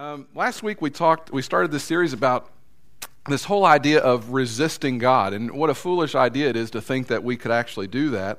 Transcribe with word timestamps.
Um, 0.00 0.28
last 0.34 0.62
week 0.62 0.80
we 0.80 0.88
talked, 0.88 1.30
we 1.30 1.42
started 1.42 1.70
this 1.72 1.84
series 1.84 2.14
about 2.14 2.50
this 3.28 3.44
whole 3.44 3.66
idea 3.66 4.00
of 4.00 4.30
resisting 4.30 4.96
God, 4.96 5.34
and 5.34 5.50
what 5.50 5.68
a 5.68 5.74
foolish 5.74 6.14
idea 6.14 6.48
it 6.48 6.56
is 6.56 6.70
to 6.70 6.80
think 6.80 7.08
that 7.08 7.22
we 7.22 7.36
could 7.36 7.50
actually 7.50 7.86
do 7.86 8.08
that. 8.08 8.38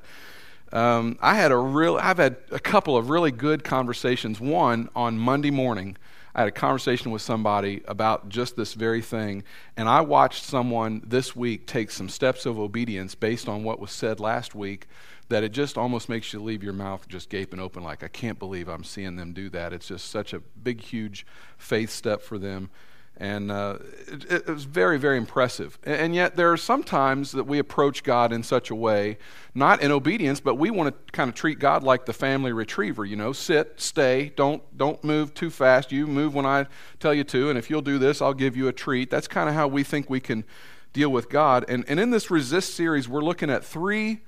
Um, 0.73 1.19
I 1.21 1.35
had 1.35 1.51
a 1.51 1.57
real, 1.57 1.99
I've 2.01 2.17
had 2.17 2.37
a 2.49 2.57
couple 2.57 2.97
of 2.97 3.11
really 3.11 3.29
good 3.29 3.63
conversations. 3.63 4.39
One 4.39 4.89
on 4.95 5.19
Monday 5.19 5.51
morning, 5.51 5.97
I 6.33 6.41
had 6.41 6.47
a 6.47 6.51
conversation 6.51 7.11
with 7.11 7.21
somebody 7.21 7.81
about 7.87 8.29
just 8.29 8.55
this 8.55 8.73
very 8.73 9.01
thing, 9.01 9.43
and 9.75 9.89
I 9.89 10.01
watched 10.01 10.43
someone 10.43 11.01
this 11.05 11.35
week 11.35 11.67
take 11.67 11.91
some 11.91 12.09
steps 12.09 12.45
of 12.45 12.57
obedience 12.57 13.15
based 13.15 13.49
on 13.49 13.63
what 13.63 13.79
was 13.79 13.91
said 13.91 14.19
last 14.19 14.55
week 14.55 14.87
that 15.29 15.43
it 15.43 15.53
just 15.53 15.77
almost 15.77 16.09
makes 16.09 16.33
you 16.33 16.41
leave 16.41 16.61
your 16.61 16.73
mouth 16.73 17.07
just 17.07 17.29
gaping 17.29 17.59
open 17.59 17.83
like, 17.83 18.03
I 18.03 18.09
can't 18.09 18.37
believe 18.37 18.67
I'm 18.67 18.83
seeing 18.83 19.15
them 19.15 19.31
do 19.31 19.49
that. 19.49 19.71
It's 19.71 19.87
just 19.87 20.11
such 20.11 20.33
a 20.33 20.39
big, 20.39 20.81
huge 20.81 21.25
faith 21.57 21.89
step 21.89 22.21
for 22.21 22.37
them. 22.37 22.69
And 23.17 23.51
uh, 23.51 23.77
it, 24.07 24.31
it, 24.31 24.47
was 24.47 24.63
very, 24.63 24.97
very 24.97 25.17
impressive. 25.17 25.77
And 25.83 26.15
yet, 26.15 26.35
there 26.35 26.51
are 26.51 26.57
some 26.57 26.81
times 26.81 27.33
that 27.33 27.43
we 27.43 27.59
approach 27.59 28.03
God 28.03 28.33
in 28.33 28.41
such 28.41 28.71
a 28.71 28.75
way, 28.75 29.19
not 29.53 29.81
in 29.81 29.91
obedience, 29.91 30.39
but 30.39 30.55
we 30.55 30.71
want 30.71 30.95
to 30.95 31.11
kind 31.11 31.29
of 31.29 31.35
treat 31.35 31.59
God 31.59 31.83
like 31.83 32.05
the 32.05 32.13
family 32.13 32.51
retriever. 32.51 33.05
You 33.05 33.17
know, 33.17 33.31
sit, 33.31 33.79
stay, 33.79 34.31
don't 34.35 34.63
don't 34.75 35.03
move 35.03 35.35
too 35.35 35.51
fast. 35.51 35.91
You 35.91 36.07
move 36.07 36.33
when 36.33 36.47
I 36.47 36.65
tell 36.99 37.13
you 37.13 37.23
to, 37.25 37.49
and 37.49 37.59
if 37.59 37.69
you'll 37.69 37.83
do 37.83 37.99
this, 37.99 38.23
I'll 38.23 38.33
give 38.33 38.57
you 38.57 38.67
a 38.67 38.73
treat. 38.73 39.11
That's 39.11 39.27
kind 39.27 39.47
of 39.47 39.53
how 39.53 39.67
we 39.67 39.83
think 39.83 40.09
we 40.09 40.19
can 40.19 40.43
deal 40.91 41.09
with 41.09 41.29
God. 41.29 41.63
And 41.67 41.85
and 41.87 41.99
in 41.99 42.09
this 42.09 42.31
resist 42.31 42.73
series, 42.73 43.07
we're 43.07 43.21
looking 43.21 43.51
at 43.51 43.63
three 43.63 44.21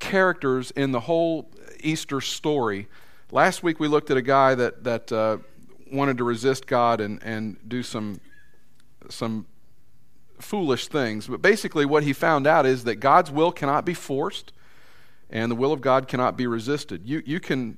characters 0.00 0.70
in 0.72 0.92
the 0.92 1.00
whole 1.00 1.50
Easter 1.80 2.20
story. 2.20 2.88
Last 3.30 3.62
week 3.62 3.80
we 3.80 3.88
looked 3.88 4.10
at 4.10 4.16
a 4.16 4.22
guy 4.22 4.54
that, 4.54 4.84
that 4.84 5.12
uh, 5.12 5.38
wanted 5.94 6.18
to 6.18 6.24
resist 6.24 6.66
God 6.66 7.00
and, 7.00 7.22
and 7.22 7.56
do 7.68 7.82
some, 7.82 8.20
some 9.08 9.46
foolish 10.38 10.88
things. 10.88 11.26
But 11.26 11.42
basically, 11.42 11.86
what 11.86 12.02
he 12.02 12.12
found 12.12 12.46
out 12.46 12.66
is 12.66 12.84
that 12.84 12.96
God's 12.96 13.30
will 13.30 13.52
cannot 13.52 13.84
be 13.84 13.94
forced 13.94 14.52
and 15.30 15.50
the 15.50 15.56
will 15.56 15.72
of 15.72 15.80
God 15.80 16.06
cannot 16.08 16.36
be 16.36 16.46
resisted. 16.46 17.02
You, 17.04 17.22
you, 17.24 17.40
can, 17.40 17.76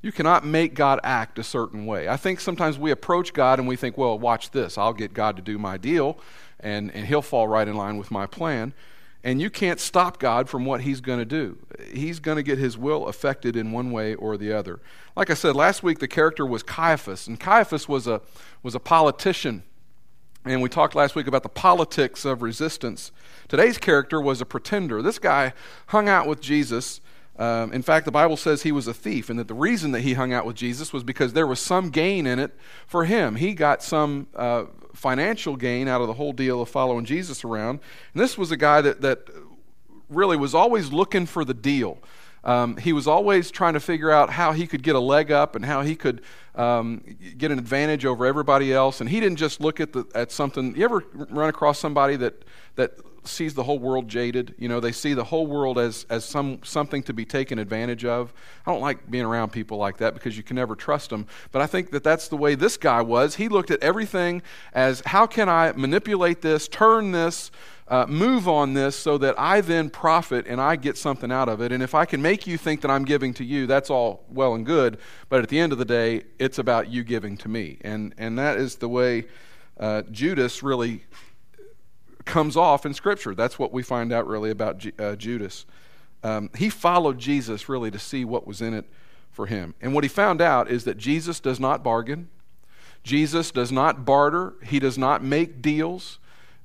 you 0.00 0.12
cannot 0.12 0.44
make 0.44 0.74
God 0.74 1.00
act 1.02 1.38
a 1.38 1.44
certain 1.44 1.86
way. 1.86 2.08
I 2.08 2.16
think 2.16 2.40
sometimes 2.40 2.78
we 2.78 2.90
approach 2.90 3.32
God 3.32 3.58
and 3.58 3.68
we 3.68 3.76
think, 3.76 3.98
well, 3.98 4.18
watch 4.18 4.50
this. 4.50 4.78
I'll 4.78 4.92
get 4.92 5.12
God 5.12 5.36
to 5.36 5.42
do 5.42 5.58
my 5.58 5.76
deal 5.76 6.18
and, 6.60 6.94
and 6.94 7.06
he'll 7.06 7.22
fall 7.22 7.48
right 7.48 7.66
in 7.66 7.76
line 7.76 7.98
with 7.98 8.10
my 8.10 8.26
plan 8.26 8.72
and 9.24 9.40
you 9.40 9.48
can't 9.48 9.80
stop 9.80 10.20
God 10.20 10.50
from 10.50 10.66
what 10.66 10.82
He's 10.82 11.00
going 11.00 11.18
to 11.18 11.24
do. 11.24 11.58
He's 11.92 12.20
going 12.20 12.36
to 12.36 12.42
get 12.42 12.58
His 12.58 12.76
will 12.76 13.08
affected 13.08 13.56
in 13.56 13.72
one 13.72 13.90
way 13.90 14.14
or 14.14 14.36
the 14.36 14.52
other. 14.52 14.80
Like 15.16 15.30
I 15.30 15.34
said 15.34 15.56
last 15.56 15.82
week, 15.82 15.98
the 15.98 16.06
character 16.06 16.44
was 16.44 16.62
Caiaphas, 16.62 17.26
and 17.26 17.40
Caiaphas 17.40 17.88
was 17.88 18.06
a, 18.06 18.20
was 18.62 18.74
a 18.74 18.80
politician. 18.80 19.64
And 20.44 20.60
we 20.60 20.68
talked 20.68 20.94
last 20.94 21.14
week 21.16 21.26
about 21.26 21.42
the 21.42 21.48
politics 21.48 22.26
of 22.26 22.42
resistance. 22.42 23.12
Today's 23.48 23.78
character 23.78 24.20
was 24.20 24.42
a 24.42 24.44
pretender. 24.44 25.00
This 25.00 25.18
guy 25.18 25.54
hung 25.86 26.06
out 26.06 26.26
with 26.26 26.42
Jesus. 26.42 27.00
Um, 27.36 27.72
in 27.72 27.82
fact, 27.82 28.04
the 28.04 28.12
Bible 28.12 28.36
says 28.36 28.62
he 28.62 28.72
was 28.72 28.86
a 28.86 28.94
thief, 28.94 29.28
and 29.28 29.38
that 29.38 29.48
the 29.48 29.54
reason 29.54 29.90
that 29.92 30.02
he 30.02 30.14
hung 30.14 30.32
out 30.32 30.46
with 30.46 30.56
Jesus 30.56 30.92
was 30.92 31.02
because 31.02 31.32
there 31.32 31.46
was 31.46 31.60
some 31.60 31.90
gain 31.90 32.26
in 32.26 32.38
it 32.38 32.54
for 32.86 33.04
him. 33.04 33.36
He 33.36 33.54
got 33.54 33.82
some 33.82 34.28
uh, 34.36 34.64
financial 34.92 35.56
gain 35.56 35.88
out 35.88 36.00
of 36.00 36.06
the 36.06 36.14
whole 36.14 36.32
deal 36.32 36.62
of 36.62 36.68
following 36.68 37.04
Jesus 37.04 37.44
around. 37.44 37.80
And 38.12 38.22
this 38.22 38.38
was 38.38 38.52
a 38.52 38.56
guy 38.56 38.80
that, 38.82 39.00
that 39.00 39.28
really 40.08 40.36
was 40.36 40.54
always 40.54 40.92
looking 40.92 41.26
for 41.26 41.44
the 41.44 41.54
deal. 41.54 41.98
Um, 42.44 42.76
he 42.76 42.92
was 42.92 43.08
always 43.08 43.50
trying 43.50 43.72
to 43.72 43.80
figure 43.80 44.10
out 44.10 44.30
how 44.30 44.52
he 44.52 44.66
could 44.66 44.82
get 44.82 44.94
a 44.94 45.00
leg 45.00 45.32
up 45.32 45.56
and 45.56 45.64
how 45.64 45.80
he 45.80 45.96
could 45.96 46.20
um, 46.54 47.02
get 47.38 47.50
an 47.50 47.58
advantage 47.58 48.04
over 48.04 48.26
everybody 48.26 48.72
else. 48.72 49.00
And 49.00 49.08
he 49.08 49.18
didn't 49.18 49.38
just 49.38 49.60
look 49.60 49.80
at 49.80 49.92
the, 49.92 50.04
at 50.14 50.30
something. 50.30 50.76
You 50.76 50.84
ever 50.84 51.04
run 51.14 51.48
across 51.48 51.78
somebody 51.78 52.16
that 52.16 52.44
that 52.76 52.98
sees 53.26 53.54
the 53.54 53.62
whole 53.62 53.78
world 53.78 54.08
jaded? 54.08 54.54
You 54.58 54.68
know, 54.68 54.80
they 54.80 54.92
see 54.92 55.14
the 55.14 55.24
whole 55.24 55.46
world 55.46 55.78
as 55.78 56.06
as 56.10 56.24
some 56.24 56.60
something 56.62 57.02
to 57.04 57.12
be 57.12 57.24
taken 57.24 57.58
advantage 57.58 58.04
of. 58.04 58.32
I 58.66 58.72
don't 58.72 58.80
like 58.80 59.10
being 59.10 59.24
around 59.24 59.50
people 59.50 59.78
like 59.78 59.98
that 59.98 60.14
because 60.14 60.36
you 60.36 60.42
can 60.42 60.56
never 60.56 60.74
trust 60.74 61.10
them. 61.10 61.26
But 61.52 61.62
I 61.62 61.66
think 61.66 61.90
that 61.90 62.04
that's 62.04 62.28
the 62.28 62.36
way 62.36 62.54
this 62.54 62.76
guy 62.76 63.02
was. 63.02 63.36
He 63.36 63.48
looked 63.48 63.70
at 63.70 63.82
everything 63.82 64.42
as 64.72 65.02
how 65.06 65.26
can 65.26 65.48
I 65.48 65.72
manipulate 65.72 66.42
this, 66.42 66.68
turn 66.68 67.12
this 67.12 67.50
uh, 67.88 68.06
move 68.08 68.48
on 68.48 68.74
this 68.74 68.96
so 68.96 69.18
that 69.18 69.38
I 69.38 69.60
then 69.60 69.90
profit 69.90 70.46
and 70.46 70.60
I 70.60 70.76
get 70.76 70.96
something 70.96 71.30
out 71.30 71.48
of 71.48 71.60
it. 71.60 71.72
And 71.72 71.82
if 71.82 71.94
I 71.94 72.04
can 72.04 72.22
make 72.22 72.46
you 72.46 72.56
think 72.56 72.80
that 72.80 72.90
I'm 72.90 73.04
giving 73.04 73.34
to 73.34 73.44
you, 73.44 73.66
that's 73.66 73.90
all 73.90 74.24
well 74.30 74.54
and 74.54 74.64
good. 74.64 74.98
But 75.28 75.42
at 75.42 75.48
the 75.48 75.58
end 75.58 75.72
of 75.72 75.78
the 75.78 75.84
day, 75.84 76.22
it's 76.38 76.58
about 76.58 76.90
you 76.90 77.04
giving 77.04 77.36
to 77.38 77.48
me. 77.48 77.78
And, 77.82 78.14
and 78.16 78.38
that 78.38 78.56
is 78.56 78.76
the 78.76 78.88
way 78.88 79.26
uh, 79.78 80.02
Judas 80.10 80.62
really 80.62 81.04
comes 82.24 82.56
off 82.56 82.86
in 82.86 82.94
Scripture. 82.94 83.34
That's 83.34 83.58
what 83.58 83.72
we 83.72 83.82
find 83.82 84.12
out 84.12 84.26
really 84.26 84.50
about 84.50 84.78
G- 84.78 84.92
uh, 84.98 85.16
Judas. 85.16 85.66
Um, 86.22 86.50
he 86.56 86.70
followed 86.70 87.18
Jesus 87.18 87.68
really 87.68 87.90
to 87.90 87.98
see 87.98 88.24
what 88.24 88.46
was 88.46 88.62
in 88.62 88.74
it 88.74 88.86
for 89.30 89.46
him. 89.46 89.74
And 89.80 89.92
what 89.92 90.04
he 90.04 90.08
found 90.08 90.40
out 90.40 90.70
is 90.70 90.84
that 90.84 90.96
Jesus 90.96 91.40
does 91.40 91.60
not 91.60 91.82
bargain. 91.82 92.28
Jesus 93.02 93.50
does 93.50 93.70
not 93.70 94.04
barter. 94.04 94.54
He 94.62 94.78
does 94.78 94.96
not 94.96 95.22
make 95.22 95.60
deals. 95.60 96.18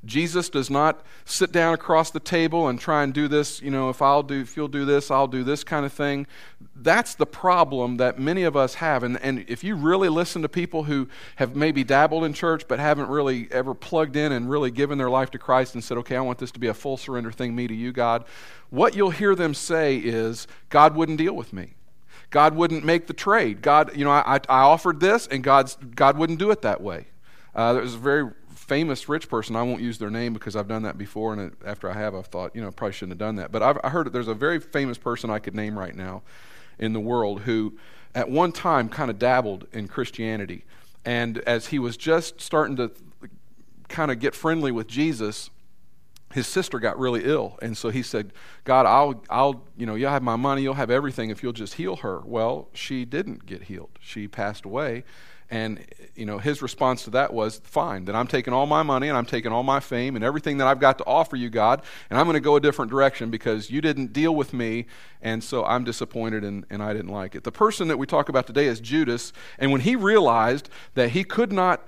Jesus 0.06 0.50
does 0.50 0.70
not 0.70 1.06
sit 1.26 1.52
down 1.52 1.74
across 1.74 2.10
the 2.10 2.22
table 2.22 2.70
and 2.70 2.80
try 2.80 3.04
and 3.04 3.14
do 3.14 3.28
this, 3.28 3.62
you 3.62 3.70
know, 3.70 3.90
if 3.90 4.02
I'll 4.02 4.24
do 4.24 4.40
if 4.40 4.56
you'll 4.56 4.70
do 4.70 4.86
this, 4.86 5.12
I'll 5.12 5.28
do 5.28 5.44
this 5.44 5.64
kind 5.66 5.86
of 5.86 5.92
thing. 5.92 6.26
That's 6.74 7.16
the 7.16 7.26
problem 7.26 7.98
that 7.98 8.18
many 8.18 8.44
of 8.44 8.56
us 8.56 8.76
have. 8.76 9.04
And, 9.04 9.20
and 9.22 9.44
if 9.50 9.62
you 9.62 9.76
really 9.76 10.08
listen 10.08 10.42
to 10.44 10.50
people 10.50 10.84
who 10.84 11.10
have 11.36 11.54
maybe 11.54 11.84
dabbled 11.84 12.24
in 12.24 12.32
church 12.32 12.66
but 12.68 12.80
haven't 12.80 13.10
really 13.10 13.50
ever 13.52 13.74
plugged 13.74 14.16
in 14.16 14.32
and 14.32 14.50
really 14.50 14.72
given 14.72 14.98
their 14.98 15.10
life 15.10 15.32
to 15.32 15.38
Christ 15.38 15.74
and 15.74 15.84
said, 15.84 15.98
okay, 15.98 16.16
I 16.16 16.22
want 16.22 16.40
this 16.40 16.52
to 16.52 16.60
be 16.60 16.68
a 16.68 16.74
full 16.74 16.96
surrender 16.96 17.32
thing, 17.32 17.54
me 17.54 17.68
to 17.68 17.76
you, 17.76 17.92
God, 17.92 18.24
what 18.70 18.96
you'll 18.96 19.10
hear 19.10 19.36
them 19.36 19.54
say 19.54 19.98
is, 19.98 20.48
God 20.70 20.96
wouldn't 20.96 21.18
deal 21.18 21.36
with 21.36 21.52
me. 21.52 21.74
God 22.30 22.56
wouldn't 22.56 22.86
make 22.86 23.08
the 23.08 23.14
trade. 23.14 23.62
God, 23.62 23.98
you 23.98 24.06
know, 24.06 24.12
I, 24.12 24.40
I 24.48 24.62
offered 24.62 25.00
this 25.00 25.28
and 25.28 25.44
God's, 25.44 25.76
God 25.76 26.18
wouldn't 26.18 26.40
do 26.40 26.52
it 26.52 26.62
that 26.62 26.80
way. 26.80 27.08
Uh, 27.54 27.74
there's 27.74 27.96
a 27.96 27.98
very 27.98 28.32
famous 28.70 29.10
rich 29.10 29.28
person. 29.28 29.56
I 29.56 29.64
won't 29.64 29.82
use 29.82 29.98
their 29.98 30.12
name 30.12 30.34
because 30.34 30.56
I've 30.56 30.68
done 30.68 30.84
that 30.84 30.98
before, 30.98 31.34
and 31.34 31.56
after 31.66 31.90
I 31.90 31.94
have, 31.94 32.14
I've 32.14 32.28
thought, 32.28 32.56
you 32.56 32.62
know, 32.62 32.72
probably 32.72 32.94
shouldn't 32.94 33.14
have 33.14 33.28
done 33.28 33.36
that. 33.38 33.52
But 33.52 33.64
I've, 33.64 33.80
I 33.84 33.90
heard 33.90 34.06
that 34.06 34.14
there's 34.14 34.28
a 34.28 34.36
very 34.36 34.60
famous 34.60 34.98
person 34.98 35.30
I 35.30 35.40
could 35.40 35.56
name 35.56 35.78
right 35.78 35.96
now 35.96 36.22
in 36.78 36.94
the 36.94 37.00
world 37.00 37.42
who, 37.42 37.78
at 38.14 38.30
one 38.30 38.52
time, 38.52 38.88
kind 38.88 39.10
of 39.10 39.18
dabbled 39.18 39.68
in 39.74 39.88
Christianity. 39.88 40.64
And 41.04 41.40
as 41.40 41.68
he 41.68 41.80
was 41.80 41.98
just 41.98 42.40
starting 42.40 42.76
to 42.78 42.92
kind 43.88 44.12
of 44.12 44.20
get 44.20 44.36
friendly 44.36 44.72
with 44.72 44.88
Jesus, 44.88 45.50
his 46.32 46.46
sister 46.46 46.78
got 46.80 47.00
really 47.00 47.24
ill 47.24 47.58
and 47.60 47.76
so 47.76 47.90
he 47.90 48.04
said 48.04 48.32
god 48.64 48.86
i'll 48.86 49.24
i'll 49.32 49.64
you 49.76 49.88
know 49.88 49.96
you'll 49.96 50.12
have 50.12 50.22
my 50.22 50.36
money 50.36 50.62
you'll 50.62 50.76
have 50.76 50.92
everything 50.92 51.32
if 51.32 51.42
you'll 51.42 51.52
just 51.52 51.74
heal 51.74 51.98
her 51.98 52.22
well 52.24 52.70
she 52.72 53.04
didn't 53.04 53.48
get 53.48 53.64
healed 53.64 53.90
she 54.00 54.28
passed 54.28 54.64
away 54.64 55.04
and 55.52 55.86
you 56.16 56.26
know 56.26 56.38
his 56.38 56.62
response 56.62 57.04
to 57.04 57.10
that 57.12 57.34
was, 57.34 57.62
"Fine, 57.64 58.06
then 58.06 58.16
I'm 58.16 58.28
taking 58.28 58.54
all 58.54 58.66
my 58.66 58.84
money 58.84 59.08
and 59.08 59.18
I'm 59.18 59.26
taking 59.26 59.52
all 59.52 59.64
my 59.64 59.80
fame 59.80 60.16
and 60.16 60.24
everything 60.24 60.58
that 60.58 60.68
I've 60.68 60.80
got 60.80 60.98
to 61.00 61.06
offer 61.06 61.36
you, 61.36 61.50
God, 61.50 61.82
and 62.10 62.20
I'm 62.20 62.26
going 62.26 62.36
to 62.36 62.40
go 62.40 62.56
a 62.56 62.60
different 62.60 62.92
direction 62.92 63.30
because 63.30 63.70
you 63.70 63.82
didn't 63.82 64.14
deal 64.14 64.36
with 64.36 64.54
me, 64.54 64.86
and 65.22 65.44
so 65.44 65.66
I'm 65.66 65.84
disappointed 65.84 66.44
and, 66.44 66.66
and 66.70 66.84
I 66.84 66.94
didn't 66.94 67.12
like 67.12 67.36
it." 67.36 67.44
The 67.44 67.52
person 67.52 67.88
that 67.88 67.98
we 67.98 68.06
talk 68.06 68.30
about 68.30 68.48
today 68.48 68.68
is 68.68 68.80
Judas, 68.80 69.34
and 69.58 69.72
when 69.72 69.82
he 69.82 69.96
realized 69.96 70.70
that 70.94 71.10
he 71.12 71.24
could 71.24 71.52
not 71.52 71.88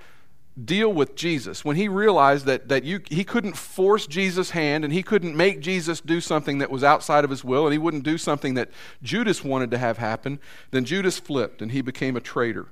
deal 0.64 0.92
with 0.92 1.14
Jesus, 1.14 1.64
when 1.64 1.76
he 1.76 1.88
realized 1.88 2.44
that, 2.46 2.68
that 2.68 2.84
you, 2.84 3.00
he 3.08 3.24
couldn't 3.24 3.56
force 3.56 4.06
Jesus' 4.06 4.50
hand 4.50 4.84
and 4.84 4.92
he 4.92 5.02
couldn't 5.02 5.34
make 5.34 5.60
Jesus 5.60 6.00
do 6.00 6.20
something 6.20 6.58
that 6.58 6.70
was 6.70 6.84
outside 6.84 7.24
of 7.24 7.30
his 7.30 7.42
will 7.42 7.64
and 7.66 7.72
he 7.72 7.78
wouldn't 7.78 8.04
do 8.04 8.18
something 8.18 8.54
that 8.54 8.70
Judas 9.02 9.42
wanted 9.42 9.70
to 9.70 9.78
have 9.78 9.96
happen, 9.96 10.38
then 10.70 10.84
Judas 10.84 11.18
flipped 11.18 11.62
and 11.62 11.72
he 11.72 11.80
became 11.80 12.16
a 12.16 12.20
traitor. 12.20 12.66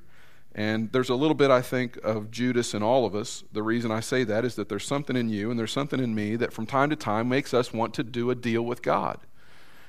And 0.55 0.91
there's 0.91 1.11
a 1.11 1.15
little 1.15 1.35
bit, 1.35 1.51
I 1.51 1.63
think, 1.63 1.97
of 1.99 2.31
Judas 2.31 2.75
in 2.75 2.83
all 2.83 3.07
of 3.07 3.15
us. 3.15 3.45
The 3.53 3.63
reason 3.63 3.93
I 3.93 4.01
say 4.01 4.25
that 4.25 4.45
is 4.45 4.57
that 4.57 4.69
there's 4.69 4.85
something 4.85 5.17
in 5.17 5.29
you 5.29 5.51
and 5.51 5.59
there's 5.59 5.73
something 5.73 6.01
in 6.01 6.15
me 6.15 6.37
that 6.37 6.53
from 6.53 6.67
time 6.67 6.91
to 6.91 6.97
time 6.97 7.29
makes 7.29 7.55
us 7.55 7.73
want 7.73 7.95
to 7.95 8.03
do 8.03 8.31
a 8.31 8.35
deal 8.35 8.63
with 8.63 8.83
God. 8.83 9.21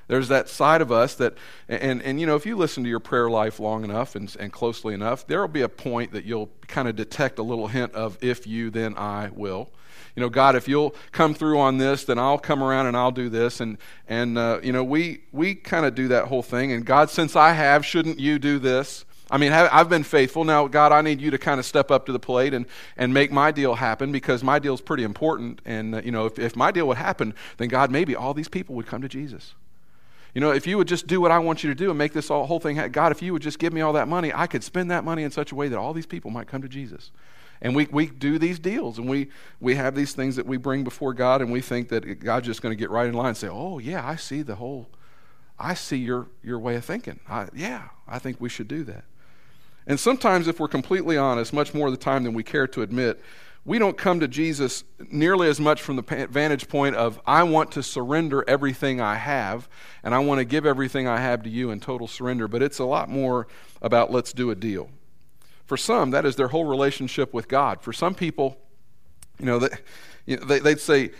There's 0.07 0.27
that 0.27 0.49
side 0.49 0.81
of 0.81 0.91
us 0.91 1.15
that, 1.15 1.35
and, 1.69 2.01
and 2.01 2.19
you 2.19 2.27
know, 2.27 2.35
if 2.35 2.45
you 2.45 2.57
listen 2.57 2.83
to 2.83 2.89
your 2.89 2.99
prayer 2.99 3.29
life 3.29 3.59
long 3.59 3.83
enough 3.83 4.15
and, 4.15 4.35
and 4.39 4.51
closely 4.51 4.93
enough, 4.93 5.25
there 5.25 5.39
will 5.39 5.47
be 5.47 5.61
a 5.61 5.69
point 5.69 6.11
that 6.11 6.25
you'll 6.25 6.49
kind 6.67 6.87
of 6.87 6.95
detect 6.95 7.39
a 7.39 7.43
little 7.43 7.67
hint 7.67 7.93
of 7.93 8.17
if 8.21 8.45
you, 8.45 8.69
then 8.69 8.97
I 8.97 9.29
will. 9.33 9.71
You 10.15 10.21
know, 10.21 10.29
God, 10.29 10.55
if 10.57 10.67
you'll 10.67 10.93
come 11.11 11.33
through 11.33 11.59
on 11.59 11.77
this, 11.77 12.03
then 12.03 12.19
I'll 12.19 12.37
come 12.37 12.61
around 12.61 12.87
and 12.87 12.97
I'll 12.97 13.11
do 13.11 13.29
this. 13.29 13.61
And, 13.61 13.77
and 14.07 14.37
uh, 14.37 14.59
you 14.61 14.73
know, 14.73 14.83
we, 14.83 15.21
we 15.31 15.55
kind 15.55 15.85
of 15.85 15.95
do 15.95 16.09
that 16.09 16.25
whole 16.25 16.43
thing. 16.43 16.73
And 16.73 16.85
God, 16.85 17.09
since 17.09 17.35
I 17.35 17.53
have, 17.53 17.85
shouldn't 17.85 18.19
you 18.19 18.37
do 18.37 18.59
this? 18.59 19.05
I 19.31 19.37
mean, 19.37 19.53
I've 19.53 19.87
been 19.87 20.03
faithful. 20.03 20.43
Now, 20.43 20.67
God, 20.67 20.91
I 20.91 21.01
need 21.01 21.21
you 21.21 21.31
to 21.31 21.37
kind 21.37 21.57
of 21.57 21.65
step 21.65 21.89
up 21.89 22.05
to 22.07 22.11
the 22.11 22.19
plate 22.19 22.53
and, 22.53 22.65
and 22.97 23.13
make 23.13 23.31
my 23.31 23.51
deal 23.51 23.75
happen 23.75 24.11
because 24.11 24.43
my 24.43 24.59
deal 24.59 24.73
is 24.73 24.81
pretty 24.81 25.03
important. 25.03 25.61
And, 25.63 25.95
uh, 25.95 26.01
you 26.03 26.11
know, 26.11 26.25
if, 26.25 26.37
if 26.37 26.57
my 26.57 26.69
deal 26.69 26.85
would 26.87 26.97
happen, 26.97 27.33
then 27.55 27.69
God, 27.69 27.91
maybe 27.91 28.13
all 28.13 28.33
these 28.33 28.49
people 28.49 28.75
would 28.75 28.87
come 28.87 29.01
to 29.01 29.07
Jesus. 29.07 29.55
You 30.35 30.41
know, 30.41 30.51
if 30.51 30.67
you 30.67 30.77
would 30.77 30.87
just 30.87 31.07
do 31.07 31.21
what 31.21 31.31
I 31.31 31.39
want 31.39 31.63
you 31.63 31.69
to 31.69 31.75
do 31.75 31.89
and 31.89 31.97
make 31.97 32.11
this 32.11 32.27
whole 32.27 32.59
thing, 32.59 32.75
happen, 32.75 32.91
God, 32.91 33.13
if 33.13 33.21
you 33.21 33.31
would 33.31 33.41
just 33.41 33.57
give 33.57 33.71
me 33.71 33.79
all 33.79 33.93
that 33.93 34.09
money, 34.09 34.33
I 34.33 34.47
could 34.47 34.65
spend 34.65 34.91
that 34.91 35.05
money 35.05 35.23
in 35.23 35.31
such 35.31 35.53
a 35.53 35.55
way 35.55 35.69
that 35.69 35.77
all 35.77 35.93
these 35.93 36.05
people 36.05 36.29
might 36.29 36.47
come 36.47 36.61
to 36.61 36.69
Jesus. 36.69 37.11
And 37.61 37.73
we, 37.73 37.87
we 37.91 38.07
do 38.07 38.37
these 38.37 38.59
deals 38.59 38.97
and 38.97 39.07
we, 39.07 39.29
we 39.61 39.75
have 39.75 39.95
these 39.95 40.13
things 40.13 40.35
that 40.35 40.45
we 40.45 40.57
bring 40.57 40.83
before 40.83 41.13
God 41.13 41.41
and 41.41 41.51
we 41.51 41.61
think 41.61 41.89
that 41.89 42.19
God's 42.19 42.47
just 42.47 42.61
going 42.61 42.75
to 42.75 42.79
get 42.79 42.89
right 42.89 43.07
in 43.07 43.13
line 43.13 43.29
and 43.29 43.37
say, 43.37 43.49
oh, 43.49 43.77
yeah, 43.77 44.05
I 44.05 44.15
see 44.15 44.41
the 44.41 44.55
whole, 44.55 44.89
I 45.59 45.73
see 45.75 45.97
your, 45.97 46.27
your 46.43 46.59
way 46.59 46.75
of 46.75 46.83
thinking. 46.83 47.19
I, 47.29 47.47
yeah, 47.53 47.89
I 48.07 48.19
think 48.19 48.41
we 48.41 48.49
should 48.49 48.67
do 48.67 48.83
that. 48.85 49.05
And 49.87 49.99
sometimes, 49.99 50.47
if 50.47 50.59
we're 50.59 50.67
completely 50.67 51.17
honest, 51.17 51.53
much 51.53 51.73
more 51.73 51.87
of 51.87 51.93
the 51.93 51.97
time 51.97 52.23
than 52.23 52.33
we 52.33 52.43
care 52.43 52.67
to 52.67 52.81
admit, 52.81 53.21
we 53.63 53.77
don't 53.77 53.97
come 53.97 54.19
to 54.19 54.27
Jesus 54.27 54.83
nearly 55.11 55.47
as 55.47 55.59
much 55.59 55.81
from 55.81 55.95
the 55.95 56.27
vantage 56.29 56.67
point 56.67 56.95
of, 56.95 57.19
I 57.27 57.43
want 57.43 57.71
to 57.73 57.83
surrender 57.83 58.43
everything 58.47 58.99
I 58.99 59.15
have, 59.15 59.69
and 60.03 60.15
I 60.15 60.19
want 60.19 60.39
to 60.39 60.45
give 60.45 60.65
everything 60.65 61.07
I 61.07 61.19
have 61.19 61.43
to 61.43 61.49
you 61.49 61.69
in 61.69 61.79
total 61.79 62.07
surrender, 62.07 62.47
but 62.47 62.63
it's 62.63 62.79
a 62.79 62.85
lot 62.85 63.09
more 63.09 63.47
about 63.81 64.11
let's 64.11 64.33
do 64.33 64.49
a 64.49 64.55
deal. 64.55 64.89
For 65.65 65.77
some, 65.77 66.11
that 66.11 66.25
is 66.25 66.35
their 66.35 66.47
whole 66.49 66.65
relationship 66.65 67.33
with 67.33 67.47
God. 67.47 67.81
For 67.81 67.93
some 67.93 68.15
people, 68.15 68.57
you 69.39 69.45
know, 69.45 69.59
they, 69.59 69.69
you 70.25 70.37
know, 70.37 70.45
they, 70.45 70.59
would 70.59 70.79
say, 70.79 71.11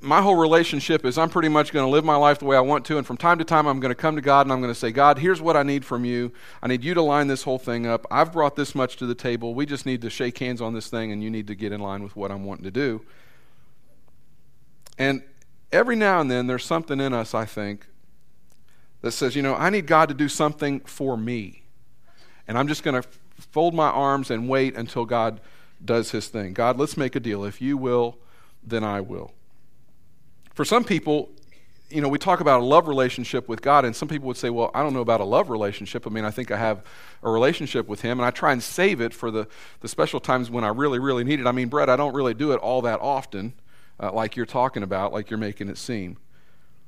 my 0.00 0.20
whole 0.20 0.36
relationship 0.36 1.04
is 1.04 1.16
I'm 1.16 1.30
pretty 1.30 1.48
much 1.48 1.72
going 1.72 1.86
to 1.86 1.90
live 1.90 2.04
my 2.04 2.16
life 2.16 2.38
the 2.38 2.44
way 2.44 2.56
I 2.56 2.60
want 2.60 2.84
to, 2.86 2.98
and 2.98 3.06
from 3.06 3.16
time 3.16 3.38
to 3.38 3.44
time 3.44 3.66
I'm 3.66 3.80
going 3.80 3.90
to 3.90 3.94
come 3.94 4.14
to 4.16 4.22
God 4.22 4.46
and 4.46 4.52
I'm 4.52 4.60
going 4.60 4.72
to 4.72 4.78
say, 4.78 4.90
God, 4.92 5.18
here's 5.18 5.40
what 5.40 5.56
I 5.56 5.62
need 5.62 5.84
from 5.84 6.04
you. 6.04 6.32
I 6.62 6.68
need 6.68 6.84
you 6.84 6.94
to 6.94 7.02
line 7.02 7.28
this 7.28 7.44
whole 7.44 7.58
thing 7.58 7.86
up. 7.86 8.06
I've 8.10 8.32
brought 8.32 8.56
this 8.56 8.74
much 8.74 8.96
to 8.98 9.06
the 9.06 9.14
table. 9.14 9.54
We 9.54 9.64
just 9.64 9.86
need 9.86 10.02
to 10.02 10.10
shake 10.10 10.38
hands 10.38 10.60
on 10.60 10.74
this 10.74 10.88
thing, 10.88 11.12
and 11.12 11.22
you 11.22 11.30
need 11.30 11.46
to 11.46 11.54
get 11.54 11.72
in 11.72 11.80
line 11.80 12.02
with 12.02 12.14
what 12.14 12.30
I'm 12.30 12.44
wanting 12.44 12.64
to 12.64 12.70
do. 12.70 13.02
And 14.98 15.22
every 15.72 15.96
now 15.96 16.20
and 16.20 16.30
then 16.30 16.46
there's 16.46 16.64
something 16.64 17.00
in 17.00 17.12
us, 17.12 17.34
I 17.34 17.46
think, 17.46 17.86
that 19.00 19.12
says, 19.12 19.34
you 19.34 19.42
know, 19.42 19.54
I 19.54 19.70
need 19.70 19.86
God 19.86 20.08
to 20.08 20.14
do 20.14 20.28
something 20.28 20.80
for 20.80 21.16
me. 21.16 21.62
And 22.46 22.58
I'm 22.58 22.68
just 22.68 22.82
going 22.82 23.00
to 23.00 23.08
fold 23.38 23.74
my 23.74 23.88
arms 23.88 24.30
and 24.30 24.48
wait 24.48 24.76
until 24.76 25.04
God 25.04 25.40
does 25.84 26.10
his 26.10 26.28
thing. 26.28 26.52
God, 26.52 26.78
let's 26.78 26.96
make 26.96 27.16
a 27.16 27.20
deal. 27.20 27.44
If 27.44 27.60
you 27.60 27.76
will, 27.76 28.18
then 28.62 28.84
I 28.84 29.00
will. 29.00 29.32
For 30.56 30.64
some 30.64 30.84
people, 30.84 31.28
you 31.90 32.00
know, 32.00 32.08
we 32.08 32.18
talk 32.18 32.40
about 32.40 32.62
a 32.62 32.64
love 32.64 32.88
relationship 32.88 33.46
with 33.46 33.60
God, 33.60 33.84
and 33.84 33.94
some 33.94 34.08
people 34.08 34.26
would 34.28 34.38
say, 34.38 34.48
well, 34.48 34.70
I 34.72 34.82
don't 34.82 34.94
know 34.94 35.02
about 35.02 35.20
a 35.20 35.24
love 35.24 35.50
relationship. 35.50 36.06
I 36.06 36.10
mean, 36.10 36.24
I 36.24 36.30
think 36.30 36.50
I 36.50 36.56
have 36.56 36.82
a 37.22 37.30
relationship 37.30 37.86
with 37.86 38.00
Him, 38.00 38.18
and 38.18 38.24
I 38.24 38.30
try 38.30 38.52
and 38.52 38.62
save 38.62 39.02
it 39.02 39.12
for 39.12 39.30
the, 39.30 39.46
the 39.80 39.88
special 39.88 40.18
times 40.18 40.50
when 40.50 40.64
I 40.64 40.68
really, 40.68 40.98
really 40.98 41.24
need 41.24 41.40
it. 41.40 41.46
I 41.46 41.52
mean, 41.52 41.68
Brett, 41.68 41.90
I 41.90 41.96
don't 41.96 42.14
really 42.14 42.32
do 42.32 42.52
it 42.52 42.56
all 42.56 42.80
that 42.82 43.00
often, 43.02 43.52
uh, 44.00 44.12
like 44.12 44.34
you're 44.34 44.46
talking 44.46 44.82
about, 44.82 45.12
like 45.12 45.28
you're 45.28 45.36
making 45.36 45.68
it 45.68 45.76
seem. 45.76 46.16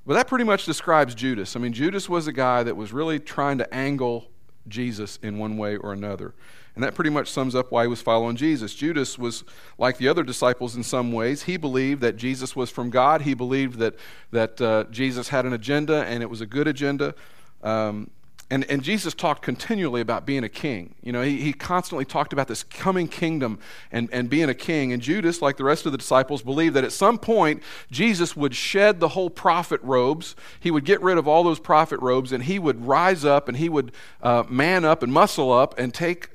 But 0.06 0.14
that 0.14 0.28
pretty 0.28 0.44
much 0.44 0.64
describes 0.64 1.14
Judas. 1.14 1.54
I 1.54 1.58
mean, 1.58 1.74
Judas 1.74 2.08
was 2.08 2.26
a 2.26 2.32
guy 2.32 2.62
that 2.62 2.74
was 2.74 2.94
really 2.94 3.20
trying 3.20 3.58
to 3.58 3.74
angle 3.74 4.28
Jesus 4.66 5.18
in 5.22 5.36
one 5.36 5.58
way 5.58 5.76
or 5.76 5.92
another. 5.92 6.34
And 6.78 6.84
that 6.84 6.94
pretty 6.94 7.10
much 7.10 7.28
sums 7.28 7.56
up 7.56 7.72
why 7.72 7.82
he 7.82 7.88
was 7.88 8.00
following 8.00 8.36
Jesus. 8.36 8.72
Judas 8.72 9.18
was 9.18 9.42
like 9.78 9.98
the 9.98 10.06
other 10.06 10.22
disciples 10.22 10.76
in 10.76 10.84
some 10.84 11.10
ways. 11.10 11.42
He 11.42 11.56
believed 11.56 12.02
that 12.02 12.16
Jesus 12.16 12.54
was 12.54 12.70
from 12.70 12.88
God. 12.88 13.22
He 13.22 13.34
believed 13.34 13.80
that, 13.80 13.96
that 14.30 14.60
uh, 14.60 14.84
Jesus 14.88 15.30
had 15.30 15.44
an 15.44 15.52
agenda 15.52 16.04
and 16.04 16.22
it 16.22 16.30
was 16.30 16.40
a 16.40 16.46
good 16.46 16.68
agenda. 16.68 17.16
Um, 17.64 18.12
and, 18.48 18.64
and 18.70 18.80
Jesus 18.80 19.12
talked 19.12 19.42
continually 19.42 20.00
about 20.00 20.24
being 20.24 20.44
a 20.44 20.48
king. 20.48 20.94
You 21.02 21.10
know, 21.10 21.20
he, 21.20 21.40
he 21.40 21.52
constantly 21.52 22.04
talked 22.04 22.32
about 22.32 22.46
this 22.46 22.62
coming 22.62 23.08
kingdom 23.08 23.58
and, 23.90 24.08
and 24.12 24.30
being 24.30 24.48
a 24.48 24.54
king. 24.54 24.92
And 24.92 25.02
Judas, 25.02 25.42
like 25.42 25.56
the 25.56 25.64
rest 25.64 25.84
of 25.84 25.90
the 25.90 25.98
disciples, 25.98 26.42
believed 26.42 26.76
that 26.76 26.84
at 26.84 26.92
some 26.92 27.18
point 27.18 27.60
Jesus 27.90 28.36
would 28.36 28.54
shed 28.54 29.00
the 29.00 29.08
whole 29.08 29.30
prophet 29.30 29.80
robes. 29.82 30.36
He 30.60 30.70
would 30.70 30.84
get 30.84 31.02
rid 31.02 31.18
of 31.18 31.26
all 31.26 31.42
those 31.42 31.58
prophet 31.58 31.98
robes 31.98 32.30
and 32.30 32.44
he 32.44 32.60
would 32.60 32.86
rise 32.86 33.24
up 33.24 33.48
and 33.48 33.56
he 33.56 33.68
would 33.68 33.90
uh, 34.22 34.44
man 34.48 34.84
up 34.84 35.02
and 35.02 35.12
muscle 35.12 35.52
up 35.52 35.76
and 35.76 35.92
take 35.92 36.30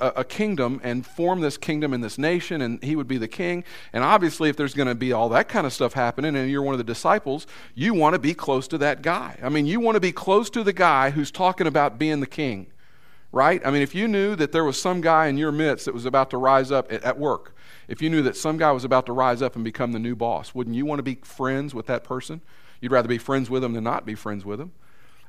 a, 0.00 0.20
a 0.20 0.24
kingdom 0.24 0.80
and 0.82 1.06
form 1.06 1.40
this 1.40 1.56
kingdom 1.56 1.94
in 1.94 2.00
this 2.00 2.18
nation, 2.18 2.60
and 2.62 2.82
he 2.82 2.96
would 2.96 3.08
be 3.08 3.18
the 3.18 3.28
king. 3.28 3.64
And 3.92 4.02
obviously, 4.02 4.48
if 4.48 4.56
there's 4.56 4.74
going 4.74 4.88
to 4.88 4.94
be 4.94 5.12
all 5.12 5.28
that 5.30 5.48
kind 5.48 5.66
of 5.66 5.72
stuff 5.72 5.92
happening, 5.92 6.36
and 6.36 6.50
you're 6.50 6.62
one 6.62 6.74
of 6.74 6.78
the 6.78 6.84
disciples, 6.84 7.46
you 7.74 7.94
want 7.94 8.14
to 8.14 8.18
be 8.18 8.34
close 8.34 8.66
to 8.68 8.78
that 8.78 9.02
guy. 9.02 9.38
I 9.42 9.48
mean, 9.48 9.66
you 9.66 9.80
want 9.80 9.96
to 9.96 10.00
be 10.00 10.12
close 10.12 10.50
to 10.50 10.62
the 10.62 10.72
guy 10.72 11.10
who's 11.10 11.30
talking 11.30 11.66
about 11.66 11.98
being 11.98 12.20
the 12.20 12.26
king, 12.26 12.66
right? 13.32 13.64
I 13.64 13.70
mean, 13.70 13.82
if 13.82 13.94
you 13.94 14.08
knew 14.08 14.34
that 14.36 14.52
there 14.52 14.64
was 14.64 14.80
some 14.80 15.00
guy 15.00 15.26
in 15.26 15.36
your 15.36 15.52
midst 15.52 15.84
that 15.84 15.94
was 15.94 16.06
about 16.06 16.30
to 16.30 16.36
rise 16.36 16.70
up 16.70 16.92
at, 16.92 17.02
at 17.02 17.18
work, 17.18 17.54
if 17.88 18.00
you 18.00 18.08
knew 18.08 18.22
that 18.22 18.36
some 18.36 18.56
guy 18.56 18.70
was 18.72 18.84
about 18.84 19.06
to 19.06 19.12
rise 19.12 19.42
up 19.42 19.56
and 19.56 19.64
become 19.64 19.92
the 19.92 19.98
new 19.98 20.14
boss, 20.14 20.54
wouldn't 20.54 20.76
you 20.76 20.86
want 20.86 21.00
to 21.00 21.02
be 21.02 21.16
friends 21.22 21.74
with 21.74 21.86
that 21.86 22.04
person? 22.04 22.40
You'd 22.80 22.92
rather 22.92 23.08
be 23.08 23.18
friends 23.18 23.50
with 23.50 23.62
him 23.62 23.74
than 23.74 23.84
not 23.84 24.06
be 24.06 24.14
friends 24.14 24.44
with 24.44 24.60
him. 24.60 24.72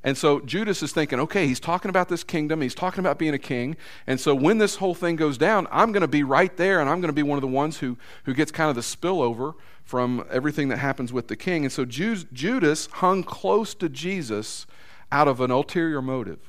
And 0.03 0.17
so 0.17 0.39
Judas 0.39 0.81
is 0.81 0.91
thinking, 0.91 1.19
okay, 1.19 1.45
he's 1.45 1.59
talking 1.59 1.89
about 1.89 2.09
this 2.09 2.23
kingdom, 2.23 2.61
he's 2.61 2.73
talking 2.73 2.99
about 2.99 3.19
being 3.19 3.35
a 3.35 3.39
king. 3.39 3.77
And 4.07 4.19
so 4.19 4.33
when 4.33 4.57
this 4.57 4.77
whole 4.77 4.95
thing 4.95 5.15
goes 5.15 5.37
down, 5.37 5.67
I'm 5.71 5.91
going 5.91 6.01
to 6.01 6.07
be 6.07 6.23
right 6.23 6.55
there 6.57 6.79
and 6.79 6.89
I'm 6.89 7.01
going 7.01 7.09
to 7.09 7.13
be 7.13 7.23
one 7.23 7.37
of 7.37 7.41
the 7.41 7.47
ones 7.47 7.77
who, 7.77 7.97
who 8.23 8.33
gets 8.33 8.51
kind 8.51 8.69
of 8.69 8.75
the 8.75 8.81
spillover 8.81 9.53
from 9.83 10.25
everything 10.31 10.69
that 10.69 10.77
happens 10.77 11.13
with 11.13 11.27
the 11.27 11.35
king. 11.35 11.65
And 11.65 11.71
so 11.71 11.85
Judas 11.85 12.87
hung 12.87 13.23
close 13.23 13.75
to 13.75 13.89
Jesus 13.89 14.65
out 15.11 15.27
of 15.27 15.39
an 15.39 15.51
ulterior 15.51 16.01
motive. 16.01 16.39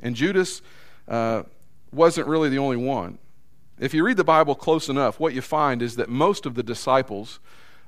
And 0.00 0.16
Judas 0.16 0.62
uh, 1.08 1.42
wasn't 1.92 2.26
really 2.26 2.48
the 2.48 2.58
only 2.58 2.76
one. 2.76 3.18
If 3.78 3.92
you 3.92 4.04
read 4.04 4.16
the 4.16 4.24
Bible 4.24 4.54
close 4.54 4.88
enough, 4.88 5.20
what 5.20 5.34
you 5.34 5.42
find 5.42 5.82
is 5.82 5.96
that 5.96 6.08
most 6.08 6.46
of 6.46 6.54
the 6.54 6.62
disciples 6.62 7.40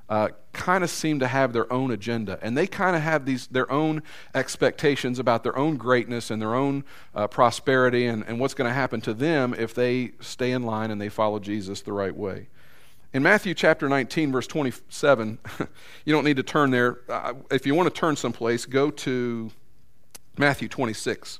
uh, 0.09 0.29
kind 0.53 0.83
of 0.83 0.89
seem 0.89 1.19
to 1.19 1.27
have 1.27 1.51
their 1.51 1.71
own 1.71 1.91
agenda, 1.91 2.37
and 2.41 2.57
they 2.57 2.67
kind 2.67 2.95
of 2.95 3.01
have 3.01 3.25
these 3.25 3.47
their 3.47 3.69
own 3.71 4.03
expectations 4.33 5.17
about 5.17 5.43
their 5.43 5.57
own 5.57 5.77
greatness 5.77 6.29
and 6.29 6.41
their 6.41 6.53
own 6.53 6.83
uh, 7.15 7.27
prosperity 7.27 8.05
and, 8.05 8.23
and 8.27 8.39
what's 8.39 8.53
going 8.53 8.69
to 8.69 8.73
happen 8.73 9.01
to 9.01 9.13
them 9.13 9.55
if 9.57 9.73
they 9.73 10.11
stay 10.19 10.51
in 10.51 10.63
line 10.63 10.91
and 10.91 11.01
they 11.01 11.09
follow 11.09 11.39
Jesus 11.39 11.81
the 11.81 11.93
right 11.93 12.15
way. 12.15 12.47
In 13.13 13.23
Matthew 13.23 13.53
chapter 13.53 13.87
19, 13.87 14.31
verse 14.31 14.45
27, 14.45 15.39
you 16.05 16.13
don't 16.13 16.25
need 16.25 16.37
to 16.37 16.43
turn 16.43 16.69
there. 16.69 16.99
Uh, 17.07 17.33
if 17.49 17.65
you 17.65 17.73
want 17.73 17.91
to 17.91 17.99
turn 17.99 18.15
someplace, 18.15 18.65
go 18.65 18.91
to 18.91 19.51
Matthew 20.37 20.67
26. 20.67 21.39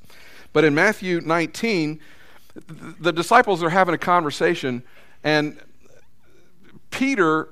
But 0.54 0.64
in 0.64 0.74
Matthew 0.74 1.20
19, 1.20 2.00
the 3.00 3.12
disciples 3.12 3.62
are 3.62 3.70
having 3.70 3.94
a 3.94 3.98
conversation, 3.98 4.84
and 5.24 5.60
Peter 6.92 7.50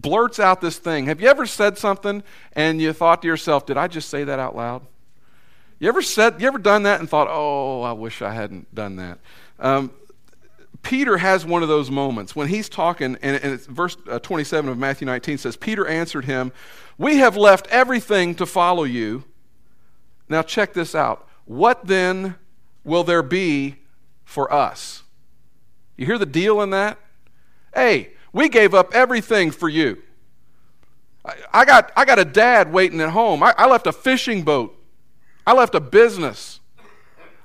blurts 0.00 0.38
out 0.38 0.60
this 0.60 0.78
thing. 0.78 1.06
Have 1.06 1.20
you 1.20 1.28
ever 1.28 1.46
said 1.46 1.78
something 1.78 2.22
and 2.52 2.80
you 2.80 2.92
thought 2.92 3.22
to 3.22 3.28
yourself, 3.28 3.66
did 3.66 3.76
I 3.76 3.88
just 3.88 4.08
say 4.08 4.24
that 4.24 4.38
out 4.38 4.54
loud? 4.54 4.86
You 5.78 5.88
ever 5.88 6.02
said, 6.02 6.40
you 6.40 6.46
ever 6.46 6.58
done 6.58 6.84
that 6.84 7.00
and 7.00 7.08
thought, 7.08 7.28
oh, 7.30 7.82
I 7.82 7.92
wish 7.92 8.22
I 8.22 8.32
hadn't 8.32 8.74
done 8.74 8.96
that? 8.96 9.18
Um, 9.58 9.90
Peter 10.82 11.16
has 11.16 11.44
one 11.44 11.62
of 11.62 11.68
those 11.68 11.90
moments 11.90 12.36
when 12.36 12.48
he's 12.48 12.68
talking, 12.68 13.16
and, 13.20 13.42
and 13.42 13.60
verse 13.62 13.96
uh, 14.08 14.18
27 14.18 14.70
of 14.70 14.78
Matthew 14.78 15.06
19 15.06 15.38
says, 15.38 15.56
Peter 15.56 15.86
answered 15.86 16.26
him, 16.26 16.52
We 16.96 17.16
have 17.18 17.36
left 17.36 17.66
everything 17.68 18.34
to 18.36 18.46
follow 18.46 18.84
you. 18.84 19.24
Now, 20.28 20.42
check 20.42 20.74
this 20.74 20.94
out. 20.94 21.28
What 21.44 21.86
then 21.86 22.36
will 22.84 23.04
there 23.04 23.22
be 23.22 23.76
for 24.24 24.52
us? 24.52 25.02
You 25.96 26.06
hear 26.06 26.18
the 26.18 26.26
deal 26.26 26.60
in 26.60 26.70
that? 26.70 26.98
Hey, 27.74 28.10
we 28.36 28.50
gave 28.50 28.74
up 28.74 28.94
everything 28.94 29.50
for 29.50 29.66
you. 29.66 30.02
I 31.54 31.64
got, 31.64 31.90
I 31.96 32.04
got 32.04 32.18
a 32.18 32.24
dad 32.24 32.70
waiting 32.70 33.00
at 33.00 33.08
home. 33.08 33.42
I, 33.42 33.54
I 33.56 33.66
left 33.66 33.86
a 33.86 33.92
fishing 33.92 34.42
boat. 34.42 34.78
I 35.46 35.54
left 35.54 35.74
a 35.74 35.80
business. 35.80 36.60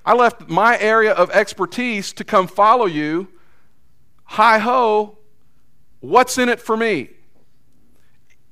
I 0.06 0.14
left 0.14 0.50
my 0.50 0.78
area 0.78 1.14
of 1.14 1.32
expertise 1.32 2.12
to 2.14 2.26
come 2.26 2.46
follow 2.46 2.88
you. 2.88 3.30
Hi 4.26 4.60
ho, 4.60 5.18
what's 6.02 6.38
in 6.38 6.50
it 6.50 6.60
for 6.60 6.76
me? 6.76 7.12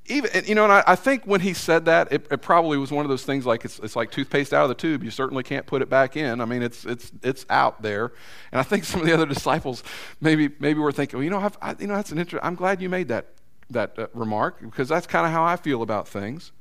Even 0.10 0.32
you 0.46 0.56
know, 0.56 0.64
and 0.64 0.74
I, 0.74 0.84
I, 0.88 0.96
think 0.96 1.24
when 1.26 1.42
he 1.42 1.54
said 1.54 1.86
that, 1.86 2.12
it, 2.12 2.28
it, 2.32 2.42
probably 2.42 2.78
was 2.78 2.92
one 2.92 3.06
of 3.06 3.10
those 3.10 3.24
things 3.24 3.46
like 3.46 3.64
it's, 3.64 3.80
it's 3.80 3.96
like 3.96 4.12
toothpaste 4.12 4.54
out 4.54 4.64
of 4.64 4.70
the 4.70 4.76
tube. 4.76 5.04
You 5.04 5.12
certainly 5.12 5.44
can't 5.44 5.66
put 5.66 5.82
it 5.82 5.90
back 5.90 6.18
in. 6.18 6.42
I 6.42 6.46
mean, 6.46 6.64
it's 6.64 6.86
it's 6.86 7.12
it's 7.22 7.46
out 7.50 7.82
there. 7.82 8.12
And 8.52 8.60
I 8.60 8.64
think 8.64 8.84
some 8.86 9.02
of 9.02 9.08
the 9.08 9.14
other 9.14 9.26
disciples 9.26 9.84
maybe 10.20 10.50
maybe 10.60 10.80
were 10.80 10.92
thinking, 10.92 11.20
well, 11.20 11.24
you 11.24 11.30
know, 11.30 11.40
I've, 11.40 11.58
I, 11.62 11.76
you 11.80 11.88
know, 11.88 11.96
that's 11.96 12.12
an 12.12 12.18
interesting. 12.18 12.46
I'm 12.46 12.56
glad 12.56 12.82
you 12.82 12.90
made 12.90 13.08
that 13.10 13.28
that 13.70 13.98
uh, 13.98 14.08
remark 14.14 14.62
because 14.62 14.90
that's 14.90 15.08
kind 15.08 15.26
of 15.26 15.32
how 15.32 15.44
I 15.44 15.56
feel 15.56 15.82
about 15.82 16.08
things. 16.08 16.52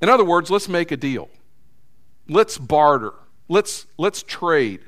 In 0.00 0.08
other 0.08 0.24
words, 0.24 0.50
let's 0.50 0.68
make 0.68 0.90
a 0.92 0.96
deal. 0.96 1.28
Let's 2.28 2.58
barter. 2.58 3.12
Let's 3.48 3.86
let's 3.98 4.22
trade. 4.22 4.80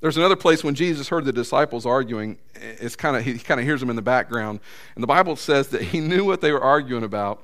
There's 0.00 0.16
another 0.16 0.36
place 0.36 0.62
when 0.62 0.74
Jesus 0.74 1.08
heard 1.08 1.24
the 1.24 1.32
disciples 1.32 1.84
arguing, 1.84 2.38
it's 2.54 2.94
kind 2.94 3.16
of, 3.16 3.24
he 3.24 3.38
kind 3.38 3.58
of 3.58 3.66
hears 3.66 3.80
them 3.80 3.90
in 3.90 3.96
the 3.96 4.02
background. 4.02 4.60
And 4.94 5.02
the 5.02 5.08
Bible 5.08 5.34
says 5.34 5.68
that 5.68 5.82
he 5.82 6.00
knew 6.00 6.24
what 6.24 6.40
they 6.40 6.52
were 6.52 6.62
arguing 6.62 7.02
about. 7.02 7.42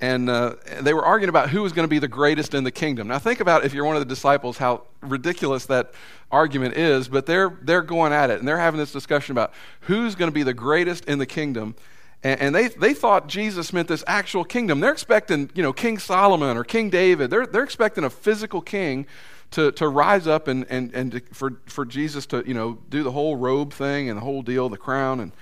And 0.00 0.28
uh, 0.28 0.54
they 0.80 0.94
were 0.94 1.04
arguing 1.04 1.28
about 1.28 1.50
who 1.50 1.62
was 1.62 1.72
going 1.72 1.84
to 1.84 1.90
be 1.90 2.00
the 2.00 2.08
greatest 2.08 2.54
in 2.54 2.64
the 2.64 2.72
kingdom. 2.72 3.06
Now, 3.08 3.20
think 3.20 3.38
about 3.40 3.64
if 3.64 3.72
you're 3.72 3.84
one 3.84 3.94
of 3.94 4.00
the 4.00 4.12
disciples, 4.12 4.58
how 4.58 4.82
ridiculous 5.00 5.66
that 5.66 5.92
argument 6.30 6.76
is, 6.76 7.06
but 7.08 7.26
they're, 7.26 7.56
they're 7.62 7.82
going 7.82 8.12
at 8.12 8.30
it 8.30 8.40
and 8.40 8.48
they're 8.48 8.58
having 8.58 8.78
this 8.78 8.90
discussion 8.90 9.32
about 9.32 9.52
who's 9.82 10.16
going 10.16 10.28
to 10.28 10.34
be 10.34 10.42
the 10.42 10.54
greatest 10.54 11.04
in 11.04 11.18
the 11.18 11.26
kingdom. 11.26 11.76
And, 12.24 12.54
they, 12.54 12.68
they 12.68 12.94
thought 12.94 13.26
Jesus 13.26 13.72
meant 13.72 13.88
this 13.88 14.04
actual 14.06 14.44
kingdom. 14.44 14.78
They're 14.78 14.92
expecting, 14.92 15.50
you 15.54 15.62
know, 15.62 15.72
King 15.72 15.98
Solomon 15.98 16.56
or 16.56 16.62
King 16.62 16.88
David. 16.88 17.30
They're, 17.30 17.46
they're 17.46 17.64
expecting 17.64 18.04
a 18.04 18.10
physical 18.10 18.60
king 18.60 19.06
to, 19.52 19.72
to 19.72 19.88
rise 19.88 20.26
up 20.26 20.48
and, 20.48 20.66
and, 20.68 20.92
and 20.94 21.12
to, 21.12 21.20
for, 21.32 21.60
for 21.66 21.84
Jesus 21.84 22.26
to, 22.26 22.42
you 22.46 22.54
know, 22.54 22.78
do 22.88 23.02
the 23.02 23.12
whole 23.12 23.36
robe 23.36 23.72
thing 23.72 24.08
and 24.08 24.16
the 24.16 24.22
whole 24.22 24.42
deal, 24.42 24.68
the 24.68 24.76
crown. 24.76 25.20
And, 25.20 25.32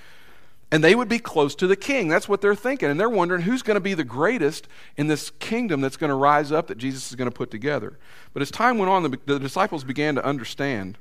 and 0.72 0.84
they 0.84 0.94
would 0.94 1.08
be 1.08 1.18
close 1.18 1.54
to 1.56 1.66
the 1.66 1.76
king. 1.76 2.08
That's 2.08 2.28
what 2.28 2.40
they're 2.40 2.54
thinking. 2.54 2.90
And 2.90 3.00
they're 3.00 3.08
wondering 3.08 3.42
who's 3.42 3.62
going 3.62 3.76
to 3.76 3.80
be 3.80 3.94
the 3.94 4.04
greatest 4.04 4.68
in 4.96 5.06
this 5.06 5.30
kingdom 5.38 5.80
that's 5.80 5.96
going 5.96 6.10
to 6.10 6.14
rise 6.14 6.52
up 6.52 6.68
that 6.68 6.78
Jesus 6.78 7.10
is 7.10 7.16
going 7.16 7.30
to 7.30 7.34
put 7.34 7.50
together. 7.50 7.98
But 8.32 8.42
as 8.42 8.50
time 8.50 8.78
went 8.78 8.90
on, 8.90 9.02
the, 9.02 9.18
the 9.26 9.38
disciples 9.38 9.84
began 9.84 10.14
to 10.16 10.24
understand 10.24 10.98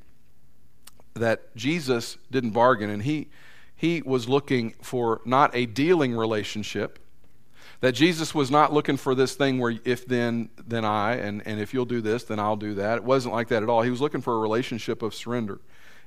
that 1.14 1.56
Jesus 1.56 2.18
didn't 2.32 2.52
bargain 2.52 2.90
and 2.90 3.04
he, 3.04 3.28
he 3.76 4.02
was 4.02 4.30
looking 4.30 4.74
for 4.82 5.22
not 5.26 5.56
a 5.56 5.66
dealing 5.66 6.16
relationship, 6.16 7.00
that 7.82 7.94
Jesus 7.94 8.36
was 8.36 8.52
not 8.52 8.74
looking 8.74 8.98
for 8.98 9.16
this 9.16 9.36
thing 9.36 9.60
where 9.60 9.80
if 9.86 10.06
then, 10.06 10.50
then 10.68 10.84
I, 10.84 11.16
and, 11.16 11.42
and 11.46 11.60
if 11.60 11.74
you'll 11.74 11.86
do 11.86 12.02
this, 12.02 12.24
then 12.24 12.40
I'll 12.40 12.58
do 12.58 12.74
that. 12.76 12.98
It 12.98 13.04
wasn't 13.04 13.34
like 13.34 13.48
that 13.50 13.64
at 13.64 13.70
all. 13.70 13.82
He 13.82 13.90
was 13.90 14.02
looking 14.02 14.22
for 14.22 14.36
a 14.36 14.40
relationship 14.40 15.02
of 15.02 15.14
surrender. 15.14 15.60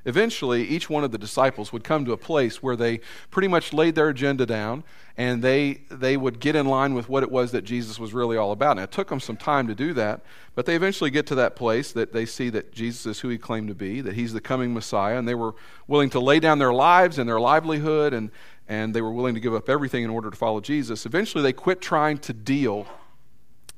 Eventually, 0.05 0.67
each 0.67 0.91
one 0.91 1.05
of 1.05 1.13
the 1.13 1.19
disciples 1.19 1.73
would 1.73 1.85
come 1.85 2.05
to 2.05 2.13
a 2.13 2.17
place 2.17 2.61
where 2.61 2.75
they 2.75 3.01
pretty 3.31 3.47
much 3.47 3.73
laid 3.73 3.95
their 3.95 4.09
agenda 4.09 4.45
down 4.45 4.83
and 5.17 5.43
they, 5.43 5.83
they 5.91 6.17
would 6.17 6.41
get 6.41 6.57
in 6.57 6.67
line 6.67 6.95
with 6.95 7.09
what 7.09 7.23
it 7.23 7.31
was 7.31 7.53
that 7.53 7.63
Jesus 7.63 8.01
was 8.01 8.13
really 8.13 8.37
all 8.37 8.51
about. 8.51 8.73
And 8.73 8.81
it 8.81 8.91
took 8.91 9.09
them 9.09 9.21
some 9.21 9.37
time 9.37 9.69
to 9.69 9.75
do 9.75 9.93
that, 9.95 10.23
but 10.57 10.67
they 10.67 10.75
eventually 10.75 11.11
get 11.11 11.27
to 11.29 11.37
that 11.37 11.55
place 11.55 11.93
that 11.93 12.13
they 12.13 12.27
see 12.27 12.51
that 12.51 12.73
Jesus 12.73 13.07
is 13.07 13.21
who 13.21 13.29
he 13.29 13.39
claimed 13.39 13.69
to 13.69 13.75
be, 13.75 14.01
that 14.01 14.15
he's 14.15 14.33
the 14.33 14.41
coming 14.41 14.75
Messiah, 14.75 15.19
and 15.19 15.29
they 15.29 15.37
were 15.37 15.55
willing 15.87 16.11
to 16.11 16.21
lay 16.21 16.41
down 16.41 16.59
their 16.59 16.73
lives 16.73 17.19
and 17.19 17.29
their 17.29 17.41
livelihood, 17.41 18.13
and, 18.13 18.31
and 18.69 18.95
they 18.95 19.03
were 19.03 19.13
willing 19.13 19.35
to 19.35 19.41
give 19.41 19.55
up 19.55 19.69
everything 19.69 20.05
in 20.05 20.11
order 20.11 20.31
to 20.31 20.37
follow 20.37 20.61
Jesus. 20.61 21.05
Eventually, 21.07 21.43
they 21.43 21.53
quit 21.53 21.81
trying 21.81 22.19
to 22.19 22.33
deal 22.33 22.87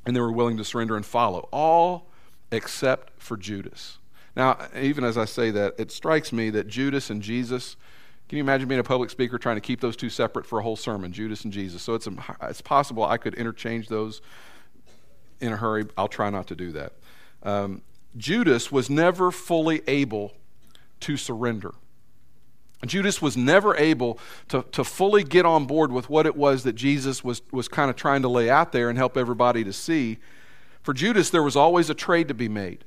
and 0.07 0.14
they 0.14 0.21
were 0.21 0.33
willing 0.33 0.57
to 0.59 0.64
surrender 0.64 0.97
and 0.97 1.07
follow, 1.07 1.49
all 1.50 2.11
except 2.53 3.11
for 3.21 3.37
Judas. 3.37 3.99
Now, 4.37 4.59
even 4.79 5.05
as 5.05 5.17
I 5.17 5.25
say 5.25 5.50
that, 5.53 5.75
it 5.79 5.91
strikes 5.91 6.33
me 6.33 6.50
that 6.50 6.69
Judas 6.69 7.09
and 7.11 7.23
Jesus, 7.23 7.76
can 8.29 8.37
you 8.38 8.45
imagine 8.45 8.69
being 8.69 8.81
a 8.81 8.85
public 8.85 9.11
speaker 9.11 9.38
trying 9.38 9.57
to 9.57 9.61
keep 9.61 9.81
those 9.81 9.97
two 9.97 10.11
separate 10.11 10.45
for 10.45 10.59
a 10.59 10.62
whole 10.62 10.76
sermon, 10.76 11.12
Judas 11.12 11.45
and 11.45 11.53
Jesus? 11.53 11.83
So 11.83 11.95
it's, 11.95 12.09
it's 12.43 12.61
possible 12.61 13.05
I 13.05 13.17
could 13.17 13.35
interchange 13.35 13.88
those 13.88 14.21
in 15.41 15.53
a 15.53 15.57
hurry. 15.57 15.87
I'll 15.97 16.09
try 16.09 16.31
not 16.31 16.47
to 16.49 16.57
do 16.57 16.73
that. 16.73 16.93
Um, 17.43 17.83
Judas 18.17 18.71
was 18.71 18.91
never 18.91 19.31
fully 19.31 19.83
able 19.87 20.33
to 21.00 21.17
surrender. 21.17 21.75
Judas 22.88 23.23
was 23.23 23.37
never 23.37 23.76
able 23.76 24.19
to, 24.49 24.64
to 24.73 24.85
fully 24.85 25.25
get 25.25 25.47
on 25.47 25.67
board 25.67 25.93
with 25.93 26.09
what 26.11 26.26
it 26.26 26.37
was 26.37 26.64
that 26.64 26.75
Jesus 26.75 27.23
was, 27.23 27.43
was 27.53 27.69
kind 27.69 27.91
of 27.91 27.97
trying 27.97 28.23
to 28.23 28.29
lay 28.29 28.50
out 28.50 28.73
there 28.73 28.88
and 28.88 28.99
help 28.99 29.17
everybody 29.17 29.64
to 29.64 29.73
see. 29.73 30.19
For 30.83 30.93
Judas, 30.93 31.31
there 31.31 31.43
was 31.43 31.57
always 31.57 31.88
a 31.88 31.95
trade 31.95 32.29
to 32.29 32.35
be 32.35 32.49
made. 32.49 32.85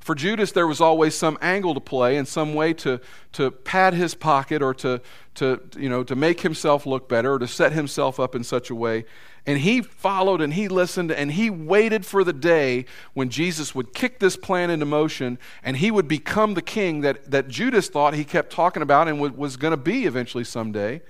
For 0.00 0.14
Judas, 0.14 0.52
there 0.52 0.66
was 0.66 0.82
always 0.82 1.14
some 1.14 1.38
angle 1.40 1.72
to 1.72 1.80
play 1.80 2.16
and 2.16 2.28
some 2.28 2.52
way 2.52 2.74
to, 2.74 3.00
to 3.32 3.50
pad 3.50 3.94
his 3.94 4.14
pocket 4.14 4.62
or 4.62 4.74
to, 4.74 5.00
to, 5.36 5.60
you 5.78 5.88
know, 5.88 6.04
to 6.04 6.14
make 6.14 6.42
himself 6.42 6.84
look 6.84 7.08
better 7.08 7.34
or 7.34 7.38
to 7.38 7.48
set 7.48 7.72
himself 7.72 8.20
up 8.20 8.34
in 8.34 8.44
such 8.44 8.68
a 8.68 8.74
way. 8.74 9.06
And 9.46 9.58
he 9.58 9.82
followed 9.82 10.40
and 10.40 10.54
he 10.54 10.68
listened 10.68 11.12
and 11.12 11.32
he 11.32 11.50
waited 11.50 12.06
for 12.06 12.24
the 12.24 12.32
day 12.32 12.86
when 13.12 13.28
Jesus 13.28 13.74
would 13.74 13.92
kick 13.92 14.18
this 14.18 14.36
plan 14.36 14.70
into 14.70 14.86
motion 14.86 15.38
and 15.62 15.76
he 15.76 15.90
would 15.90 16.08
become 16.08 16.54
the 16.54 16.62
king 16.62 17.02
that, 17.02 17.30
that 17.30 17.48
Judas 17.48 17.88
thought 17.88 18.14
he 18.14 18.24
kept 18.24 18.50
talking 18.50 18.82
about 18.82 19.06
and 19.06 19.20
was 19.20 19.56
going 19.56 19.72
to 19.72 19.76
be 19.76 20.06
eventually 20.06 20.44
someday. 20.44 21.02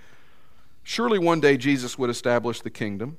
Surely 0.82 1.18
one 1.18 1.40
day 1.40 1.56
Jesus 1.56 1.96
would 1.96 2.10
establish 2.10 2.60
the 2.60 2.70
kingdom. 2.70 3.18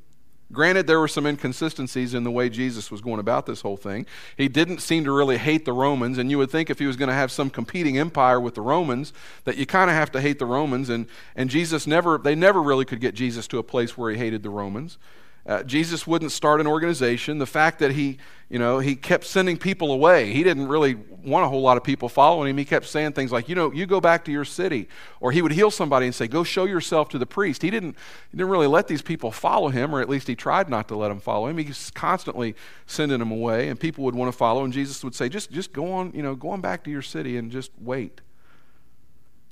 Granted, 0.51 0.85
there 0.85 0.99
were 0.99 1.07
some 1.07 1.25
inconsistencies 1.25 2.13
in 2.13 2.23
the 2.23 2.29
way 2.29 2.49
Jesus 2.49 2.91
was 2.91 3.01
going 3.01 3.19
about 3.19 3.47
this 3.47 3.61
whole 3.61 3.77
thing. 3.77 4.05
He 4.37 4.47
didn't 4.47 4.79
seem 4.79 5.03
to 5.05 5.11
really 5.11 5.37
hate 5.37 5.65
the 5.65 5.73
Romans, 5.73 6.19
and 6.19 6.29
you 6.29 6.37
would 6.37 6.51
think 6.51 6.69
if 6.69 6.77
he 6.77 6.85
was 6.85 6.97
going 6.97 7.09
to 7.09 7.15
have 7.15 7.31
some 7.31 7.49
competing 7.49 7.97
empire 7.97 8.39
with 8.39 8.53
the 8.53 8.61
Romans, 8.61 9.11
that 9.45 9.57
you 9.57 9.65
kind 9.65 9.89
of 9.89 9.95
have 9.95 10.11
to 10.11 10.21
hate 10.21 10.37
the 10.37 10.45
Romans. 10.45 10.89
And, 10.89 11.07
and 11.35 11.49
Jesus 11.49 11.87
never, 11.87 12.19
they 12.19 12.35
never 12.35 12.61
really 12.61 12.85
could 12.85 13.01
get 13.01 13.15
Jesus 13.15 13.47
to 13.47 13.57
a 13.57 13.63
place 13.63 13.97
where 13.97 14.11
he 14.11 14.17
hated 14.17 14.43
the 14.43 14.51
Romans. 14.51 14.99
Uh, 15.47 15.61
Jesus 15.61 16.07
wouldn't 16.07 16.31
start 16.31 16.59
an 16.59 16.65
organization. 16.65 17.37
The 17.37 17.45
fact 17.45 17.77
that 17.79 17.91
he, 17.91 18.17
you 18.49 18.57
know, 18.57 18.79
he 18.79 18.95
kept 18.95 19.25
sending 19.25 19.57
people 19.57 19.91
away. 19.91 20.33
He 20.33 20.43
didn't 20.43 20.67
really 20.67 20.95
want 20.95 21.45
a 21.45 21.47
whole 21.47 21.61
lot 21.61 21.77
of 21.77 21.83
people 21.83 22.09
following 22.09 22.49
him. 22.49 22.57
He 22.57 22.65
kept 22.65 22.87
saying 22.87 23.13
things 23.13 23.31
like, 23.31 23.47
you 23.47 23.53
know, 23.53 23.71
you 23.71 23.85
go 23.85 24.01
back 24.01 24.25
to 24.25 24.31
your 24.31 24.43
city. 24.43 24.89
Or 25.19 25.31
he 25.31 25.43
would 25.43 25.51
heal 25.51 25.69
somebody 25.69 26.07
and 26.07 26.15
say, 26.15 26.27
go 26.27 26.43
show 26.43 26.65
yourself 26.65 27.09
to 27.09 27.19
the 27.19 27.27
priest. 27.27 27.61
He 27.61 27.69
didn't, 27.69 27.95
he 28.31 28.37
didn't 28.37 28.49
really 28.49 28.65
let 28.65 28.87
these 28.87 29.03
people 29.03 29.31
follow 29.31 29.69
him, 29.69 29.93
or 29.93 30.01
at 30.01 30.09
least 30.09 30.27
he 30.27 30.35
tried 30.35 30.67
not 30.67 30.87
to 30.87 30.95
let 30.95 31.09
them 31.09 31.19
follow 31.19 31.45
him. 31.45 31.59
He's 31.59 31.91
constantly 31.91 32.55
sending 32.87 33.19
them 33.19 33.31
away, 33.31 33.69
and 33.69 33.79
people 33.79 34.03
would 34.05 34.15
want 34.15 34.31
to 34.31 34.37
follow. 34.37 34.63
And 34.63 34.73
Jesus 34.73 35.03
would 35.03 35.13
say, 35.13 35.29
just, 35.29 35.51
just 35.51 35.73
go 35.73 35.93
on, 35.93 36.11
you 36.15 36.23
know, 36.23 36.33
go 36.33 36.49
on 36.49 36.61
back 36.61 36.83
to 36.85 36.89
your 36.89 37.03
city 37.03 37.37
and 37.37 37.51
just 37.51 37.69
wait. 37.79 38.21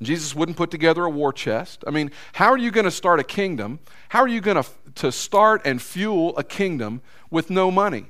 Jesus 0.05 0.35
wouldn't 0.35 0.57
put 0.57 0.71
together 0.71 1.03
a 1.05 1.09
war 1.09 1.33
chest. 1.33 1.83
I 1.87 1.91
mean, 1.91 2.11
how 2.33 2.51
are 2.51 2.57
you 2.57 2.71
going 2.71 2.85
to 2.85 2.91
start 2.91 3.19
a 3.19 3.23
kingdom? 3.23 3.79
How 4.09 4.19
are 4.21 4.27
you 4.27 4.41
going 4.41 4.61
to, 4.61 4.69
to 4.95 5.11
start 5.11 5.61
and 5.65 5.81
fuel 5.81 6.37
a 6.37 6.43
kingdom 6.43 7.01
with 7.29 7.49
no 7.49 7.71
money? 7.71 8.05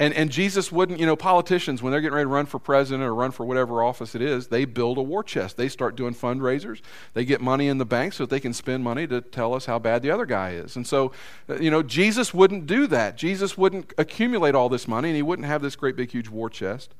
And, 0.00 0.14
and 0.14 0.30
Jesus 0.30 0.72
wouldn't, 0.72 0.98
you 0.98 1.04
know, 1.04 1.14
politicians, 1.14 1.82
when 1.82 1.90
they're 1.90 2.00
getting 2.00 2.14
ready 2.14 2.24
to 2.24 2.28
run 2.28 2.46
for 2.46 2.58
president 2.58 3.02
or 3.02 3.14
run 3.14 3.32
for 3.32 3.44
whatever 3.44 3.82
office 3.82 4.14
it 4.14 4.22
is, 4.22 4.46
they 4.46 4.64
build 4.64 4.96
a 4.96 5.02
war 5.02 5.22
chest. 5.22 5.58
They 5.58 5.68
start 5.68 5.94
doing 5.94 6.14
fundraisers. 6.14 6.80
They 7.12 7.26
get 7.26 7.42
money 7.42 7.68
in 7.68 7.76
the 7.76 7.84
bank 7.84 8.14
so 8.14 8.22
that 8.22 8.30
they 8.30 8.40
can 8.40 8.54
spend 8.54 8.82
money 8.82 9.06
to 9.08 9.20
tell 9.20 9.52
us 9.52 9.66
how 9.66 9.78
bad 9.78 10.00
the 10.00 10.10
other 10.10 10.24
guy 10.24 10.52
is. 10.52 10.74
And 10.74 10.86
so, 10.86 11.12
uh, 11.50 11.56
you 11.56 11.70
know, 11.70 11.82
Jesus 11.82 12.32
wouldn't 12.32 12.66
do 12.66 12.86
that. 12.86 13.18
Jesus 13.18 13.58
wouldn't 13.58 13.92
accumulate 13.98 14.54
all 14.54 14.70
this 14.70 14.88
money 14.88 15.10
and 15.10 15.16
he 15.16 15.22
wouldn't 15.22 15.46
have 15.46 15.60
this 15.60 15.76
great 15.76 15.96
big 15.96 16.10
huge 16.10 16.30
war 16.30 16.48
chest. 16.48 16.94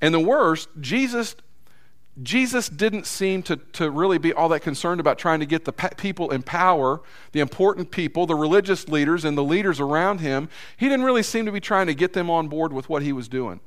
And 0.00 0.14
the 0.14 0.20
worst, 0.20 0.70
Jesus 0.80 1.36
Jesus 2.22 2.68
didn't 2.68 3.06
seem 3.06 3.42
to, 3.44 3.56
to 3.56 3.90
really 3.90 4.18
be 4.18 4.32
all 4.32 4.48
that 4.50 4.60
concerned 4.60 5.00
about 5.00 5.18
trying 5.18 5.40
to 5.40 5.46
get 5.46 5.64
the 5.64 5.72
people 5.72 6.30
in 6.30 6.42
power, 6.42 7.00
the 7.32 7.40
important 7.40 7.90
people, 7.90 8.26
the 8.26 8.36
religious 8.36 8.88
leaders, 8.88 9.24
and 9.24 9.36
the 9.36 9.42
leaders 9.42 9.80
around 9.80 10.20
him. 10.20 10.48
He 10.76 10.88
didn't 10.88 11.04
really 11.04 11.24
seem 11.24 11.44
to 11.46 11.52
be 11.52 11.60
trying 11.60 11.88
to 11.88 11.94
get 11.94 12.12
them 12.12 12.30
on 12.30 12.46
board 12.46 12.72
with 12.72 12.88
what 12.88 13.02
he 13.02 13.12
was 13.12 13.26
doing. 13.26 13.60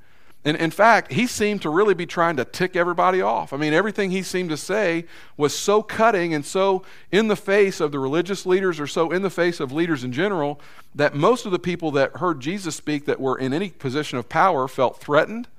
And 0.45 0.55
in 0.55 0.71
fact, 0.71 1.11
he 1.11 1.27
seemed 1.27 1.61
to 1.63 1.69
really 1.69 1.93
be 1.93 2.05
trying 2.05 2.37
to 2.37 2.45
tick 2.45 2.77
everybody 2.77 3.21
off. 3.21 3.51
I 3.51 3.57
mean, 3.57 3.73
everything 3.73 4.11
he 4.11 4.23
seemed 4.23 4.49
to 4.51 4.55
say 4.55 5.03
was 5.35 5.53
so 5.53 5.83
cutting 5.83 6.33
and 6.33 6.45
so 6.45 6.83
in 7.11 7.27
the 7.27 7.35
face 7.35 7.81
of 7.81 7.91
the 7.91 7.99
religious 7.99 8.45
leaders 8.45 8.79
or 8.79 8.87
so 8.87 9.11
in 9.11 9.23
the 9.23 9.29
face 9.29 9.59
of 9.59 9.73
leaders 9.73 10.05
in 10.05 10.13
general 10.13 10.61
that 10.95 11.13
most 11.13 11.45
of 11.45 11.51
the 11.51 11.59
people 11.59 11.91
that 11.91 12.17
heard 12.17 12.39
Jesus 12.39 12.77
speak 12.77 13.05
that 13.07 13.19
were 13.19 13.37
in 13.37 13.51
any 13.51 13.71
position 13.71 14.17
of 14.17 14.29
power 14.29 14.69
felt 14.69 15.01
threatened. 15.01 15.49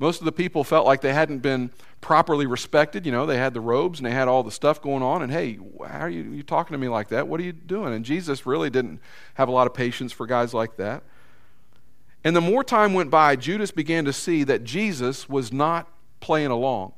Most 0.00 0.20
of 0.20 0.24
the 0.24 0.32
people 0.32 0.64
felt 0.64 0.86
like 0.86 1.02
they 1.02 1.12
hadn't 1.12 1.40
been 1.40 1.70
properly 2.00 2.46
respected. 2.46 3.04
You 3.04 3.12
know, 3.12 3.26
they 3.26 3.36
had 3.36 3.52
the 3.52 3.60
robes 3.60 3.98
and 3.98 4.06
they 4.06 4.12
had 4.12 4.28
all 4.28 4.42
the 4.42 4.50
stuff 4.50 4.80
going 4.80 5.02
on. 5.02 5.20
And 5.20 5.30
hey, 5.30 5.58
how 5.86 6.00
are 6.00 6.08
you, 6.08 6.22
you 6.22 6.42
talking 6.42 6.72
to 6.72 6.78
me 6.78 6.88
like 6.88 7.08
that? 7.08 7.28
What 7.28 7.38
are 7.38 7.42
you 7.42 7.52
doing? 7.52 7.92
And 7.92 8.02
Jesus 8.02 8.46
really 8.46 8.70
didn't 8.70 8.98
have 9.34 9.48
a 9.48 9.52
lot 9.52 9.66
of 9.66 9.74
patience 9.74 10.10
for 10.10 10.26
guys 10.26 10.54
like 10.54 10.76
that. 10.78 11.02
And 12.24 12.34
the 12.34 12.40
more 12.40 12.64
time 12.64 12.94
went 12.94 13.10
by, 13.10 13.36
Judas 13.36 13.70
began 13.70 14.06
to 14.06 14.12
see 14.12 14.42
that 14.44 14.64
Jesus 14.64 15.28
was 15.28 15.52
not 15.52 15.86
playing 16.20 16.50
along. 16.50 16.94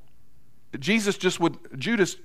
Jesus 0.78 1.18
just 1.18 1.40
would, 1.40 1.58
Judas, 1.76 2.16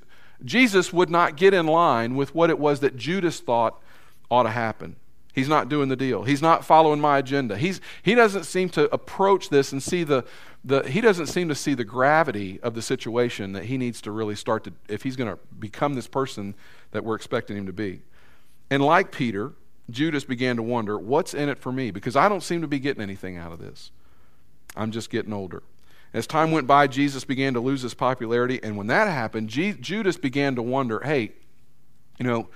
Jesus 0.45 0.93
would 0.93 1.09
not 1.09 1.37
get 1.37 1.55
in 1.55 1.65
line 1.65 2.15
with 2.15 2.35
what 2.35 2.51
it 2.51 2.59
was 2.59 2.81
that 2.81 2.95
Judas 2.95 3.39
thought 3.39 3.81
ought 4.29 4.43
to 4.43 4.51
happen. 4.51 4.95
He's 5.37 5.47
not 5.47 5.69
doing 5.69 5.87
the 5.87 5.95
deal. 5.95 6.23
He's 6.23 6.41
not 6.41 6.65
following 6.65 6.99
my 6.99 7.19
agenda. 7.19 7.59
He's, 7.59 7.79
he 8.01 8.15
doesn't 8.15 8.45
seem 8.45 8.69
to 8.69 8.91
approach 8.91 9.49
this 9.49 9.71
and 9.71 9.83
see 9.83 10.03
the, 10.03 10.25
the, 10.65 10.81
he 10.89 10.99
doesn't 10.99 11.27
seem 11.27 11.47
to 11.49 11.53
see 11.53 11.75
the 11.75 11.83
gravity 11.83 12.59
of 12.61 12.73
the 12.73 12.81
situation 12.81 13.51
that 13.51 13.65
he 13.65 13.77
needs 13.77 14.01
to 14.01 14.11
really 14.11 14.33
start 14.33 14.63
to, 14.63 14.73
if 14.89 15.03
he's 15.03 15.15
going 15.15 15.29
to 15.29 15.37
become 15.59 15.93
this 15.93 16.07
person 16.07 16.55
that 16.89 17.03
we're 17.03 17.13
expecting 17.13 17.55
him 17.55 17.67
to 17.67 17.71
be. 17.71 18.01
And 18.71 18.83
like 18.83 19.11
Peter, 19.11 19.53
Judas 19.91 20.23
began 20.23 20.55
to 20.55 20.63
wonder, 20.63 20.97
what's 20.97 21.35
in 21.35 21.49
it 21.49 21.59
for 21.59 21.71
me? 21.71 21.91
Because 21.91 22.15
I 22.15 22.27
don't 22.27 22.41
seem 22.41 22.61
to 22.61 22.67
be 22.67 22.79
getting 22.79 23.03
anything 23.03 23.37
out 23.37 23.51
of 23.51 23.59
this. 23.59 23.91
I'm 24.75 24.89
just 24.89 25.11
getting 25.11 25.33
older. 25.33 25.61
As 26.15 26.25
time 26.25 26.49
went 26.49 26.65
by, 26.65 26.87
Jesus 26.87 27.25
began 27.25 27.53
to 27.53 27.59
lose 27.59 27.83
his 27.83 27.93
popularity. 27.93 28.59
And 28.63 28.75
when 28.75 28.87
that 28.87 29.07
happened, 29.07 29.49
Judas 29.49 30.17
began 30.17 30.55
to 30.55 30.63
wonder, 30.63 30.99
hey, 31.01 31.33
you 32.17 32.25
know, 32.25 32.49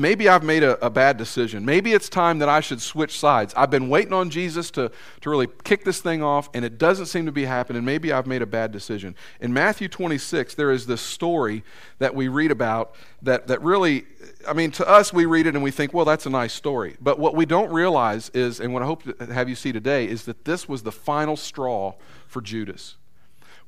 maybe 0.00 0.28
I've 0.28 0.42
made 0.42 0.62
a, 0.62 0.84
a, 0.84 0.90
bad 0.90 1.16
decision. 1.16 1.64
Maybe 1.64 1.92
it's 1.92 2.08
time 2.08 2.38
that 2.38 2.48
I 2.48 2.60
should 2.60 2.80
switch 2.80 3.18
sides. 3.18 3.52
I've 3.56 3.70
been 3.70 3.88
waiting 3.88 4.12
on 4.12 4.30
Jesus 4.30 4.70
to, 4.72 4.90
to 5.20 5.30
really 5.30 5.48
kick 5.64 5.84
this 5.84 6.00
thing 6.00 6.22
off, 6.22 6.48
and 6.54 6.64
it 6.64 6.78
doesn't 6.78 7.06
seem 7.06 7.26
to 7.26 7.32
be 7.32 7.44
happening. 7.44 7.84
Maybe 7.84 8.12
I've 8.12 8.26
made 8.26 8.42
a 8.42 8.46
bad 8.46 8.72
decision. 8.72 9.14
In 9.40 9.52
Matthew 9.52 9.88
26, 9.88 10.54
there 10.54 10.70
is 10.70 10.86
this 10.86 11.00
story 11.00 11.64
that 11.98 12.14
we 12.14 12.28
read 12.28 12.50
about 12.50 12.94
that, 13.22 13.48
that 13.48 13.60
really, 13.62 14.04
I 14.46 14.52
mean, 14.52 14.70
to 14.72 14.88
us, 14.88 15.12
we 15.12 15.26
read 15.26 15.46
it 15.46 15.54
and 15.54 15.62
we 15.62 15.70
think, 15.70 15.92
well, 15.92 16.04
that's 16.04 16.26
a 16.26 16.30
nice 16.30 16.52
story. 16.52 16.96
But 17.00 17.18
what 17.18 17.34
we 17.34 17.46
don't 17.46 17.72
realize 17.72 18.30
is, 18.30 18.60
and 18.60 18.72
what 18.72 18.82
I 18.82 18.86
hope 18.86 19.02
to 19.04 19.32
have 19.32 19.48
you 19.48 19.54
see 19.54 19.72
today, 19.72 20.08
is 20.08 20.24
that 20.24 20.44
this 20.44 20.68
was 20.68 20.82
the 20.82 20.92
final 20.92 21.36
straw 21.36 21.94
for 22.26 22.40
Judas. 22.40 22.96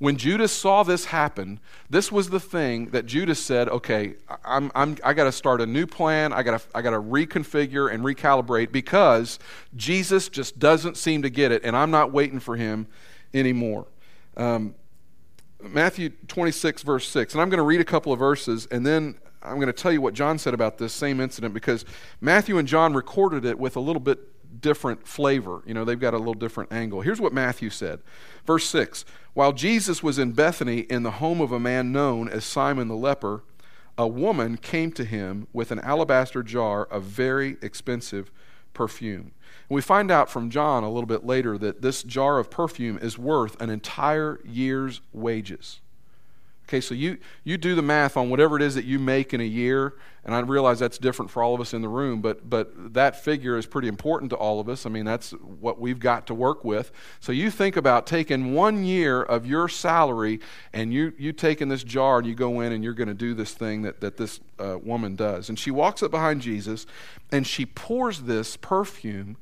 When 0.00 0.16
Judas 0.16 0.50
saw 0.50 0.83
this 0.83 1.04
happen, 1.04 1.61
this 1.90 2.11
was 2.11 2.30
the 2.30 2.40
thing 2.40 2.87
that 2.87 3.04
Judas 3.04 3.38
said, 3.38 3.69
okay, 3.69 4.14
I'm, 4.47 4.73
I'm, 4.75 4.97
I 5.04 5.12
got 5.12 5.25
to 5.25 5.33
start 5.33 5.61
a 5.61 5.66
new 5.66 5.87
plan. 5.87 6.33
I 6.33 6.42
got 6.42 6.59
to 6.59 6.66
I 6.75 6.80
to 6.80 6.90
reconfigure 6.90 7.92
and 7.92 8.02
recalibrate 8.02 8.73
because 8.73 9.38
Jesus 9.76 10.30
just 10.30 10.59
doesn't 10.59 10.97
seem 10.97 11.21
to 11.21 11.28
get 11.28 11.52
it, 11.52 11.64
and 11.64 11.76
I'm 11.76 11.90
not 11.90 12.12
waiting 12.12 12.40
for 12.40 12.57
him 12.57 12.87
anymore. 13.35 13.87
Um, 14.38 14.75
Matthew 15.62 16.09
26, 16.28 16.83
verse 16.83 17.07
6. 17.07 17.35
And 17.35 17.42
I'm 17.42 17.50
going 17.50 17.59
to 17.59 17.64
read 17.64 17.83
a 17.83 17.85
couple 17.85 18.11
of 18.11 18.19
verses, 18.19 18.66
and 18.71 18.87
then 18.87 19.16
I'm 19.42 19.57
going 19.57 19.66
to 19.66 19.75
tell 19.75 19.92
you 19.92 20.00
what 20.00 20.14
John 20.14 20.38
said 20.38 20.54
about 20.54 20.78
this 20.78 20.95
same 20.95 21.21
incident 21.21 21.52
because 21.52 21.85
Matthew 22.23 22.57
and 22.57 22.66
John 22.66 22.95
recorded 22.95 23.45
it 23.45 23.59
with 23.59 23.76
a 23.76 23.80
little 23.80 24.00
bit 24.00 24.19
different 24.61 25.07
flavor. 25.07 25.62
You 25.66 25.75
know, 25.75 25.85
they've 25.85 25.99
got 25.99 26.14
a 26.14 26.19
little 26.19 26.35
different 26.35 26.73
angle. 26.73 27.00
Here's 27.00 27.21
what 27.21 27.33
Matthew 27.33 27.71
said. 27.71 28.00
Verse 28.45 28.66
6 28.66 29.04
While 29.35 29.52
Jesus 29.52 30.02
was 30.02 30.19
in 30.19 30.33
Bethany 30.33 30.80
in 30.80 31.02
the 31.02 31.12
home 31.12 31.40
of 31.40 31.52
a 31.52 31.61
man 31.61 31.92
known 31.92 32.28
as 32.28 32.45
Simon 32.45 32.88
the 32.88 32.97
leper, 32.97 33.42
a 33.97 34.07
woman 34.07 34.57
came 34.57 34.92
to 34.92 35.04
him 35.04 35.47
with 35.52 35.71
an 35.71 35.80
alabaster 35.80 36.42
jar 36.42 36.85
of 36.85 37.02
very 37.02 37.57
expensive 37.61 38.30
perfume. 38.73 39.33
And 39.69 39.75
we 39.75 39.83
find 39.83 40.11
out 40.11 40.30
from 40.30 40.50
John 40.50 40.85
a 40.85 40.90
little 40.90 41.07
bit 41.07 41.25
later 41.25 41.59
that 41.59 41.83
this 41.83 42.02
jar 42.02 42.38
of 42.38 42.50
perfume 42.50 42.99
is 42.99 43.19
worth 43.19 43.61
an 43.61 43.71
entire 43.71 44.40
year's 44.45 45.00
wages. 45.12 45.80
Okay, 46.71 46.81
so 46.81 46.95
you, 46.95 47.19
you 47.43 47.59
do 47.59 47.75
the 47.75 47.83
math 47.83 48.17
on 48.17 48.31
whatever 48.31 48.55
it 48.55 48.62
is 48.62 48.77
that 48.77 48.85
you 48.85 49.00
make 49.00 49.35
in 49.35 49.41
a 49.41 49.45
year, 49.45 49.95
and 50.25 50.33
I 50.33 50.39
realize 50.39 50.79
that's 50.79 50.99
different 50.99 51.29
for 51.29 51.43
all 51.43 51.53
of 51.53 51.61
us 51.61 51.75
in 51.75 51.83
the 51.83 51.89
room, 51.89 52.21
but, 52.21 52.49
but 52.49 52.95
that 52.95 53.25
figure 53.25 53.59
is 53.59 53.67
pretty 53.67 53.89
important 53.89 54.31
to 54.31 54.37
all 54.37 54.61
of 54.61 54.69
us. 54.69 54.87
I 54.87 54.89
mean, 54.89 55.05
that's 55.05 55.33
what 55.33 55.81
we've 55.81 55.99
got 55.99 56.29
to 56.29 56.35
work 56.35 56.65
with. 56.65 56.93
So 57.19 57.33
you 57.33 57.50
think 57.50 57.77
about 57.77 58.07
taking 58.07 58.55
one 58.55 58.85
year 58.85 59.21
of 59.21 59.47
your 59.47 59.69
salary 59.69 60.39
and 60.73 60.95
you, 60.95 61.12
you 61.19 61.33
take 61.33 61.61
in 61.61 61.69
this 61.69 61.83
jar 61.83 62.19
and 62.19 62.27
you 62.29 62.37
go 62.37 62.61
in 62.61 62.71
and 62.71 62.85
you're 62.85 62.95
going 62.95 63.09
to 63.09 63.15
do 63.15 63.35
this 63.35 63.53
thing 63.53 63.83
that, 63.83 64.00
that 64.00 64.17
this 64.17 64.39
uh, 64.61 64.79
woman 64.81 65.17
does. 65.17 65.49
And 65.49 65.59
she 65.59 65.73
walks 65.73 66.05
up 66.05 66.12
behind 66.12 66.41
Jesus 66.41 66.87
and 67.33 67.45
she 67.45 67.67
pours 67.67 68.21
this 68.21 68.57
perfume 68.57 69.37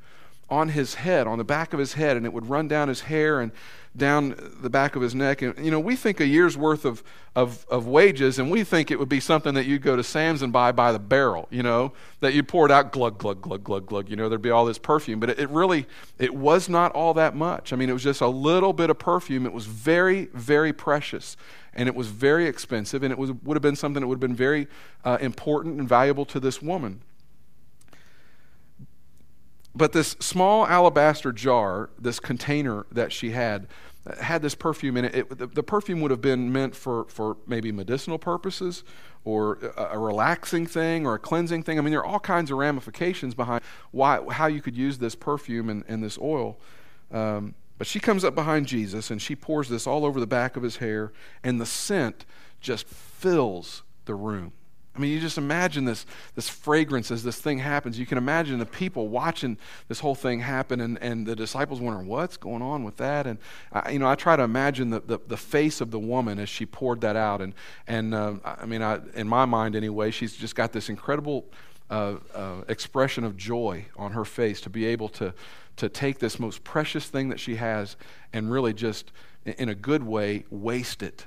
on 0.50 0.70
his 0.70 0.94
head, 0.94 1.26
on 1.26 1.38
the 1.38 1.44
back 1.44 1.72
of 1.72 1.78
his 1.78 1.94
head, 1.94 2.16
and 2.16 2.24
it 2.24 2.32
would 2.32 2.48
run 2.48 2.68
down 2.68 2.88
his 2.88 3.02
hair 3.02 3.40
and 3.40 3.52
down 3.96 4.34
the 4.60 4.70
back 4.70 4.96
of 4.96 5.02
his 5.02 5.14
neck. 5.14 5.42
And, 5.42 5.58
you 5.62 5.70
know, 5.70 5.80
we 5.80 5.96
think 5.96 6.20
a 6.20 6.26
year's 6.26 6.56
worth 6.56 6.84
of, 6.84 7.02
of, 7.34 7.66
of 7.68 7.86
wages, 7.86 8.38
and 8.38 8.50
we 8.50 8.64
think 8.64 8.90
it 8.90 8.98
would 8.98 9.08
be 9.08 9.20
something 9.20 9.54
that 9.54 9.66
you'd 9.66 9.82
go 9.82 9.96
to 9.96 10.04
Sam's 10.04 10.40
and 10.40 10.52
buy 10.52 10.72
by 10.72 10.92
the 10.92 10.98
barrel, 10.98 11.48
you 11.50 11.62
know, 11.62 11.92
that 12.20 12.32
you 12.32 12.42
pour 12.42 12.64
it 12.64 12.72
out, 12.72 12.92
glug, 12.92 13.18
glug, 13.18 13.42
glug, 13.42 13.64
glug, 13.64 13.86
glug, 13.86 14.08
you 14.08 14.16
know, 14.16 14.28
there'd 14.28 14.40
be 14.40 14.50
all 14.50 14.64
this 14.64 14.78
perfume. 14.78 15.20
But 15.20 15.30
it, 15.30 15.40
it 15.40 15.50
really, 15.50 15.86
it 16.18 16.34
was 16.34 16.68
not 16.68 16.92
all 16.92 17.12
that 17.14 17.34
much. 17.34 17.72
I 17.72 17.76
mean, 17.76 17.90
it 17.90 17.94
was 17.94 18.04
just 18.04 18.20
a 18.20 18.28
little 18.28 18.72
bit 18.72 18.88
of 18.88 18.98
perfume. 18.98 19.44
It 19.46 19.52
was 19.52 19.66
very, 19.66 20.26
very 20.32 20.72
precious, 20.72 21.36
and 21.74 21.88
it 21.88 21.94
was 21.94 22.06
very 22.08 22.46
expensive, 22.46 23.02
and 23.02 23.12
it 23.12 23.18
was, 23.18 23.32
would 23.32 23.56
have 23.56 23.62
been 23.62 23.76
something 23.76 24.00
that 24.00 24.06
would 24.06 24.16
have 24.16 24.20
been 24.20 24.36
very 24.36 24.66
uh, 25.04 25.18
important 25.20 25.78
and 25.78 25.88
valuable 25.88 26.24
to 26.26 26.40
this 26.40 26.62
woman. 26.62 27.02
But 29.78 29.92
this 29.92 30.16
small 30.18 30.66
alabaster 30.66 31.30
jar, 31.30 31.90
this 32.00 32.18
container 32.18 32.84
that 32.90 33.12
she 33.12 33.30
had, 33.30 33.68
had 34.20 34.42
this 34.42 34.56
perfume 34.56 34.96
in 34.96 35.04
it. 35.04 35.14
it 35.14 35.38
the, 35.38 35.46
the, 35.46 35.62
perfume 35.62 36.00
would 36.00 36.10
have 36.10 36.20
been 36.20 36.52
meant 36.52 36.74
for, 36.74 37.04
for 37.04 37.36
maybe 37.46 37.70
medicinal 37.70 38.18
purposes 38.18 38.82
or 39.24 39.72
a, 39.76 39.90
a, 39.92 39.98
relaxing 39.98 40.66
thing 40.66 41.06
or 41.06 41.14
a 41.14 41.18
cleansing 41.20 41.62
thing. 41.62 41.78
I 41.78 41.82
mean, 41.82 41.92
there 41.92 42.00
are 42.00 42.06
all 42.06 42.18
kinds 42.18 42.50
of 42.50 42.58
ramifications 42.58 43.36
behind 43.36 43.62
why, 43.92 44.20
how 44.32 44.48
you 44.48 44.60
could 44.60 44.76
use 44.76 44.98
this 44.98 45.14
perfume 45.14 45.68
and, 45.68 45.84
and 45.86 46.02
this 46.02 46.18
oil. 46.18 46.58
Um, 47.12 47.54
but 47.76 47.86
she 47.86 48.00
comes 48.00 48.24
up 48.24 48.34
behind 48.34 48.66
Jesus 48.66 49.12
and 49.12 49.22
she 49.22 49.36
pours 49.36 49.68
this 49.68 49.86
all 49.86 50.04
over 50.04 50.18
the 50.18 50.26
back 50.26 50.56
of 50.56 50.64
his 50.64 50.78
hair, 50.78 51.12
and 51.44 51.60
the 51.60 51.66
scent 51.66 52.26
just 52.60 52.88
fills 52.88 53.84
the 54.06 54.16
room. 54.16 54.54
I 54.98 55.00
mean, 55.00 55.12
you 55.12 55.20
just 55.20 55.38
imagine 55.38 55.84
this, 55.84 56.04
this 56.34 56.48
fragrance 56.48 57.12
as 57.12 57.22
this 57.22 57.40
thing 57.40 57.60
happens. 57.60 58.00
You 58.00 58.06
can 58.06 58.18
imagine 58.18 58.58
the 58.58 58.66
people 58.66 59.06
watching 59.06 59.56
this 59.86 60.00
whole 60.00 60.16
thing 60.16 60.40
happen 60.40 60.80
and, 60.80 61.00
and 61.00 61.24
the 61.24 61.36
disciples 61.36 61.80
wondering, 61.80 62.08
what's 62.08 62.36
going 62.36 62.62
on 62.62 62.82
with 62.82 62.96
that? 62.96 63.24
And, 63.24 63.38
I, 63.72 63.92
you 63.92 64.00
know, 64.00 64.08
I 64.08 64.16
try 64.16 64.34
to 64.34 64.42
imagine 64.42 64.90
the, 64.90 64.98
the, 64.98 65.20
the, 65.28 65.36
face 65.36 65.80
of 65.80 65.92
the 65.92 66.00
woman 66.00 66.40
as 66.40 66.48
she 66.48 66.66
poured 66.66 67.00
that 67.02 67.14
out. 67.14 67.40
And, 67.40 67.54
and 67.86 68.12
uh, 68.12 68.34
I 68.44 68.66
mean, 68.66 68.82
I, 68.82 68.98
in 69.14 69.28
my 69.28 69.44
mind 69.44 69.76
anyway, 69.76 70.10
she's 70.10 70.34
just 70.34 70.56
got 70.56 70.72
this 70.72 70.88
incredible 70.88 71.46
uh, 71.90 72.16
uh, 72.34 72.62
expression 72.66 73.22
of 73.22 73.36
joy 73.36 73.84
on 73.96 74.10
her 74.12 74.24
face 74.24 74.60
to 74.62 74.70
be 74.70 74.84
able 74.84 75.08
to, 75.10 75.32
to 75.76 75.88
take 75.88 76.18
this 76.18 76.40
most 76.40 76.64
precious 76.64 77.06
thing 77.06 77.28
that 77.28 77.38
she 77.38 77.54
has 77.54 77.96
and 78.32 78.50
really 78.50 78.72
just, 78.72 79.12
in 79.44 79.68
a 79.68 79.76
good 79.76 80.02
way, 80.02 80.44
waste 80.50 81.04
it 81.04 81.26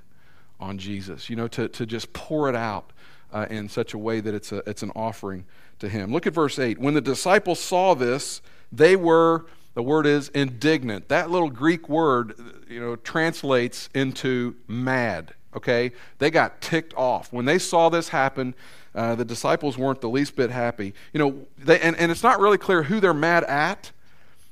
on 0.60 0.78
Jesus. 0.78 1.30
You 1.30 1.38
know, 1.38 1.48
to, 1.48 1.70
to 1.70 1.86
just 1.86 2.12
pour 2.12 2.50
it 2.50 2.56
out 2.56 2.92
uh, 3.32 3.48
in 3.50 3.70
such 3.70 3.94
a 3.94 3.98
way 3.98 4.20
that 4.20 4.34
it's, 4.34 4.52
a, 4.52 4.58
it's 4.70 4.84
an 4.84 4.92
offering 4.96 5.46
to 5.80 5.90
him. 5.90 6.12
Look 6.12 6.28
at 6.28 6.34
verse 6.34 6.60
8. 6.60 6.80
When 6.80 6.94
the 6.94 7.02
disciples 7.02 7.60
saw 7.60 7.94
this, 7.94 8.42
they 8.72 8.96
were, 8.96 9.46
the 9.74 9.84
word 9.84 10.06
is 10.06 10.30
indignant. 10.30 11.10
That 11.10 11.30
little 11.30 11.50
Greek 11.50 11.90
word, 11.90 12.34
you 12.70 12.80
know, 12.80 12.96
translates 12.96 13.90
into 13.94 14.56
mad. 14.68 15.34
Okay? 15.56 15.92
They 16.20 16.32
got 16.32 16.62
ticked 16.62 16.94
off. 16.96 17.34
When 17.34 17.46
they 17.46 17.60
saw 17.60 17.90
this 17.90 18.10
happen, 18.10 18.56
uh, 18.94 19.16
the 19.16 19.26
disciples 19.26 19.78
weren't 19.78 20.02
the 20.02 20.10
least 20.10 20.36
bit 20.36 20.52
happy. 20.52 20.94
You 21.14 21.20
know, 21.20 21.48
they, 21.58 21.80
and, 21.80 21.96
and 21.98 22.12
it's 22.12 22.24
not 22.24 22.40
really 22.40 22.58
clear 22.58 22.84
who 22.84 23.00
they're 23.00 23.14
mad 23.14 23.44
at. 23.46 23.92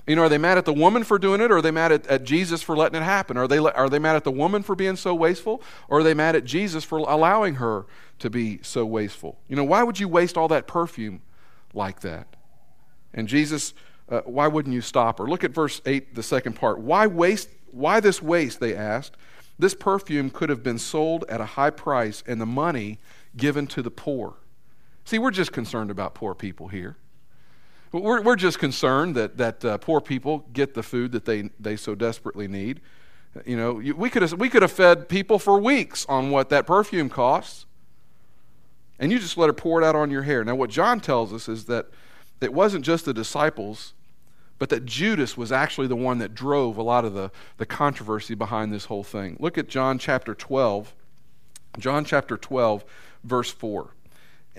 You 0.09 0.15
know, 0.15 0.23
are 0.23 0.29
they 0.29 0.39
mad 0.39 0.57
at 0.57 0.65
the 0.65 0.73
woman 0.73 1.03
for 1.03 1.19
doing 1.19 1.39
it, 1.39 1.51
or 1.51 1.57
are 1.57 1.61
they 1.61 1.69
mad 1.69 1.91
at, 1.91 2.07
at 2.07 2.23
Jesus 2.23 2.63
for 2.63 2.75
letting 2.75 2.99
it 2.99 3.05
happen? 3.05 3.37
Are 3.37 3.47
they, 3.47 3.59
are 3.59 3.89
they 3.89 3.99
mad 3.99 4.15
at 4.15 4.23
the 4.23 4.31
woman 4.31 4.63
for 4.63 4.73
being 4.73 4.95
so 4.95 5.13
wasteful, 5.13 5.61
or 5.87 5.99
are 5.99 6.03
they 6.03 6.15
mad 6.15 6.35
at 6.35 6.45
Jesus 6.45 6.83
for 6.83 6.97
allowing 6.97 7.55
her 7.55 7.85
to 8.17 8.27
be 8.27 8.59
so 8.63 8.87
wasteful? 8.87 9.37
You 9.47 9.55
know, 9.55 9.63
why 9.63 9.83
would 9.83 9.99
you 9.99 10.07
waste 10.07 10.35
all 10.35 10.47
that 10.47 10.65
perfume 10.65 11.21
like 11.75 11.99
that? 11.99 12.35
And 13.13 13.27
Jesus, 13.27 13.75
uh, 14.09 14.21
why 14.21 14.47
wouldn't 14.47 14.73
you 14.73 14.81
stop 14.81 15.19
her? 15.19 15.25
Look 15.25 15.43
at 15.43 15.51
verse 15.51 15.79
8, 15.85 16.15
the 16.15 16.23
second 16.23 16.53
part. 16.53 16.79
Why 16.79 17.05
waste? 17.05 17.49
Why 17.69 17.99
this 17.99 18.19
waste? 18.19 18.59
They 18.59 18.75
asked. 18.75 19.15
This 19.59 19.75
perfume 19.75 20.31
could 20.31 20.49
have 20.49 20.63
been 20.63 20.79
sold 20.79 21.23
at 21.29 21.39
a 21.39 21.45
high 21.45 21.69
price 21.69 22.23
and 22.25 22.41
the 22.41 22.47
money 22.47 22.97
given 23.37 23.67
to 23.67 23.83
the 23.83 23.91
poor. 23.91 24.37
See, 25.05 25.19
we're 25.19 25.29
just 25.29 25.51
concerned 25.51 25.91
about 25.91 26.15
poor 26.15 26.33
people 26.33 26.69
here. 26.69 26.97
We're, 27.91 28.21
we're 28.21 28.35
just 28.35 28.59
concerned 28.59 29.15
that, 29.15 29.37
that 29.37 29.65
uh, 29.65 29.77
poor 29.79 29.99
people 29.99 30.45
get 30.53 30.73
the 30.73 30.83
food 30.83 31.11
that 31.13 31.25
they, 31.25 31.49
they 31.59 31.75
so 31.75 31.95
desperately 31.95 32.47
need. 32.47 32.81
You 33.45 33.57
know, 33.57 33.73
we 33.73 34.09
could, 34.09 34.21
have, 34.21 34.33
we 34.33 34.49
could 34.49 34.61
have 34.61 34.71
fed 34.71 35.09
people 35.09 35.39
for 35.39 35.59
weeks 35.59 36.05
on 36.07 36.29
what 36.29 36.49
that 36.49 36.67
perfume 36.67 37.09
costs, 37.09 37.65
and 38.99 39.11
you 39.11 39.19
just 39.19 39.37
let 39.37 39.47
her 39.47 39.53
pour 39.53 39.81
it 39.81 39.85
out 39.85 39.95
on 39.95 40.11
your 40.11 40.23
hair. 40.23 40.43
Now, 40.43 40.55
what 40.55 40.69
John 40.69 40.99
tells 40.99 41.31
us 41.31 41.47
is 41.47 41.65
that 41.65 41.87
it 42.41 42.53
wasn't 42.53 42.85
just 42.85 43.05
the 43.05 43.13
disciples, 43.13 43.93
but 44.57 44.69
that 44.69 44.85
Judas 44.85 45.37
was 45.37 45.51
actually 45.51 45.87
the 45.87 45.95
one 45.95 46.17
that 46.17 46.35
drove 46.35 46.77
a 46.77 46.83
lot 46.83 47.05
of 47.05 47.13
the, 47.13 47.31
the 47.57 47.65
controversy 47.65 48.35
behind 48.35 48.73
this 48.73 48.85
whole 48.85 49.03
thing. 49.03 49.37
Look 49.39 49.57
at 49.57 49.67
John 49.67 49.97
chapter 49.99 50.35
12. 50.35 50.93
John 51.77 52.03
chapter 52.03 52.35
12, 52.35 52.83
verse 53.23 53.51
4 53.51 53.91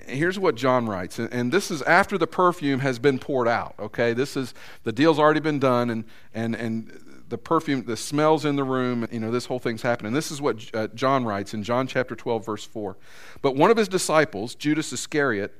here's 0.07 0.39
what 0.39 0.55
John 0.55 0.87
writes, 0.87 1.19
and, 1.19 1.51
this 1.51 1.71
is 1.71 1.81
after 1.83 2.17
the 2.17 2.27
perfume 2.27 2.79
has 2.79 2.99
been 2.99 3.19
poured 3.19 3.47
out. 3.47 3.75
Okay, 3.79 4.13
this 4.13 4.37
is 4.37 4.53
the 4.83 4.91
deal's 4.91 5.19
already 5.19 5.39
been 5.39 5.59
done, 5.59 5.89
and 5.89 6.05
and 6.33 6.55
and 6.55 7.23
the 7.31 7.37
perfume, 7.37 7.85
the 7.85 7.97
smells 7.97 8.45
in 8.45 8.55
the 8.55 8.63
room. 8.63 9.07
You 9.11 9.19
know, 9.19 9.31
this 9.31 9.45
whole 9.45 9.59
thing's 9.59 9.81
happening. 9.81 10.13
This 10.13 10.31
is 10.31 10.41
what 10.41 10.69
uh, 10.75 10.87
John 10.89 11.25
writes 11.25 11.53
in 11.53 11.63
John 11.63 11.87
chapter 11.87 12.15
12, 12.15 12.45
verse 12.45 12.65
4. 12.65 12.97
But 13.41 13.55
one 13.55 13.71
of 13.71 13.77
his 13.77 13.87
disciples, 13.87 14.53
Judas 14.53 14.91
Iscariot, 14.93 15.55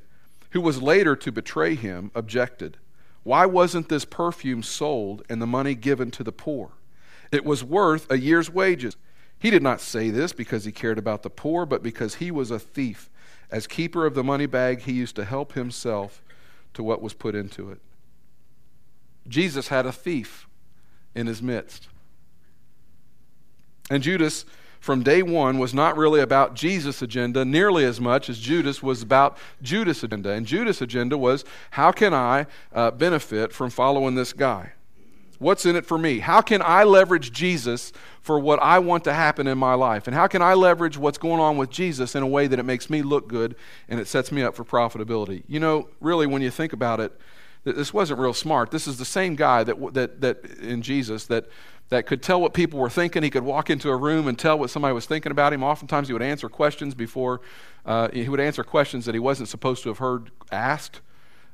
who 0.51 0.61
was 0.61 0.81
later 0.81 1.15
to 1.15 1.31
betray 1.31 1.75
him, 1.75 2.11
objected. 2.13 2.77
Why 3.23 3.45
wasn't 3.45 3.89
this 3.89 4.05
perfume 4.05 4.63
sold 4.63 5.23
and 5.29 5.41
the 5.41 5.47
money 5.47 5.73
given 5.73 6.11
to 6.11 6.23
the 6.23 6.31
poor? 6.31 6.71
It 7.31 7.45
was 7.45 7.63
worth 7.63 8.11
a 8.11 8.19
year's 8.19 8.49
wages. 8.49 8.97
He 9.39 9.49
did 9.49 9.63
not 9.63 9.79
say 9.81 10.09
this 10.09 10.33
because 10.33 10.65
he 10.65 10.71
cared 10.71 10.97
about 10.97 11.23
the 11.23 11.29
poor, 11.29 11.65
but 11.65 11.81
because 11.81 12.15
he 12.15 12.31
was 12.31 12.51
a 12.51 12.59
thief 12.59 13.09
as 13.51 13.67
keeper 13.67 14.05
of 14.05 14.15
the 14.15 14.23
money 14.23 14.45
bag, 14.45 14.81
he 14.81 14.93
used 14.93 15.15
to 15.17 15.25
help 15.25 15.53
himself 15.53 16.23
to 16.73 16.81
what 16.81 17.01
was 17.01 17.13
put 17.13 17.35
into 17.35 17.69
it. 17.69 17.79
Jesus 19.27 19.67
had 19.67 19.85
a 19.85 19.91
thief 19.91 20.47
in 21.13 21.27
his 21.27 21.41
midst. 21.41 21.87
And 23.89 24.01
Judas, 24.01 24.45
from 24.79 25.03
day 25.03 25.21
one, 25.21 25.59
was 25.59 25.73
not 25.73 25.97
really 25.97 26.21
about 26.21 26.55
Jesus' 26.55 27.01
agenda 27.01 27.43
nearly 27.43 27.83
as 27.83 27.99
much 27.99 28.29
as 28.29 28.39
Judas 28.39 28.81
was 28.81 29.01
about 29.01 29.37
Judas' 29.61 30.03
agenda. 30.03 30.31
And 30.31 30.45
Judas' 30.45 30.81
agenda 30.81 31.17
was 31.17 31.43
how 31.71 31.91
can 31.91 32.13
I 32.13 32.47
uh, 32.73 32.91
benefit 32.91 33.51
from 33.51 33.69
following 33.69 34.15
this 34.15 34.31
guy? 34.31 34.71
What's 35.41 35.65
in 35.65 35.75
it 35.75 35.87
for 35.87 35.97
me? 35.97 36.19
How 36.19 36.41
can 36.41 36.61
I 36.61 36.83
leverage 36.83 37.31
Jesus 37.31 37.91
for 38.21 38.39
what 38.39 38.61
I 38.61 38.77
want 38.77 39.03
to 39.05 39.13
happen 39.13 39.47
in 39.47 39.57
my 39.57 39.73
life? 39.73 40.05
And 40.05 40.15
how 40.15 40.27
can 40.27 40.43
I 40.43 40.53
leverage 40.53 40.99
what's 40.99 41.17
going 41.17 41.39
on 41.39 41.57
with 41.57 41.71
Jesus 41.71 42.13
in 42.13 42.21
a 42.21 42.27
way 42.27 42.45
that 42.45 42.59
it 42.59 42.63
makes 42.63 42.91
me 42.91 43.01
look 43.01 43.27
good 43.27 43.55
and 43.89 43.99
it 43.99 44.07
sets 44.07 44.31
me 44.31 44.43
up 44.43 44.55
for 44.55 44.63
profitability? 44.63 45.41
You 45.47 45.59
know, 45.59 45.89
really, 45.99 46.27
when 46.27 46.43
you 46.43 46.51
think 46.51 46.73
about 46.73 46.99
it, 46.99 47.11
this 47.63 47.91
wasn't 47.91 48.19
real 48.19 48.35
smart. 48.35 48.69
This 48.69 48.87
is 48.87 48.99
the 48.99 49.05
same 49.05 49.35
guy 49.35 49.63
that, 49.63 49.93
that, 49.95 50.21
that 50.21 50.45
in 50.61 50.83
Jesus 50.83 51.25
that 51.25 51.49
that 51.89 52.05
could 52.05 52.23
tell 52.23 52.39
what 52.39 52.53
people 52.53 52.79
were 52.79 52.89
thinking. 52.89 53.21
He 53.21 53.29
could 53.29 53.43
walk 53.43 53.69
into 53.69 53.89
a 53.89 53.97
room 53.97 54.27
and 54.29 54.39
tell 54.39 54.57
what 54.57 54.69
somebody 54.69 54.93
was 54.93 55.05
thinking 55.05 55.31
about 55.31 55.51
him. 55.51 55.61
Oftentimes, 55.61 56.07
he 56.07 56.13
would 56.13 56.21
answer 56.21 56.47
questions 56.49 56.95
before 56.95 57.41
uh, 57.85 58.09
he 58.13 58.29
would 58.29 58.39
answer 58.39 58.63
questions 58.63 59.05
that 59.05 59.15
he 59.15 59.19
wasn't 59.19 59.49
supposed 59.49 59.83
to 59.83 59.89
have 59.89 59.97
heard 59.97 60.31
asked. 60.51 61.01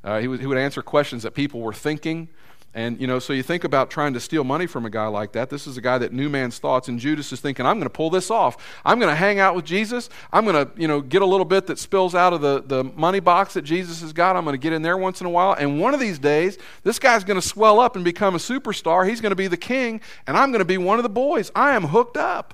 Uh, 0.03 0.19
he, 0.19 0.27
would, 0.27 0.39
he 0.39 0.45
would 0.45 0.57
answer 0.57 0.81
questions 0.81 1.23
that 1.23 1.31
people 1.31 1.61
were 1.61 1.73
thinking. 1.73 2.29
And, 2.77 3.01
you 3.01 3.07
know, 3.07 3.17
so 3.17 3.33
you 3.33 3.41
think 3.41 3.63
about 3.63 3.89
trying 3.89 4.13
to 4.13 4.19
steal 4.19 4.43
money 4.43 4.67
from 4.67 4.85
a 4.85 4.91
guy 4.91 5.07
like 5.07 5.31
that. 5.31 5.49
This 5.49 5.65
is 5.65 5.77
a 5.77 5.81
guy 5.81 5.97
that 5.97 6.13
knew 6.13 6.29
man's 6.29 6.59
thoughts, 6.59 6.87
and 6.87 6.99
Judas 6.99 7.33
is 7.33 7.39
thinking, 7.39 7.65
I'm 7.65 7.77
going 7.77 7.85
to 7.85 7.89
pull 7.89 8.11
this 8.11 8.29
off. 8.29 8.55
I'm 8.85 8.99
going 8.99 9.09
to 9.09 9.15
hang 9.15 9.39
out 9.39 9.55
with 9.55 9.65
Jesus. 9.65 10.11
I'm 10.31 10.45
going 10.45 10.63
to, 10.63 10.71
you 10.79 10.87
know, 10.87 11.01
get 11.01 11.23
a 11.23 11.25
little 11.25 11.43
bit 11.43 11.65
that 11.65 11.79
spills 11.79 12.13
out 12.13 12.33
of 12.33 12.41
the, 12.41 12.61
the 12.61 12.83
money 12.83 13.19
box 13.19 13.55
that 13.55 13.63
Jesus 13.63 14.01
has 14.01 14.13
got. 14.13 14.35
I'm 14.35 14.43
going 14.43 14.53
to 14.53 14.59
get 14.59 14.73
in 14.73 14.83
there 14.83 14.95
once 14.95 15.21
in 15.21 15.25
a 15.25 15.29
while. 15.31 15.53
And 15.53 15.81
one 15.81 15.95
of 15.95 15.99
these 15.99 16.19
days, 16.19 16.59
this 16.83 16.99
guy's 16.99 17.23
going 17.23 17.41
to 17.41 17.47
swell 17.47 17.79
up 17.79 17.95
and 17.95 18.05
become 18.05 18.35
a 18.35 18.37
superstar. 18.37 19.09
He's 19.09 19.21
going 19.21 19.31
to 19.31 19.35
be 19.35 19.47
the 19.47 19.57
king, 19.57 19.99
and 20.27 20.37
I'm 20.37 20.51
going 20.51 20.59
to 20.59 20.65
be 20.65 20.77
one 20.77 20.99
of 20.99 21.03
the 21.03 21.09
boys. 21.09 21.51
I 21.55 21.73
am 21.73 21.85
hooked 21.85 22.15
up. 22.15 22.53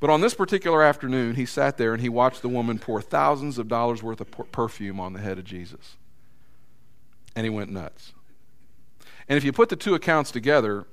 But 0.00 0.10
on 0.10 0.20
this 0.20 0.34
particular 0.34 0.82
afternoon, 0.82 1.36
he 1.36 1.46
sat 1.46 1.78
there 1.78 1.92
and 1.92 2.02
he 2.02 2.08
watched 2.08 2.42
the 2.42 2.48
woman 2.48 2.80
pour 2.80 3.00
thousands 3.00 3.56
of 3.56 3.68
dollars 3.68 4.02
worth 4.02 4.20
of 4.20 4.32
perfume 4.50 4.98
on 4.98 5.12
the 5.12 5.20
head 5.20 5.38
of 5.38 5.44
Jesus. 5.44 5.94
And 7.36 7.44
he 7.44 7.50
went 7.50 7.70
nuts. 7.70 8.14
And 9.28 9.36
if 9.36 9.44
you 9.44 9.52
put 9.52 9.68
the 9.68 9.76
two 9.76 9.94
accounts 9.94 10.30
together, 10.30 10.86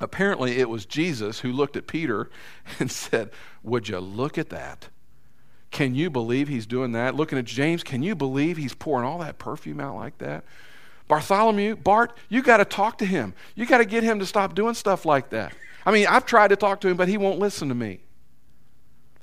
apparently 0.00 0.58
it 0.58 0.68
was 0.68 0.86
Jesus 0.86 1.40
who 1.40 1.52
looked 1.52 1.76
at 1.76 1.86
Peter 1.86 2.30
and 2.78 2.90
said, 2.90 3.30
Would 3.62 3.88
you 3.88 3.98
look 4.00 4.38
at 4.38 4.50
that? 4.50 4.88
Can 5.70 5.94
you 5.94 6.08
believe 6.08 6.48
he's 6.48 6.66
doing 6.66 6.92
that? 6.92 7.14
Looking 7.14 7.38
at 7.38 7.44
James, 7.44 7.82
can 7.82 8.02
you 8.02 8.14
believe 8.14 8.56
he's 8.56 8.74
pouring 8.74 9.06
all 9.06 9.18
that 9.18 9.38
perfume 9.38 9.80
out 9.80 9.96
like 9.96 10.18
that? 10.18 10.44
Bartholomew, 11.08 11.76
Bart, 11.76 12.16
you 12.28 12.42
got 12.42 12.58
to 12.58 12.64
talk 12.64 12.98
to 12.98 13.06
him. 13.06 13.34
You 13.54 13.66
got 13.66 13.78
to 13.78 13.84
get 13.84 14.02
him 14.02 14.18
to 14.18 14.26
stop 14.26 14.54
doing 14.54 14.74
stuff 14.74 15.04
like 15.04 15.30
that. 15.30 15.54
I 15.84 15.90
mean, 15.90 16.06
I've 16.06 16.26
tried 16.26 16.48
to 16.48 16.56
talk 16.56 16.80
to 16.82 16.88
him, 16.88 16.96
but 16.96 17.08
he 17.08 17.16
won't 17.16 17.38
listen 17.38 17.68
to 17.68 17.74
me. 17.74 18.00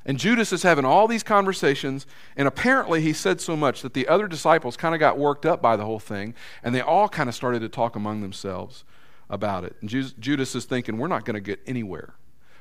And 0.06 0.20
Judas 0.20 0.54
is 0.54 0.62
having 0.62 0.86
all 0.86 1.08
these 1.08 1.24
conversations, 1.24 2.06
and 2.38 2.48
apparently 2.48 3.02
he 3.02 3.12
said 3.12 3.42
so 3.42 3.58
much 3.58 3.82
that 3.82 3.96
the 3.96 4.08
other 4.08 4.28
disciples 4.28 4.78
kind 4.78 4.94
of 4.94 5.00
got 5.00 5.18
worked 5.18 5.46
up 5.46 5.62
by 5.62 5.76
the 5.76 5.86
whole 5.86 6.00
thing, 6.00 6.36
and 6.64 6.76
they 6.76 6.82
all 6.82 7.10
kind 7.10 7.28
of 7.28 7.34
started 7.34 7.62
to 7.62 7.70
talk 7.70 7.96
among 7.96 8.22
themselves 8.22 8.84
about 9.30 9.64
it. 9.64 9.76
And 9.82 9.90
Judas 9.90 10.54
is 10.54 10.66
thinking, 10.66 10.98
we're 10.98 11.08
not 11.08 11.26
going 11.26 11.34
to 11.34 11.42
get 11.42 11.60
anywhere 11.66 12.14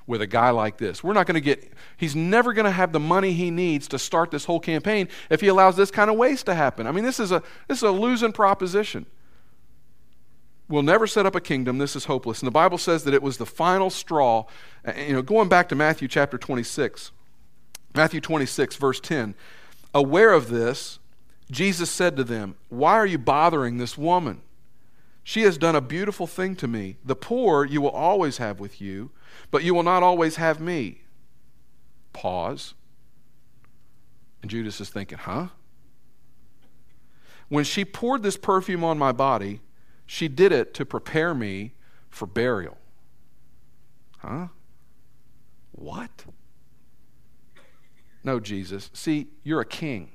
with 0.06 0.22
a 0.22 0.26
guy 0.26 0.50
like 0.50 0.78
this. 0.78 1.04
We're 1.04 1.12
not 1.12 1.26
going 1.26 1.34
to 1.34 1.40
get, 1.40 1.72
he's 1.96 2.16
never 2.16 2.54
going 2.54 2.64
to 2.64 2.70
have 2.70 2.92
the 2.92 3.00
money 3.00 3.32
he 3.32 3.50
needs 3.50 3.88
to 3.88 3.98
start 3.98 4.30
this 4.30 4.46
whole 4.46 4.60
campaign 4.60 5.08
if 5.28 5.40
he 5.40 5.48
allows 5.48 5.76
this 5.76 5.90
kind 5.90 6.10
of 6.10 6.16
waste 6.16 6.46
to 6.46 6.54
happen. 6.54 6.86
I 6.86 6.92
mean, 6.92 7.04
this 7.04 7.20
is 7.20 7.32
a, 7.32 7.42
this 7.68 7.78
is 7.78 7.84
a 7.84 7.90
losing 7.90 8.32
proposition. 8.32 9.06
We'll 10.68 10.82
never 10.82 11.06
set 11.06 11.26
up 11.26 11.34
a 11.34 11.40
kingdom. 11.40 11.76
This 11.76 11.94
is 11.94 12.06
hopeless. 12.06 12.40
And 12.40 12.46
the 12.46 12.52
Bible 12.52 12.78
says 12.78 13.04
that 13.04 13.12
it 13.12 13.22
was 13.22 13.36
the 13.36 13.46
final 13.46 13.90
straw. 13.90 14.46
You 14.96 15.12
know, 15.12 15.22
going 15.22 15.48
back 15.48 15.68
to 15.70 15.74
Matthew 15.74 16.08
chapter 16.08 16.38
26. 16.38 17.12
Matthew 17.94 18.20
26, 18.20 18.76
verse 18.76 19.00
10. 19.00 19.34
Aware 19.94 20.32
of 20.32 20.48
this, 20.48 20.98
Jesus 21.50 21.90
said 21.90 22.16
to 22.16 22.24
them, 22.24 22.56
Why 22.68 22.94
are 22.94 23.06
you 23.06 23.18
bothering 23.18 23.78
this 23.78 23.96
woman? 23.96 24.42
She 25.22 25.42
has 25.42 25.56
done 25.56 25.76
a 25.76 25.80
beautiful 25.80 26.26
thing 26.26 26.56
to 26.56 26.68
me. 26.68 26.96
The 27.04 27.16
poor 27.16 27.64
you 27.64 27.80
will 27.80 27.90
always 27.90 28.38
have 28.38 28.60
with 28.60 28.80
you, 28.80 29.10
but 29.50 29.62
you 29.62 29.74
will 29.74 29.82
not 29.82 30.02
always 30.02 30.36
have 30.36 30.60
me. 30.60 31.02
Pause. 32.12 32.74
And 34.42 34.50
Judas 34.50 34.80
is 34.80 34.90
thinking, 34.90 35.18
Huh? 35.18 35.48
When 37.48 37.64
she 37.64 37.84
poured 37.84 38.22
this 38.22 38.36
perfume 38.36 38.84
on 38.84 38.98
my 38.98 39.12
body, 39.12 39.60
she 40.06 40.28
did 40.28 40.52
it 40.52 40.74
to 40.74 40.84
prepare 40.84 41.34
me 41.34 41.72
for 42.10 42.26
burial. 42.26 42.76
Huh? 44.18 44.48
What? 45.72 46.24
No, 48.24 48.40
Jesus. 48.40 48.90
See, 48.94 49.28
you're 49.44 49.60
a 49.60 49.66
king. 49.66 50.10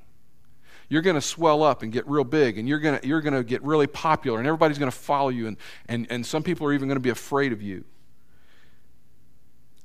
You're 0.88 1.02
going 1.02 1.14
to 1.14 1.22
swell 1.22 1.62
up 1.62 1.82
and 1.84 1.92
get 1.92 2.06
real 2.08 2.24
big, 2.24 2.58
and 2.58 2.68
you're 2.68 2.80
going 2.80 2.98
to, 2.98 3.06
you're 3.06 3.20
going 3.20 3.34
to 3.34 3.44
get 3.44 3.62
really 3.62 3.86
popular, 3.86 4.38
and 4.38 4.46
everybody's 4.46 4.78
going 4.78 4.90
to 4.90 4.96
follow 4.96 5.28
you, 5.28 5.46
and, 5.46 5.56
and, 5.88 6.06
and 6.10 6.26
some 6.26 6.42
people 6.42 6.66
are 6.66 6.72
even 6.72 6.88
going 6.88 6.96
to 6.96 7.00
be 7.00 7.10
afraid 7.10 7.52
of 7.52 7.62
you. 7.62 7.84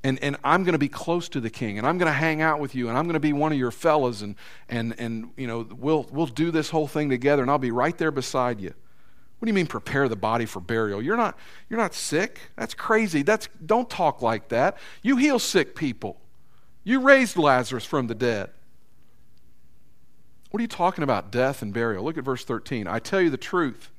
And, 0.02 0.22
and 0.22 0.36
I'm 0.42 0.64
going 0.64 0.72
to 0.72 0.78
be 0.78 0.88
close 0.88 1.28
to 1.30 1.40
the 1.40 1.50
king, 1.50 1.78
and 1.78 1.86
I'm 1.86 1.96
going 1.98 2.10
to 2.10 2.18
hang 2.18 2.42
out 2.42 2.58
with 2.58 2.74
you, 2.74 2.88
and 2.88 2.98
I'm 2.98 3.04
going 3.04 3.14
to 3.14 3.20
be 3.20 3.32
one 3.32 3.52
of 3.52 3.58
your 3.58 3.70
fellas, 3.70 4.22
and, 4.22 4.34
and, 4.68 4.96
and 4.98 5.30
you 5.36 5.46
know, 5.46 5.66
we'll, 5.78 6.08
we'll 6.10 6.26
do 6.26 6.50
this 6.50 6.70
whole 6.70 6.88
thing 6.88 7.08
together, 7.08 7.42
and 7.42 7.50
I'll 7.50 7.58
be 7.58 7.70
right 7.70 7.96
there 7.96 8.10
beside 8.10 8.60
you. 8.60 8.74
What 9.38 9.46
do 9.46 9.50
you 9.50 9.54
mean 9.54 9.66
prepare 9.66 10.08
the 10.08 10.16
body 10.16 10.46
for 10.46 10.58
burial? 10.60 11.00
You're 11.00 11.16
not, 11.16 11.38
you're 11.68 11.78
not 11.78 11.94
sick. 11.94 12.40
That's 12.56 12.74
crazy. 12.74 13.22
That's, 13.22 13.48
don't 13.64 13.88
talk 13.88 14.22
like 14.22 14.48
that. 14.48 14.78
You 15.02 15.18
heal 15.18 15.38
sick 15.38 15.76
people. 15.76 16.20
You 16.86 17.00
raised 17.00 17.36
Lazarus 17.36 17.84
from 17.84 18.06
the 18.06 18.14
dead. 18.14 18.50
What 20.52 20.60
are 20.60 20.62
you 20.62 20.68
talking 20.68 21.02
about, 21.02 21.32
death 21.32 21.60
and 21.60 21.74
burial? 21.74 22.04
Look 22.04 22.16
at 22.16 22.22
verse 22.22 22.44
13. 22.44 22.86
I 22.86 23.00
tell 23.00 23.20
you 23.20 23.28
the 23.28 23.36
truth. 23.36 23.90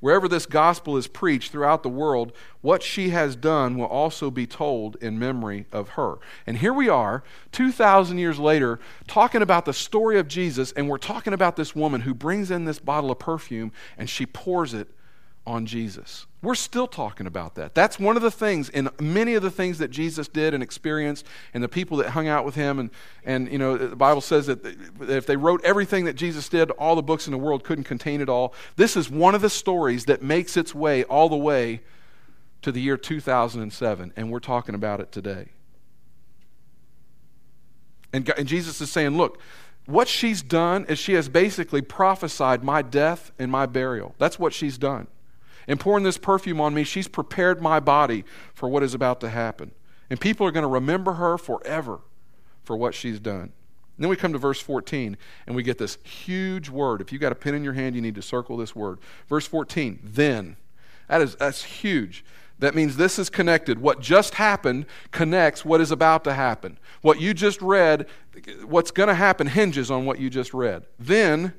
Wherever 0.00 0.26
this 0.26 0.46
gospel 0.46 0.96
is 0.96 1.08
preached 1.08 1.52
throughout 1.52 1.82
the 1.82 1.90
world, 1.90 2.32
what 2.62 2.82
she 2.82 3.10
has 3.10 3.36
done 3.36 3.76
will 3.76 3.84
also 3.84 4.30
be 4.30 4.46
told 4.46 4.96
in 5.02 5.18
memory 5.18 5.66
of 5.70 5.90
her. 5.90 6.14
And 6.46 6.56
here 6.56 6.72
we 6.72 6.88
are, 6.88 7.22
2,000 7.52 8.16
years 8.16 8.38
later, 8.38 8.80
talking 9.06 9.42
about 9.42 9.66
the 9.66 9.74
story 9.74 10.18
of 10.18 10.26
Jesus, 10.26 10.72
and 10.72 10.88
we're 10.88 10.96
talking 10.96 11.34
about 11.34 11.56
this 11.56 11.76
woman 11.76 12.00
who 12.00 12.14
brings 12.14 12.50
in 12.50 12.64
this 12.64 12.78
bottle 12.78 13.10
of 13.10 13.18
perfume 13.18 13.72
and 13.98 14.08
she 14.08 14.24
pours 14.24 14.72
it 14.72 14.88
on 15.46 15.64
Jesus. 15.66 16.26
We're 16.42 16.54
still 16.54 16.86
talking 16.86 17.26
about 17.26 17.54
that. 17.54 17.74
That's 17.74 17.98
one 17.98 18.16
of 18.16 18.22
the 18.22 18.30
things, 18.30 18.68
in 18.68 18.88
many 19.00 19.34
of 19.34 19.42
the 19.42 19.50
things 19.50 19.78
that 19.78 19.90
Jesus 19.90 20.28
did 20.28 20.54
and 20.54 20.62
experienced, 20.62 21.26
and 21.54 21.62
the 21.62 21.68
people 21.68 21.96
that 21.98 22.10
hung 22.10 22.28
out 22.28 22.44
with 22.44 22.54
him. 22.54 22.78
And, 22.78 22.90
and 23.24 23.50
you 23.50 23.58
know, 23.58 23.76
the 23.76 23.96
Bible 23.96 24.20
says 24.20 24.46
that 24.46 24.64
if 25.00 25.26
they 25.26 25.36
wrote 25.36 25.64
everything 25.64 26.04
that 26.04 26.14
Jesus 26.14 26.48
did, 26.48 26.70
all 26.72 26.94
the 26.94 27.02
books 27.02 27.26
in 27.26 27.32
the 27.32 27.38
world 27.38 27.64
couldn't 27.64 27.84
contain 27.84 28.20
it 28.20 28.28
all. 28.28 28.54
This 28.76 28.96
is 28.96 29.10
one 29.10 29.34
of 29.34 29.40
the 29.40 29.50
stories 29.50 30.04
that 30.04 30.22
makes 30.22 30.56
its 30.56 30.74
way 30.74 31.04
all 31.04 31.28
the 31.28 31.36
way 31.36 31.80
to 32.62 32.72
the 32.72 32.80
year 32.80 32.96
2007, 32.96 34.12
and 34.16 34.30
we're 34.30 34.40
talking 34.40 34.74
about 34.74 35.00
it 35.00 35.12
today. 35.12 35.50
And, 38.12 38.28
and 38.36 38.48
Jesus 38.48 38.80
is 38.80 38.90
saying, 38.90 39.16
look, 39.16 39.40
what 39.86 40.08
she's 40.08 40.42
done 40.42 40.84
is 40.86 40.98
she 40.98 41.12
has 41.14 41.28
basically 41.28 41.82
prophesied 41.82 42.64
my 42.64 42.82
death 42.82 43.30
and 43.38 43.50
my 43.50 43.66
burial. 43.66 44.14
That's 44.18 44.38
what 44.38 44.52
she's 44.52 44.78
done. 44.78 45.06
And 45.68 45.80
pouring 45.80 46.04
this 46.04 46.18
perfume 46.18 46.60
on 46.60 46.74
me, 46.74 46.84
she's 46.84 47.08
prepared 47.08 47.60
my 47.60 47.80
body 47.80 48.24
for 48.54 48.68
what 48.68 48.82
is 48.82 48.94
about 48.94 49.20
to 49.20 49.28
happen. 49.28 49.72
And 50.08 50.20
people 50.20 50.46
are 50.46 50.52
going 50.52 50.62
to 50.62 50.68
remember 50.68 51.14
her 51.14 51.36
forever 51.36 52.00
for 52.62 52.76
what 52.76 52.94
she's 52.94 53.18
done. 53.18 53.52
And 53.96 54.04
then 54.04 54.10
we 54.10 54.16
come 54.16 54.32
to 54.32 54.38
verse 54.38 54.60
14 54.60 55.16
and 55.46 55.56
we 55.56 55.62
get 55.62 55.78
this 55.78 55.98
huge 56.04 56.68
word. 56.68 57.00
If 57.00 57.12
you 57.12 57.18
got 57.18 57.32
a 57.32 57.34
pen 57.36 57.54
in 57.54 57.64
your 57.64 57.72
hand, 57.72 57.96
you 57.96 58.02
need 58.02 58.14
to 58.16 58.22
circle 58.22 58.56
this 58.56 58.76
word. 58.76 58.98
Verse 59.28 59.46
14, 59.46 60.00
then. 60.02 60.56
That 61.08 61.22
is 61.22 61.36
that's 61.36 61.62
huge. 61.62 62.24
That 62.58 62.74
means 62.74 62.96
this 62.96 63.18
is 63.18 63.28
connected. 63.28 63.78
What 63.78 64.00
just 64.00 64.34
happened 64.34 64.86
connects 65.10 65.64
what 65.64 65.80
is 65.80 65.90
about 65.90 66.24
to 66.24 66.34
happen. 66.34 66.78
What 67.02 67.20
you 67.20 67.34
just 67.34 67.60
read, 67.60 68.06
what's 68.64 68.90
going 68.90 69.08
to 69.08 69.14
happen 69.14 69.46
hinges 69.46 69.90
on 69.90 70.06
what 70.06 70.18
you 70.18 70.30
just 70.30 70.54
read. 70.54 70.86
Then 70.98 71.52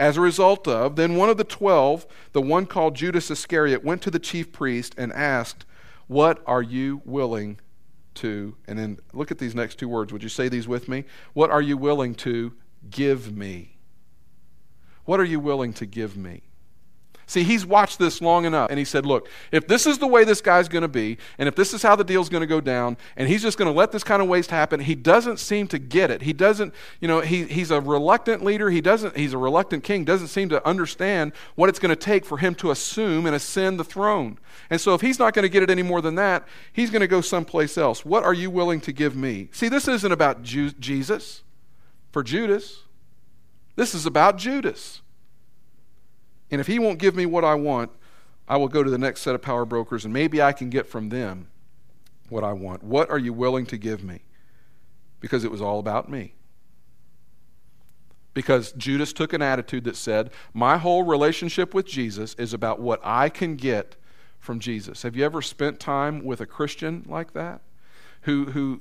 as 0.00 0.16
a 0.16 0.20
result 0.22 0.66
of, 0.66 0.96
then 0.96 1.14
one 1.14 1.28
of 1.28 1.36
the 1.36 1.44
twelve, 1.44 2.06
the 2.32 2.40
one 2.40 2.64
called 2.64 2.96
Judas 2.96 3.30
Iscariot, 3.30 3.84
went 3.84 4.00
to 4.02 4.10
the 4.10 4.18
chief 4.18 4.50
priest 4.50 4.94
and 4.96 5.12
asked, 5.12 5.66
What 6.06 6.42
are 6.46 6.62
you 6.62 7.02
willing 7.04 7.60
to? 8.14 8.56
And 8.66 8.78
then 8.78 8.98
look 9.12 9.30
at 9.30 9.38
these 9.38 9.54
next 9.54 9.78
two 9.78 9.88
words. 9.88 10.10
Would 10.10 10.22
you 10.22 10.30
say 10.30 10.48
these 10.48 10.66
with 10.66 10.88
me? 10.88 11.04
What 11.34 11.50
are 11.50 11.60
you 11.60 11.76
willing 11.76 12.14
to 12.16 12.54
give 12.88 13.36
me? 13.36 13.76
What 15.04 15.20
are 15.20 15.24
you 15.24 15.38
willing 15.38 15.74
to 15.74 15.84
give 15.84 16.16
me? 16.16 16.44
See, 17.30 17.44
he's 17.44 17.64
watched 17.64 18.00
this 18.00 18.20
long 18.20 18.44
enough, 18.44 18.70
and 18.70 18.78
he 18.80 18.84
said, 18.84 19.06
Look, 19.06 19.28
if 19.52 19.68
this 19.68 19.86
is 19.86 19.98
the 19.98 20.06
way 20.08 20.24
this 20.24 20.40
guy's 20.40 20.68
going 20.68 20.82
to 20.82 20.88
be, 20.88 21.16
and 21.38 21.46
if 21.46 21.54
this 21.54 21.72
is 21.72 21.80
how 21.80 21.94
the 21.94 22.02
deal's 22.02 22.28
going 22.28 22.40
to 22.40 22.46
go 22.48 22.60
down, 22.60 22.96
and 23.16 23.28
he's 23.28 23.40
just 23.40 23.56
going 23.56 23.72
to 23.72 23.72
let 23.72 23.92
this 23.92 24.02
kind 24.02 24.20
of 24.20 24.26
waste 24.26 24.50
happen, 24.50 24.80
he 24.80 24.96
doesn't 24.96 25.36
seem 25.38 25.68
to 25.68 25.78
get 25.78 26.10
it. 26.10 26.22
He 26.22 26.32
doesn't, 26.32 26.74
you 26.98 27.06
know, 27.06 27.20
he, 27.20 27.44
he's 27.44 27.70
a 27.70 27.80
reluctant 27.80 28.42
leader. 28.42 28.68
He 28.68 28.80
doesn't, 28.80 29.16
he's 29.16 29.32
a 29.32 29.38
reluctant 29.38 29.84
king, 29.84 30.04
doesn't 30.04 30.26
seem 30.26 30.48
to 30.48 30.66
understand 30.66 31.30
what 31.54 31.68
it's 31.68 31.78
going 31.78 31.90
to 31.90 31.94
take 31.94 32.24
for 32.24 32.38
him 32.38 32.56
to 32.56 32.72
assume 32.72 33.26
and 33.26 33.36
ascend 33.36 33.78
the 33.78 33.84
throne. 33.84 34.36
And 34.68 34.80
so 34.80 34.94
if 34.94 35.00
he's 35.00 35.20
not 35.20 35.32
going 35.32 35.44
to 35.44 35.48
get 35.48 35.62
it 35.62 35.70
any 35.70 35.84
more 35.84 36.00
than 36.00 36.16
that, 36.16 36.48
he's 36.72 36.90
going 36.90 36.98
to 36.98 37.06
go 37.06 37.20
someplace 37.20 37.78
else. 37.78 38.04
What 38.04 38.24
are 38.24 38.34
you 38.34 38.50
willing 38.50 38.80
to 38.80 38.92
give 38.92 39.14
me? 39.14 39.50
See, 39.52 39.68
this 39.68 39.86
isn't 39.86 40.10
about 40.10 40.42
Jesus 40.42 41.44
for 42.10 42.24
Judas, 42.24 42.86
this 43.76 43.94
is 43.94 44.04
about 44.04 44.36
Judas. 44.36 45.00
And 46.50 46.60
if 46.60 46.66
he 46.66 46.78
won't 46.78 46.98
give 46.98 47.14
me 47.14 47.26
what 47.26 47.44
I 47.44 47.54
want, 47.54 47.90
I 48.48 48.56
will 48.56 48.68
go 48.68 48.82
to 48.82 48.90
the 48.90 48.98
next 48.98 49.22
set 49.22 49.34
of 49.34 49.42
power 49.42 49.64
brokers 49.64 50.04
and 50.04 50.12
maybe 50.12 50.42
I 50.42 50.52
can 50.52 50.70
get 50.70 50.86
from 50.86 51.08
them 51.08 51.48
what 52.28 52.44
I 52.44 52.52
want. 52.52 52.82
What 52.82 53.10
are 53.10 53.18
you 53.18 53.32
willing 53.32 53.66
to 53.66 53.76
give 53.76 54.02
me? 54.02 54.22
Because 55.20 55.44
it 55.44 55.50
was 55.50 55.60
all 55.60 55.78
about 55.78 56.10
me. 56.10 56.34
Because 58.32 58.72
Judas 58.72 59.12
took 59.12 59.32
an 59.32 59.42
attitude 59.42 59.84
that 59.84 59.96
said, 59.96 60.30
My 60.54 60.78
whole 60.78 61.02
relationship 61.02 61.74
with 61.74 61.86
Jesus 61.86 62.34
is 62.34 62.54
about 62.54 62.80
what 62.80 63.00
I 63.02 63.28
can 63.28 63.56
get 63.56 63.96
from 64.38 64.60
Jesus. 64.60 65.02
Have 65.02 65.16
you 65.16 65.24
ever 65.24 65.42
spent 65.42 65.78
time 65.78 66.24
with 66.24 66.40
a 66.40 66.46
Christian 66.46 67.04
like 67.08 67.32
that? 67.34 67.60
Who, 68.24 68.44
who 68.46 68.80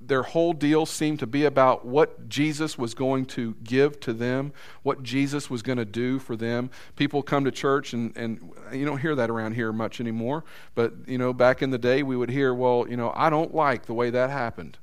their 0.00 0.24
whole 0.24 0.52
deal 0.52 0.84
seemed 0.84 1.20
to 1.20 1.26
be 1.26 1.44
about 1.44 1.86
what 1.86 2.28
Jesus 2.28 2.76
was 2.76 2.92
going 2.94 3.26
to 3.26 3.54
give 3.62 4.00
to 4.00 4.12
them, 4.12 4.52
what 4.82 5.04
Jesus 5.04 5.48
was 5.48 5.62
going 5.62 5.78
to 5.78 5.84
do 5.84 6.18
for 6.18 6.34
them. 6.34 6.70
People 6.96 7.22
come 7.22 7.44
to 7.44 7.52
church, 7.52 7.92
and, 7.92 8.16
and 8.16 8.52
you 8.72 8.84
don't 8.84 8.98
hear 8.98 9.14
that 9.14 9.30
around 9.30 9.52
here 9.52 9.72
much 9.72 10.00
anymore. 10.00 10.44
But, 10.74 10.92
you 11.06 11.18
know, 11.18 11.32
back 11.32 11.62
in 11.62 11.70
the 11.70 11.78
day, 11.78 12.02
we 12.02 12.16
would 12.16 12.30
hear, 12.30 12.52
well, 12.52 12.86
you 12.88 12.96
know, 12.96 13.12
I 13.14 13.30
don't 13.30 13.54
like 13.54 13.86
the 13.86 13.94
way 13.94 14.10
that 14.10 14.30
happened. 14.30 14.78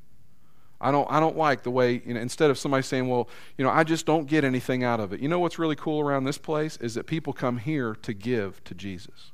I 0.80 0.92
don't, 0.92 1.08
I 1.12 1.20
don't 1.20 1.36
like 1.36 1.64
the 1.64 1.72
way, 1.72 2.02
you 2.06 2.14
know, 2.14 2.22
instead 2.22 2.50
of 2.50 2.58
somebody 2.58 2.84
saying, 2.84 3.10
well, 3.10 3.28
you 3.58 3.66
know, 3.66 3.72
I 3.72 3.84
just 3.84 4.06
don't 4.06 4.28
get 4.28 4.44
anything 4.44 4.84
out 4.84 5.00
of 5.00 5.12
it. 5.12 5.20
You 5.20 5.28
know 5.28 5.40
what's 5.40 5.60
really 5.60 5.76
cool 5.76 6.00
around 6.00 6.24
this 6.24 6.38
place 6.38 6.78
is 6.78 6.94
that 6.94 7.08
people 7.08 7.34
come 7.34 7.58
here 7.58 7.96
to 8.04 8.14
give 8.14 8.64
to 8.66 8.76
Jesus. 8.76 9.32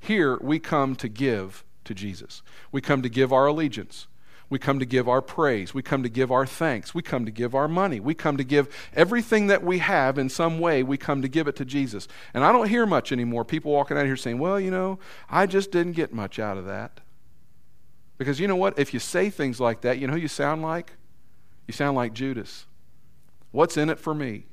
Here, 0.00 0.38
we 0.40 0.58
come 0.58 0.96
to 0.96 1.08
give 1.08 1.64
to 1.84 1.94
Jesus. 1.94 2.42
We 2.70 2.80
come 2.80 3.02
to 3.02 3.08
give 3.08 3.32
our 3.32 3.46
allegiance. 3.46 4.06
We 4.52 4.58
come 4.58 4.78
to 4.80 4.84
give 4.84 5.08
our 5.08 5.22
praise. 5.22 5.72
We 5.72 5.82
come 5.82 6.02
to 6.02 6.10
give 6.10 6.30
our 6.30 6.44
thanks. 6.44 6.94
We 6.94 7.00
come 7.00 7.24
to 7.24 7.30
give 7.30 7.54
our 7.54 7.68
money. 7.68 8.00
We 8.00 8.12
come 8.12 8.36
to 8.36 8.44
give 8.44 8.68
everything 8.92 9.46
that 9.46 9.64
we 9.64 9.78
have 9.78 10.18
in 10.18 10.28
some 10.28 10.58
way, 10.58 10.82
we 10.82 10.98
come 10.98 11.22
to 11.22 11.28
give 11.28 11.48
it 11.48 11.56
to 11.56 11.64
Jesus. 11.64 12.06
And 12.34 12.44
I 12.44 12.52
don't 12.52 12.68
hear 12.68 12.84
much 12.84 13.12
anymore. 13.12 13.46
People 13.46 13.72
walking 13.72 13.96
out 13.96 14.04
here 14.04 14.16
saying, 14.16 14.38
well, 14.38 14.60
you 14.60 14.70
know, 14.70 14.98
I 15.30 15.46
just 15.46 15.70
didn't 15.70 15.92
get 15.92 16.12
much 16.12 16.38
out 16.38 16.58
of 16.58 16.66
that. 16.66 17.00
Because 18.18 18.38
you 18.38 18.46
know 18.46 18.56
what? 18.56 18.78
If 18.78 18.92
you 18.92 19.00
say 19.00 19.30
things 19.30 19.58
like 19.58 19.80
that, 19.80 19.98
you 19.98 20.06
know 20.06 20.12
who 20.12 20.18
you 20.20 20.28
sound 20.28 20.60
like? 20.60 20.92
You 21.66 21.72
sound 21.72 21.96
like 21.96 22.12
Judas. 22.12 22.66
What's 23.52 23.76
in 23.76 23.88
it 23.88 23.98
for 23.98 24.14
me? 24.14 24.44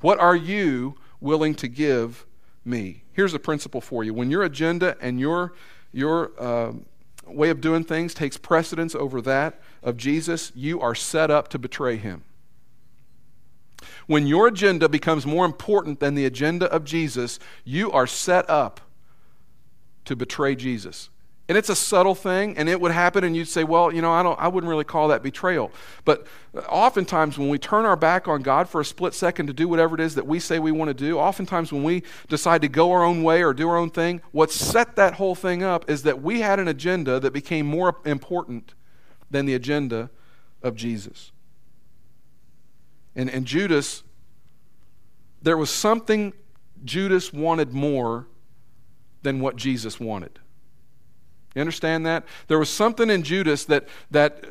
What 0.00 0.20
are 0.20 0.36
you 0.36 0.94
willing 1.20 1.54
to 1.56 1.68
give 1.68 2.24
me? 2.64 3.02
Here's 3.12 3.34
a 3.34 3.38
principle 3.38 3.80
for 3.80 4.04
you. 4.04 4.14
When 4.14 4.30
your 4.30 4.42
agenda 4.42 4.96
and 5.00 5.18
your, 5.18 5.54
your 5.92 6.30
uh, 6.38 6.72
way 7.26 7.50
of 7.50 7.60
doing 7.60 7.84
things 7.84 8.14
takes 8.14 8.36
precedence 8.36 8.94
over 8.94 9.20
that 9.22 9.60
of 9.82 9.96
Jesus, 9.96 10.52
you 10.54 10.80
are 10.80 10.94
set 10.94 11.30
up 11.30 11.48
to 11.48 11.58
betray 11.58 11.96
him. 11.96 12.24
When 14.06 14.26
your 14.26 14.48
agenda 14.48 14.88
becomes 14.88 15.24
more 15.24 15.44
important 15.44 16.00
than 16.00 16.14
the 16.14 16.26
agenda 16.26 16.70
of 16.70 16.84
Jesus, 16.84 17.38
you 17.64 17.90
are 17.92 18.06
set 18.06 18.48
up 18.50 18.80
to 20.04 20.16
betray 20.16 20.54
Jesus. 20.54 21.08
And 21.50 21.58
it's 21.58 21.68
a 21.68 21.74
subtle 21.74 22.14
thing, 22.14 22.56
and 22.56 22.68
it 22.68 22.80
would 22.80 22.92
happen, 22.92 23.24
and 23.24 23.34
you'd 23.34 23.48
say, 23.48 23.64
Well, 23.64 23.92
you 23.92 24.00
know, 24.00 24.12
I, 24.12 24.22
don't, 24.22 24.38
I 24.38 24.46
wouldn't 24.46 24.68
really 24.68 24.84
call 24.84 25.08
that 25.08 25.20
betrayal. 25.20 25.72
But 26.04 26.28
oftentimes, 26.68 27.38
when 27.38 27.48
we 27.48 27.58
turn 27.58 27.84
our 27.84 27.96
back 27.96 28.28
on 28.28 28.42
God 28.42 28.68
for 28.68 28.80
a 28.80 28.84
split 28.84 29.14
second 29.14 29.48
to 29.48 29.52
do 29.52 29.66
whatever 29.66 29.96
it 29.96 30.00
is 30.00 30.14
that 30.14 30.28
we 30.28 30.38
say 30.38 30.60
we 30.60 30.70
want 30.70 30.90
to 30.90 30.94
do, 30.94 31.18
oftentimes 31.18 31.72
when 31.72 31.82
we 31.82 32.04
decide 32.28 32.62
to 32.62 32.68
go 32.68 32.92
our 32.92 33.02
own 33.02 33.24
way 33.24 33.42
or 33.42 33.52
do 33.52 33.68
our 33.68 33.76
own 33.76 33.90
thing, 33.90 34.22
what 34.30 34.52
set 34.52 34.94
that 34.94 35.14
whole 35.14 35.34
thing 35.34 35.64
up 35.64 35.90
is 35.90 36.04
that 36.04 36.22
we 36.22 36.40
had 36.40 36.60
an 36.60 36.68
agenda 36.68 37.18
that 37.18 37.32
became 37.32 37.66
more 37.66 37.96
important 38.04 38.74
than 39.28 39.44
the 39.44 39.54
agenda 39.54 40.08
of 40.62 40.76
Jesus. 40.76 41.32
And, 43.16 43.28
and 43.28 43.44
Judas, 43.44 44.04
there 45.42 45.56
was 45.56 45.70
something 45.70 46.32
Judas 46.84 47.32
wanted 47.32 47.72
more 47.72 48.28
than 49.22 49.40
what 49.40 49.56
Jesus 49.56 49.98
wanted. 49.98 50.38
You 51.54 51.60
understand 51.60 52.06
that? 52.06 52.24
There 52.48 52.58
was 52.58 52.70
something 52.70 53.10
in 53.10 53.22
Judas 53.22 53.64
that, 53.64 53.88
that, 54.10 54.44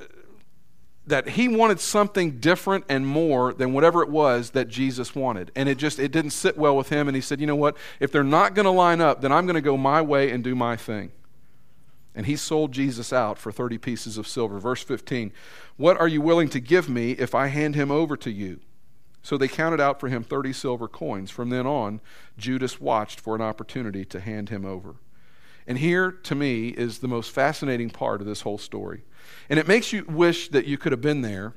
that 1.07 1.29
he 1.29 1.47
wanted 1.47 1.79
something 1.79 2.39
different 2.39 2.85
and 2.89 3.07
more 3.07 3.53
than 3.53 3.73
whatever 3.73 4.03
it 4.03 4.09
was 4.09 4.51
that 4.51 4.67
Jesus 4.67 5.15
wanted. 5.15 5.51
And 5.55 5.69
it 5.69 5.77
just 5.77 5.99
it 5.99 6.11
didn't 6.11 6.31
sit 6.31 6.57
well 6.57 6.75
with 6.75 6.89
him. 6.89 7.07
And 7.07 7.15
he 7.15 7.21
said, 7.21 7.39
you 7.39 7.47
know 7.47 7.55
what? 7.55 7.77
If 7.99 8.11
they're 8.11 8.23
not 8.23 8.53
going 8.53 8.65
to 8.65 8.71
line 8.71 9.01
up, 9.01 9.21
then 9.21 9.31
I'm 9.31 9.45
going 9.45 9.55
to 9.55 9.61
go 9.61 9.77
my 9.77 10.01
way 10.01 10.31
and 10.31 10.43
do 10.43 10.55
my 10.55 10.75
thing. 10.75 11.11
And 12.15 12.25
he 12.25 12.35
sold 12.35 12.73
Jesus 12.73 13.13
out 13.13 13.37
for 13.37 13.51
30 13.51 13.77
pieces 13.77 14.17
of 14.17 14.27
silver. 14.27 14.59
Verse 14.59 14.83
15 14.83 15.31
What 15.77 15.97
are 15.99 16.07
you 16.07 16.21
willing 16.21 16.49
to 16.49 16.59
give 16.59 16.89
me 16.89 17.11
if 17.11 17.33
I 17.33 17.47
hand 17.47 17.75
him 17.75 17.91
over 17.91 18.17
to 18.17 18.31
you? 18.31 18.59
So 19.21 19.37
they 19.37 19.47
counted 19.47 19.79
out 19.79 19.99
for 19.99 20.09
him 20.09 20.23
30 20.23 20.53
silver 20.53 20.87
coins. 20.87 21.29
From 21.29 21.49
then 21.49 21.67
on, 21.67 22.01
Judas 22.37 22.79
watched 22.81 23.19
for 23.19 23.35
an 23.35 23.41
opportunity 23.41 24.05
to 24.05 24.19
hand 24.19 24.49
him 24.49 24.65
over. 24.65 24.95
And 25.69 25.77
here, 25.77 26.11
to 26.11 26.33
me, 26.33 26.69
is 26.69 26.97
the 26.97 27.07
most 27.07 27.29
fascinating 27.29 27.91
part 27.91 28.21
of 28.21 28.27
this 28.27 28.41
whole 28.41 28.57
story. 28.57 29.03
And 29.51 29.59
it 29.59 29.67
makes 29.67 29.93
you 29.93 30.03
wish 30.05 30.49
that 30.49 30.65
you 30.65 30.79
could 30.79 30.91
have 30.91 30.99
been 30.99 31.21
there 31.21 31.53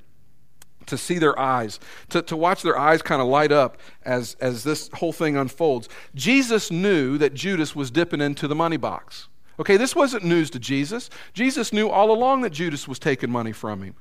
to 0.85 0.99
see 0.99 1.17
their 1.17 1.39
eyes, 1.39 1.81
to, 2.11 2.21
to 2.21 2.37
watch 2.37 2.61
their 2.61 2.79
eyes 2.79 3.01
kind 3.01 3.23
of 3.23 3.29
light 3.29 3.53
up 3.53 3.79
as, 4.03 4.37
as 4.39 4.65
this 4.65 4.91
whole 4.97 5.15
thing 5.15 5.39
unfolds. 5.39 5.89
Jesus 6.15 6.71
knew 6.71 7.17
that 7.17 7.33
Judas 7.33 7.75
was 7.75 7.91
dipping 7.91 8.21
into 8.21 8.47
the 8.47 8.55
money 8.55 8.77
box. 8.77 9.29
Okay, 9.59 9.79
this 9.79 9.97
wasn't 9.97 10.25
news 10.25 10.51
to 10.51 10.59
Jesus. 10.59 11.09
Jesus 11.33 11.73
knew 11.73 11.89
all 11.89 12.11
along 12.11 12.43
that 12.43 12.51
Judas 12.51 12.87
was 12.87 12.99
taking 12.99 13.31
money 13.31 13.53
from 13.53 13.83
him. 13.83 13.95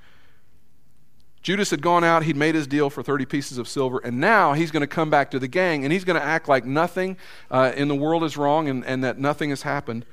Judas 1.42 1.72
had 1.72 1.82
gone 1.82 2.04
out, 2.04 2.24
he'd 2.24 2.36
made 2.36 2.54
his 2.54 2.68
deal 2.68 2.90
for 2.90 3.02
30 3.02 3.26
pieces 3.26 3.58
of 3.58 3.68
silver, 3.68 4.00
and 4.00 4.20
now 4.20 4.54
he's 4.54 4.70
going 4.70 4.82
to 4.82 4.88
come 4.88 5.10
back 5.10 5.32
to 5.32 5.40
the 5.40 5.48
gang 5.48 5.84
and 5.84 5.92
he's 5.92 6.04
going 6.04 6.20
to 6.20 6.26
act 6.26 6.48
like 6.48 6.66
nothing 6.66 7.18
uh, 7.50 7.72
in 7.76 7.88
the 7.88 7.96
world 7.96 8.24
is 8.24 8.38
wrong 8.38 8.70
and, 8.70 8.86
and 8.86 9.04
that 9.04 9.18
nothing 9.18 9.50
has 9.50 9.64
happened. 9.64 10.06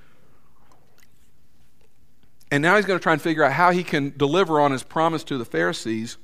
And 2.51 2.63
now 2.63 2.77
he's 2.77 2.87
going 2.87 2.99
to 2.99 3.03
try 3.03 3.13
and 3.13 3.21
figure 3.21 3.45
out 3.45 3.53
how 3.53 3.73
he 3.73 3.85
can 3.85 4.15
deliver 4.17 4.59
on 4.59 4.73
his 4.73 4.83
promise 4.83 5.23
to 5.25 5.37
the 5.37 5.45
Pharisees 5.45 6.17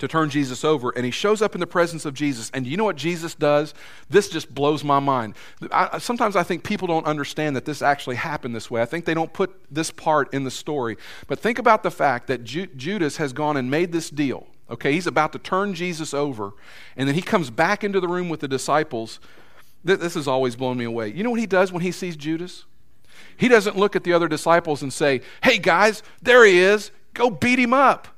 to 0.00 0.08
turn 0.08 0.30
Jesus 0.30 0.64
over, 0.64 0.90
and 0.90 1.04
he 1.04 1.10
shows 1.10 1.40
up 1.40 1.54
in 1.54 1.60
the 1.60 1.66
presence 1.66 2.04
of 2.04 2.14
Jesus. 2.14 2.50
And 2.52 2.66
you 2.66 2.76
know 2.76 2.84
what 2.84 2.96
Jesus 2.96 3.34
does? 3.34 3.74
This 4.08 4.28
just 4.28 4.52
blows 4.52 4.82
my 4.82 4.98
mind. 4.98 5.34
I, 5.70 5.98
sometimes 5.98 6.36
I 6.36 6.42
think 6.42 6.64
people 6.64 6.88
don't 6.88 7.06
understand 7.06 7.54
that 7.54 7.66
this 7.66 7.82
actually 7.82 8.16
happened 8.16 8.56
this 8.56 8.70
way. 8.70 8.80
I 8.82 8.86
think 8.86 9.04
they 9.04 9.14
don't 9.14 9.32
put 9.32 9.54
this 9.70 9.90
part 9.90 10.32
in 10.34 10.44
the 10.44 10.50
story. 10.50 10.96
But 11.28 11.38
think 11.38 11.58
about 11.58 11.82
the 11.82 11.90
fact 11.90 12.26
that 12.28 12.44
Ju- 12.44 12.66
Judas 12.66 13.18
has 13.18 13.32
gone 13.32 13.56
and 13.56 13.70
made 13.70 13.92
this 13.92 14.10
deal. 14.10 14.46
Okay, 14.70 14.92
he's 14.92 15.06
about 15.06 15.32
to 15.32 15.38
turn 15.38 15.74
Jesus 15.74 16.14
over, 16.14 16.52
and 16.96 17.08
then 17.08 17.16
he 17.16 17.22
comes 17.22 17.50
back 17.50 17.82
into 17.82 18.00
the 18.00 18.06
room 18.08 18.28
with 18.28 18.40
the 18.40 18.48
disciples. 18.48 19.20
This 19.84 20.14
has 20.14 20.28
always 20.28 20.56
blown 20.56 20.78
me 20.78 20.84
away. 20.84 21.08
You 21.08 21.24
know 21.24 21.30
what 21.30 21.40
he 21.40 21.46
does 21.46 21.72
when 21.72 21.82
he 21.82 21.90
sees 21.90 22.16
Judas? 22.16 22.64
He 23.36 23.48
doesn't 23.48 23.76
look 23.76 23.96
at 23.96 24.04
the 24.04 24.12
other 24.12 24.28
disciples 24.28 24.82
and 24.82 24.92
say, 24.92 25.22
Hey 25.42 25.58
guys, 25.58 26.02
there 26.22 26.44
he 26.44 26.58
is. 26.58 26.90
Go 27.14 27.30
beat 27.30 27.58
him 27.58 27.74
up. 27.74 28.08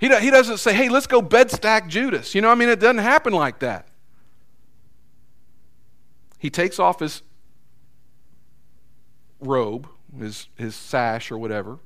He, 0.00 0.08
he 0.18 0.30
doesn't 0.30 0.56
say, 0.56 0.72
hey, 0.72 0.88
let's 0.88 1.06
go 1.06 1.20
bed 1.20 1.50
stack 1.50 1.86
Judas. 1.86 2.34
You 2.34 2.40
know, 2.40 2.48
I 2.48 2.54
mean, 2.54 2.70
it 2.70 2.80
doesn't 2.80 2.98
happen 2.98 3.34
like 3.34 3.58
that. 3.58 3.86
He 6.38 6.48
takes 6.48 6.78
off 6.78 7.00
his 7.00 7.20
robe, 9.40 9.86
his, 10.18 10.48
his 10.56 10.74
sash 10.74 11.30
or 11.30 11.36
whatever. 11.36 11.78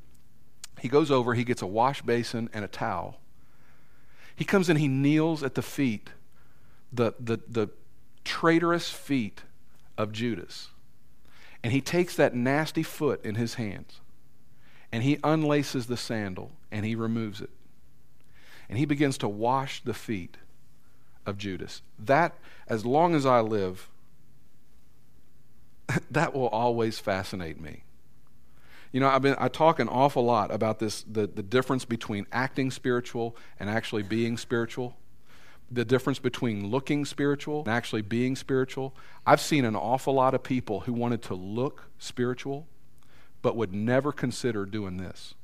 He 0.79 0.89
goes 0.89 1.11
over, 1.11 1.35
he 1.35 1.43
gets 1.43 1.61
a 1.61 1.67
wash 1.67 2.03
basin 2.03 2.49
and 2.53 2.65
a 2.65 2.69
towel. 2.69 3.19
He 4.37 4.45
comes 4.45 4.69
in, 4.69 4.77
he 4.77 4.89
kneels 4.89 5.43
at 5.43 5.55
the 5.55 5.63
feet, 5.63 6.11
the, 6.93 7.15
the, 7.19 7.41
the 7.49 7.69
traitorous 8.25 8.91
feet 8.91 9.43
of 9.99 10.13
Judas. 10.13 10.69
And 11.65 11.73
he 11.73 11.81
takes 11.81 12.15
that 12.15 12.33
nasty 12.33 12.85
foot 12.85 13.25
in 13.25 13.35
his 13.35 13.55
hands 13.55 14.01
and 14.93 15.03
he 15.03 15.19
unlaces 15.25 15.87
the 15.87 15.97
sandal 15.97 16.53
and 16.71 16.87
he 16.87 16.95
removes 16.95 17.41
it 17.41 17.51
and 18.75 18.81
he 18.81 18.87
begins 18.87 19.17
to 19.19 19.29
wash 19.29 19.85
the 19.85 19.95
feet 19.95 20.37
of 21.25 21.39
Judas. 21.39 21.81
That, 21.97 22.35
as 22.67 22.85
long 22.85 23.15
as 23.15 23.25
I 23.25 23.39
live, 23.39 23.89
that 26.11 26.35
will 26.35 26.49
always 26.49 26.99
fascinate 26.99 27.61
me. 27.61 27.85
You 28.91 28.99
know, 28.99 29.07
I've 29.07 29.23
been 29.23 29.37
I 29.39 29.47
talk 29.47 29.79
an 29.79 29.89
awful 29.89 30.25
lot 30.25 30.53
about 30.53 30.81
this 30.81 31.05
the, 31.05 31.29
the 31.29 31.41
difference 31.45 31.85
between 31.85 32.27
acting 32.33 32.73
spiritual 32.73 33.37
and 33.61 33.71
actually 33.71 34.03
being 34.03 34.37
spiritual. 34.37 34.97
The 35.71 35.85
difference 35.85 36.19
between 36.19 36.67
looking 36.67 37.05
spiritual 37.05 37.61
and 37.61 37.69
actually 37.69 38.03
being 38.03 38.35
spiritual. 38.35 38.93
I've 39.25 39.41
seen 39.41 39.65
an 39.65 39.77
awful 39.77 40.15
lot 40.15 40.35
of 40.35 40.43
people 40.43 40.81
who 40.81 40.93
wanted 40.93 41.23
to 41.23 41.35
look 41.35 41.91
spiritual 42.01 42.67
but 43.41 43.55
would 43.55 43.73
never 43.73 44.11
consider 44.11 44.67
doing 44.67 44.97
this 44.97 45.35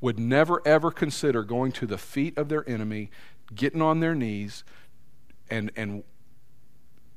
would 0.00 0.18
never 0.18 0.62
ever 0.66 0.90
consider 0.90 1.42
going 1.44 1.72
to 1.72 1.86
the 1.86 1.98
feet 1.98 2.36
of 2.38 2.48
their 2.48 2.68
enemy, 2.68 3.10
getting 3.54 3.82
on 3.82 4.00
their 4.00 4.14
knees, 4.14 4.64
and, 5.50 5.70
and 5.76 6.04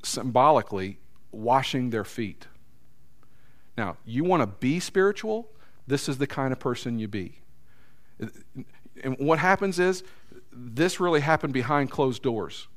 symbolically 0.03 0.99
washing 1.31 1.89
their 1.89 2.03
feet. 2.03 2.47
Now, 3.77 3.97
you 4.05 4.23
want 4.23 4.41
to 4.41 4.47
be 4.47 4.79
spiritual? 4.79 5.49
This 5.87 6.07
is 6.07 6.17
the 6.17 6.27
kind 6.27 6.53
of 6.53 6.59
person 6.59 6.99
you 6.99 7.07
be. 7.07 7.39
And 9.03 9.17
what 9.17 9.39
happens 9.39 9.79
is, 9.79 10.03
this 10.51 10.99
really 10.99 11.21
happened 11.21 11.53
behind 11.53 11.89
closed 11.89 12.21
doors. 12.21 12.67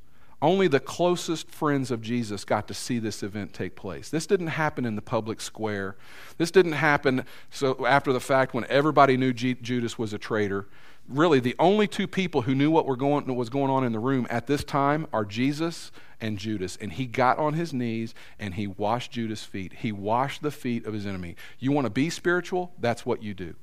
Only 0.47 0.69
the 0.69 0.79
closest 0.79 1.51
friends 1.51 1.91
of 1.91 2.01
Jesus 2.01 2.45
got 2.45 2.69
to 2.69 2.75
see 2.75 3.01
this 3.01 3.25
event 3.25 3.53
take 3.53 3.75
place. 3.75 4.11
This 4.11 4.29
didn't 4.29 4.47
happen 4.47 4.87
in 4.87 4.95
the 4.95 5.03
public 5.03 5.41
square. 5.41 5.97
This 6.39 6.53
didn't 6.53 6.75
happen 6.75 7.25
so 7.51 7.85
after 7.85 8.13
the 8.13 8.21
fact 8.21 8.55
when 8.55 8.65
everybody 8.69 9.17
knew 9.17 9.33
G- 9.33 9.57
Judas 9.61 9.99
was 9.99 10.13
a 10.13 10.19
traitor. 10.19 10.69
Really, 11.09 11.41
the 11.41 11.57
only 11.59 11.89
two 11.89 12.07
people 12.07 12.43
who 12.43 12.55
knew 12.55 12.71
what 12.71 12.87
were 12.87 12.95
going, 12.95 13.27
was 13.35 13.51
going 13.51 13.73
on 13.73 13.83
in 13.83 13.91
the 13.91 13.99
room 13.99 14.25
at 14.31 14.47
this 14.47 14.63
time 14.63 15.09
are 15.13 15.25
Jesus 15.25 15.91
and 16.21 16.39
Judas. 16.39 16.79
And 16.81 16.93
he 16.93 17.07
got 17.07 17.39
on 17.39 17.55
his 17.55 17.75
knees 17.75 18.15
and 18.39 18.55
he 18.55 18.69
washed 18.69 19.11
Judas' 19.11 19.43
feet. 19.43 19.73
He 19.73 19.91
washed 19.91 20.43
the 20.43 20.53
feet 20.53 20.87
of 20.87 20.95
his 20.95 21.07
enemy. 21.07 21.35
You 21.59 21.73
want 21.73 21.87
to 21.87 21.91
be 21.91 22.09
spiritual? 22.09 22.73
That's 22.79 23.05
what 23.05 23.21
you 23.21 23.35
do. 23.35 23.57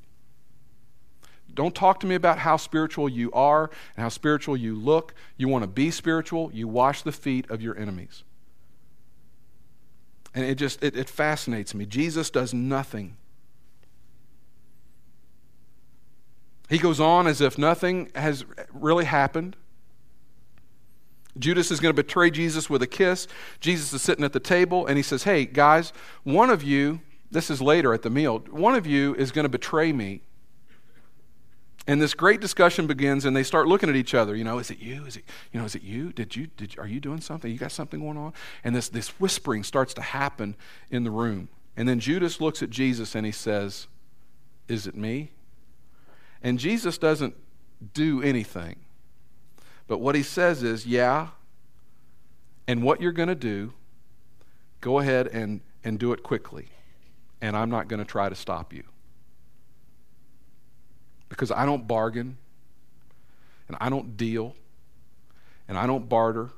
Don't 1.54 1.76
talk 1.76 2.00
to 2.00 2.08
me 2.08 2.16
about 2.16 2.40
how 2.40 2.58
spiritual 2.58 3.08
you 3.08 3.32
are 3.32 3.70
and 3.96 4.04
how 4.04 4.10
spiritual 4.10 4.58
you 4.58 4.76
look. 4.76 5.14
You 5.38 5.48
want 5.48 5.64
to 5.64 5.68
be 5.68 5.92
spiritual, 5.92 6.50
you 6.54 6.68
wash 6.68 7.02
the 7.02 7.12
feet 7.12 7.50
of 7.50 7.62
your 7.62 7.78
enemies. 7.78 8.24
And 10.34 10.46
it 10.46 10.56
just 10.56 10.84
it, 10.84 10.96
it 10.96 11.10
fascinates 11.10 11.76
me. 11.76 11.86
Jesus 11.86 12.30
does 12.30 12.54
nothing. 12.54 13.18
He 16.70 16.80
goes 16.80 17.00
on 17.00 17.28
as 17.28 17.40
if 17.40 17.58
nothing 17.58 18.10
has 18.16 18.46
really 18.74 19.06
happened. 19.06 19.56
Judas 21.38 21.72
is 21.72 21.80
going 21.80 21.96
to 21.96 22.02
betray 22.02 22.30
Jesus 22.30 22.70
with 22.70 22.82
a 22.82 22.88
kiss. 22.88 23.28
Jesus 23.60 23.94
is 23.94 24.02
sitting 24.02 24.24
at 24.24 24.34
the 24.34 24.40
table 24.40 24.86
and 24.86 24.98
he 24.98 25.04
says, 25.04 25.24
Hey, 25.24 25.46
guys, 25.46 25.94
one 26.24 26.50
of 26.50 26.64
you, 26.64 27.02
this 27.30 27.50
is 27.50 27.62
later 27.62 27.94
at 27.94 28.02
the 28.02 28.10
meal, 28.10 28.40
one 28.50 28.76
of 28.76 28.88
you 28.88 29.16
is 29.16 29.32
going 29.32 29.46
to 29.46 29.50
betray 29.50 29.92
me. 29.92 30.22
And 31.86 32.02
this 32.02 32.14
great 32.14 32.40
discussion 32.40 32.88
begins, 32.88 33.26
and 33.26 33.36
they 33.36 33.44
start 33.44 33.68
looking 33.68 33.90
at 33.90 33.96
each 33.96 34.14
other. 34.14 34.36
You 34.36 34.46
know, 34.46 34.58
is 34.58 34.72
it 34.72 34.80
you? 34.80 35.06
Is 35.06 35.18
it 35.18 35.26
you 35.52 35.60
know? 35.60 35.66
Is 35.66 35.76
it 35.76 35.82
you? 35.82 36.14
Did 36.14 36.36
you? 36.36 36.48
Did 36.56 36.78
are 36.80 36.88
you 36.88 37.02
doing 37.02 37.20
something? 37.20 37.52
You 37.52 37.58
got 37.58 37.74
something 37.74 38.00
going 38.00 38.18
on? 38.18 38.34
And 38.64 38.74
this 38.76 38.88
this 38.88 39.10
whispering 39.20 39.64
starts 39.64 39.94
to 39.96 40.02
happen 40.02 40.56
in 40.90 41.04
the 41.04 41.12
room. 41.12 41.50
And 41.76 41.90
then 41.90 42.00
Judas 42.00 42.40
looks 42.40 42.64
at 42.64 42.70
Jesus 42.70 43.16
and 43.16 43.26
he 43.26 43.34
says, 43.34 43.88
"Is 44.70 44.88
it 44.88 44.96
me?" 44.96 45.32
And 46.42 46.58
Jesus 46.58 46.98
doesn't 46.98 47.36
do 47.94 48.22
anything, 48.22 48.78
but 49.88 50.00
what 50.00 50.16
he 50.16 50.24
says 50.24 50.64
is, 50.64 50.86
"Yeah." 50.86 51.30
And 52.66 52.82
what 52.82 53.02
you're 53.02 53.12
going 53.12 53.28
to 53.28 53.36
do, 53.36 53.74
go 54.80 55.00
ahead 55.00 55.28
and 55.28 55.60
and 55.84 56.00
do 56.00 56.14
it 56.14 56.24
quickly, 56.24 56.70
and 57.42 57.58
I'm 57.58 57.70
not 57.70 57.90
going 57.90 58.00
to 58.00 58.10
try 58.10 58.30
to 58.30 58.36
stop 58.36 58.72
you 58.72 58.86
because 61.34 61.52
I 61.52 61.66
don't 61.66 61.88
bargain 61.88 62.38
and 63.68 63.78
I 63.82 63.90
don't 63.90 64.16
deal 64.16 64.56
and 65.68 65.78
I 65.78 65.88
don't 65.88 66.08
barter 66.08 66.52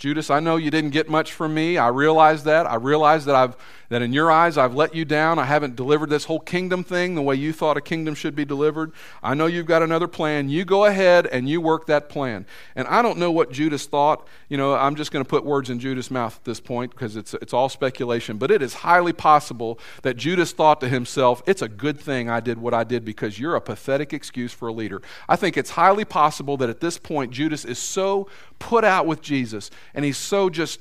Judas, 0.00 0.30
I 0.30 0.40
know 0.40 0.56
you 0.56 0.70
didn't 0.70 0.90
get 0.90 1.10
much 1.10 1.34
from 1.34 1.52
me. 1.52 1.76
I 1.76 1.88
realize 1.88 2.44
that. 2.44 2.66
I 2.66 2.76
realize 2.76 3.26
that 3.26 3.34
I've 3.34 3.54
that 3.90 4.02
in 4.02 4.12
your 4.12 4.30
eyes 4.30 4.56
I've 4.56 4.74
let 4.74 4.94
you 4.94 5.04
down. 5.04 5.38
I 5.38 5.44
haven't 5.44 5.76
delivered 5.76 6.08
this 6.08 6.24
whole 6.24 6.40
kingdom 6.40 6.82
thing 6.82 7.14
the 7.14 7.22
way 7.22 7.34
you 7.34 7.52
thought 7.52 7.76
a 7.76 7.80
kingdom 7.80 8.14
should 8.14 8.34
be 8.34 8.44
delivered. 8.44 8.92
I 9.22 9.34
know 9.34 9.46
you've 9.46 9.66
got 9.66 9.82
another 9.82 10.08
plan. 10.08 10.48
You 10.48 10.64
go 10.64 10.86
ahead 10.86 11.26
and 11.26 11.48
you 11.48 11.60
work 11.60 11.86
that 11.86 12.08
plan. 12.08 12.46
And 12.74 12.88
I 12.88 13.02
don't 13.02 13.18
know 13.18 13.30
what 13.30 13.52
Judas 13.52 13.86
thought. 13.86 14.26
You 14.48 14.56
know, 14.56 14.74
I'm 14.74 14.94
just 14.94 15.10
going 15.10 15.24
to 15.24 15.28
put 15.28 15.44
words 15.44 15.70
in 15.70 15.80
Judas' 15.80 16.10
mouth 16.10 16.36
at 16.36 16.44
this 16.44 16.60
point 16.60 16.92
because 16.92 17.16
it's 17.16 17.34
it's 17.34 17.52
all 17.52 17.68
speculation, 17.68 18.38
but 18.38 18.50
it 18.50 18.62
is 18.62 18.74
highly 18.74 19.12
possible 19.12 19.78
that 20.02 20.16
Judas 20.16 20.52
thought 20.52 20.80
to 20.80 20.88
himself, 20.88 21.42
"It's 21.46 21.62
a 21.62 21.68
good 21.68 22.00
thing 22.00 22.30
I 22.30 22.40
did 22.40 22.58
what 22.58 22.72
I 22.72 22.84
did 22.84 23.04
because 23.04 23.38
you're 23.38 23.56
a 23.56 23.60
pathetic 23.60 24.12
excuse 24.12 24.52
for 24.52 24.68
a 24.68 24.72
leader." 24.72 25.02
I 25.28 25.36
think 25.36 25.56
it's 25.56 25.70
highly 25.70 26.04
possible 26.04 26.56
that 26.58 26.70
at 26.70 26.80
this 26.80 26.96
point 26.96 27.32
Judas 27.32 27.64
is 27.64 27.78
so 27.78 28.28
put 28.60 28.84
out 28.84 29.06
with 29.06 29.20
Jesus 29.20 29.70
and 29.94 30.04
he's 30.04 30.18
so 30.18 30.48
just 30.48 30.80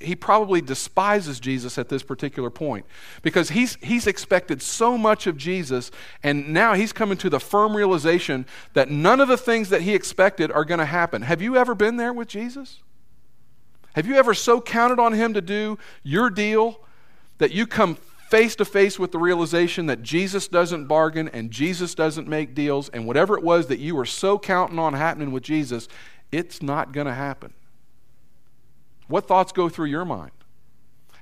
he 0.00 0.16
probably 0.16 0.60
despises 0.60 1.38
Jesus 1.38 1.76
at 1.78 1.88
this 1.88 2.02
particular 2.02 2.50
point 2.50 2.86
because 3.22 3.50
he's, 3.50 3.76
he's 3.82 4.06
expected 4.06 4.62
so 4.62 4.96
much 4.96 5.26
of 5.26 5.36
Jesus, 5.36 5.90
and 6.22 6.52
now 6.52 6.74
he's 6.74 6.92
coming 6.92 7.18
to 7.18 7.30
the 7.30 7.38
firm 7.38 7.76
realization 7.76 8.46
that 8.72 8.90
none 8.90 9.20
of 9.20 9.28
the 9.28 9.36
things 9.36 9.68
that 9.68 9.82
he 9.82 9.94
expected 9.94 10.50
are 10.50 10.64
going 10.64 10.78
to 10.80 10.86
happen. 10.86 11.22
Have 11.22 11.42
you 11.42 11.56
ever 11.56 11.74
been 11.74 11.96
there 11.96 12.12
with 12.12 12.28
Jesus? 12.28 12.80
Have 13.94 14.06
you 14.06 14.16
ever 14.16 14.34
so 14.34 14.60
counted 14.60 14.98
on 14.98 15.12
him 15.12 15.34
to 15.34 15.40
do 15.40 15.78
your 16.02 16.30
deal 16.30 16.80
that 17.38 17.52
you 17.52 17.66
come 17.66 17.96
face 18.30 18.54
to 18.56 18.64
face 18.64 18.98
with 18.98 19.10
the 19.12 19.18
realization 19.18 19.86
that 19.86 20.02
Jesus 20.02 20.46
doesn't 20.46 20.86
bargain 20.86 21.28
and 21.28 21.50
Jesus 21.50 21.94
doesn't 21.94 22.28
make 22.28 22.54
deals, 22.54 22.88
and 22.90 23.06
whatever 23.06 23.36
it 23.36 23.42
was 23.42 23.66
that 23.66 23.80
you 23.80 23.96
were 23.96 24.06
so 24.06 24.38
counting 24.38 24.78
on 24.78 24.94
happening 24.94 25.32
with 25.32 25.42
Jesus, 25.42 25.88
it's 26.30 26.62
not 26.62 26.92
going 26.92 27.06
to 27.08 27.14
happen? 27.14 27.52
What 29.10 29.26
thoughts 29.26 29.52
go 29.52 29.68
through 29.68 29.86
your 29.86 30.04
mind? 30.04 30.30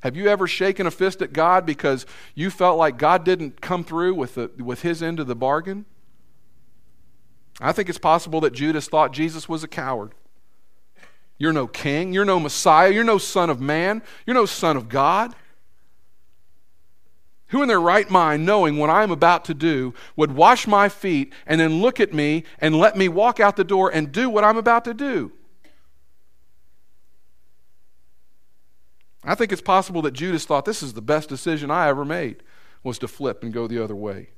Have 0.03 0.16
you 0.16 0.29
ever 0.29 0.46
shaken 0.46 0.87
a 0.87 0.90
fist 0.90 1.22
at 1.22 1.33
God 1.33 1.66
because 1.66 2.07
you 2.35 2.51
felt 2.51 2.79
like 2.79 2.98
God 2.98 3.24
didn't 3.24 3.61
come 3.61 3.83
through 3.83 4.14
with, 4.14 4.37
the, 4.37 4.51
with 4.59 4.83
his 4.83 5.03
end 5.03 5.18
of 5.18 5.27
the 5.27 5.35
bargain? 5.35 5.87
I 7.61 7.72
think 7.72 7.88
it's 7.88 7.98
possible 7.98 8.40
that 8.42 8.53
Judas 8.53 8.88
thought 8.88 9.12
Jesus 9.12 9.48
was 9.48 9.64
a 9.64 9.68
coward. 9.68 10.12
You're 11.38 11.53
no 11.53 11.66
king. 11.66 12.12
You're 12.12 12.24
no 12.24 12.38
Messiah. 12.38 12.90
You're 12.90 13.05
no 13.05 13.18
son 13.18 13.51
of 13.51 13.61
man. 13.61 14.03
You're 14.27 14.35
no 14.35 14.46
son 14.46 14.77
of 14.77 14.88
God. 14.88 15.35
Who 17.48 17.62
in 17.62 17.68
their 17.68 17.81
right 17.81 18.09
mind, 18.11 18.44
knowing 18.44 18.77
what 18.77 18.90
I'm 18.90 19.11
about 19.11 19.46
to 19.46 19.55
do, 19.55 19.94
would 20.14 20.33
wash 20.33 20.66
my 20.66 20.90
feet 20.90 21.33
and 21.46 21.59
then 21.59 21.81
look 21.81 21.98
at 21.98 22.12
me 22.12 22.44
and 22.59 22.77
let 22.77 22.96
me 22.96 23.09
walk 23.09 23.40
out 23.40 23.57
the 23.57 23.64
door 23.64 23.90
and 23.92 24.12
do 24.12 24.29
what 24.29 24.44
I'm 24.44 24.59
about 24.59 24.85
to 24.85 24.92
do? 24.92 25.33
I 29.29 29.35
think 29.35 29.53
it's 29.53 29.61
possible 29.61 30.01
that 30.03 30.12
Judas 30.12 30.47
thought 30.47 30.64
this 30.64 30.83
is 30.83 30.95
the 30.95 31.03
best 31.03 31.29
decision 31.29 31.71
I 31.71 31.88
ever 31.88 32.05
made 32.05 32.43
was 32.83 32.99
to 33.01 33.09
flip 33.09 33.43
and 33.43 33.53
go 33.53 33.67
the 33.67 33.83
other 33.83 33.95
way. 33.95 34.31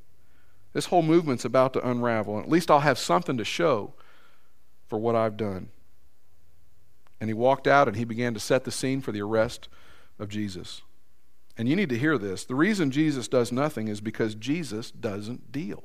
This 0.73 0.87
whole 0.87 1.03
movement's 1.03 1.45
about 1.45 1.73
to 1.75 1.89
unravel, 1.89 2.37
and 2.37 2.45
at 2.45 2.51
least 2.51 2.71
I'll 2.71 2.81
have 2.81 2.99
something 2.99 3.37
to 3.37 3.45
show 3.45 3.95
for 4.89 4.99
what 4.99 5.15
I've 5.15 5.37
done. 5.37 5.69
And 7.21 7.31
he 7.31 7.35
walked 7.35 7.69
out 7.69 7.87
and 7.87 7.97
he 7.97 8.05
began 8.05 8.35
to 8.35 8.41
set 8.41 8.65
the 8.65 8.73
scene 8.73 9.01
for 9.01 9.13
the 9.13 9.23
arrest 9.23 9.69
of 10.19 10.29
Jesus. 10.29 10.83
And 11.57 11.69
you 11.69 11.77
need 11.77 11.91
to 11.91 11.99
hear 11.99 12.19
this. 12.19 12.45
The 12.45 12.55
reason 12.57 12.91
Jesus 12.91 13.29
does 13.29 13.53
nothing 13.53 13.87
is 13.87 14.01
because 14.01 14.35
Jesus 14.35 14.91
doesn't 14.91 15.53
deal, 15.53 15.85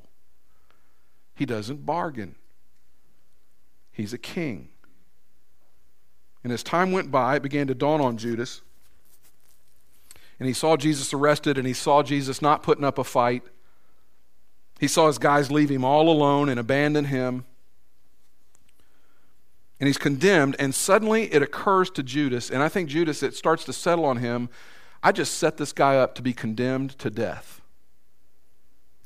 he 1.36 1.46
doesn't 1.46 1.86
bargain. 1.86 2.36
He's 3.92 4.14
a 4.14 4.18
king. 4.18 4.70
And 6.44 6.52
as 6.52 6.64
time 6.64 6.92
went 6.92 7.12
by, 7.12 7.38
it 7.38 7.44
began 7.44 7.68
to 7.68 7.76
dawn 7.76 8.02
on 8.02 8.18
Judas 8.18 8.62
and 10.40 10.48
he 10.48 10.54
saw 10.54 10.78
Jesus 10.78 11.14
arrested 11.14 11.58
and 11.58 11.68
he 11.68 11.74
saw 11.74 12.04
Jesus 12.04 12.42
not 12.42 12.64
putting 12.64 12.84
up 12.84 12.98
a 12.98 13.04
fight. 13.04 13.44
He 14.80 14.88
saw 14.88 15.08
his 15.08 15.18
guys 15.18 15.52
leave 15.52 15.70
him 15.70 15.86
all 15.86 16.10
alone 16.10 16.50
and 16.50 16.60
abandon 16.60 17.06
him. 17.06 17.46
And 19.80 19.88
he's 19.88 19.98
condemned, 19.98 20.56
and 20.58 20.74
suddenly 20.74 21.34
it 21.34 21.42
occurs 21.42 21.90
to 21.92 22.04
Judas, 22.04 22.50
and 22.50 22.64
I 22.64 22.70
think 22.70 22.88
Judas, 22.90 23.22
it 23.22 23.36
starts 23.36 23.66
to 23.66 23.74
settle 23.74 24.06
on 24.06 24.18
him. 24.18 24.48
I 25.04 25.12
just 25.12 25.38
set 25.38 25.58
this 25.58 25.74
guy 25.74 25.98
up 25.98 26.16
to 26.16 26.22
be 26.22 26.32
condemned 26.32 26.98
to 27.00 27.10
death. 27.10 27.62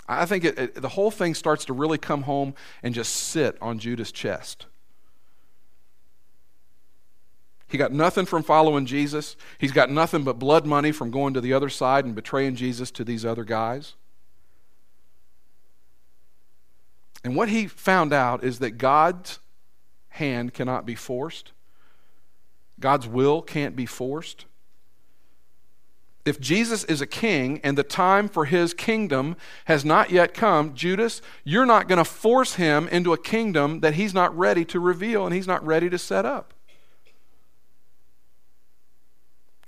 I 0.08 0.26
think 0.26 0.44
it, 0.44 0.58
it, 0.58 0.76
the 0.76 0.90
whole 0.90 1.12
thing 1.12 1.36
starts 1.36 1.66
to 1.66 1.74
really 1.74 1.98
come 1.98 2.24
home 2.24 2.56
and 2.82 2.94
just 2.96 3.14
sit 3.14 3.58
on 3.62 3.80
Judas' 3.80 4.12
chest. 4.12 4.66
He 7.70 7.78
got 7.78 7.94
nothing 7.94 8.26
from 8.26 8.42
following 8.42 8.88
Jesus. 8.88 9.38
He's 9.60 9.72
got 9.72 9.92
nothing 9.92 10.24
but 10.24 10.40
blood 10.40 10.66
money 10.66 10.92
from 10.92 11.12
going 11.12 11.36
to 11.36 11.42
the 11.42 11.54
other 11.54 11.70
side 11.70 12.04
and 12.04 12.16
betraying 12.16 12.56
Jesus 12.56 12.90
to 12.92 13.04
these 13.04 13.24
other 13.24 13.44
guys. 13.44 13.94
And 17.24 17.36
what 17.36 17.50
he 17.50 17.68
found 17.68 18.12
out 18.12 18.44
is 18.44 18.60
that 18.60 18.72
God's 18.72 19.40
hand 20.10 20.54
cannot 20.54 20.86
be 20.86 20.96
forced, 20.96 21.52
God's 22.80 23.08
will 23.08 23.42
can't 23.42 23.76
be 23.76 23.86
forced. 23.86 24.46
If 26.26 26.40
Jesus 26.40 26.84
is 26.84 27.02
a 27.02 27.08
king 27.08 27.60
and 27.64 27.78
the 27.78 27.84
time 27.84 28.28
for 28.28 28.46
his 28.46 28.74
kingdom 28.74 29.36
has 29.66 29.86
not 29.86 30.12
yet 30.12 30.34
come, 30.34 30.76
Judas, 30.76 31.22
you're 31.44 31.66
not 31.66 31.88
going 31.88 31.98
to 31.98 32.06
force 32.06 32.56
him 32.56 32.88
into 32.90 33.14
a 33.14 33.18
kingdom 33.18 33.80
that 33.80 33.96
he's 33.96 34.14
not 34.14 34.38
ready 34.38 34.66
to 34.66 34.80
reveal 34.80 35.26
and 35.26 35.34
he's 35.34 35.48
not 35.48 35.66
ready 35.66 35.90
to 35.90 35.98
set 35.98 36.26
up. 36.26 36.54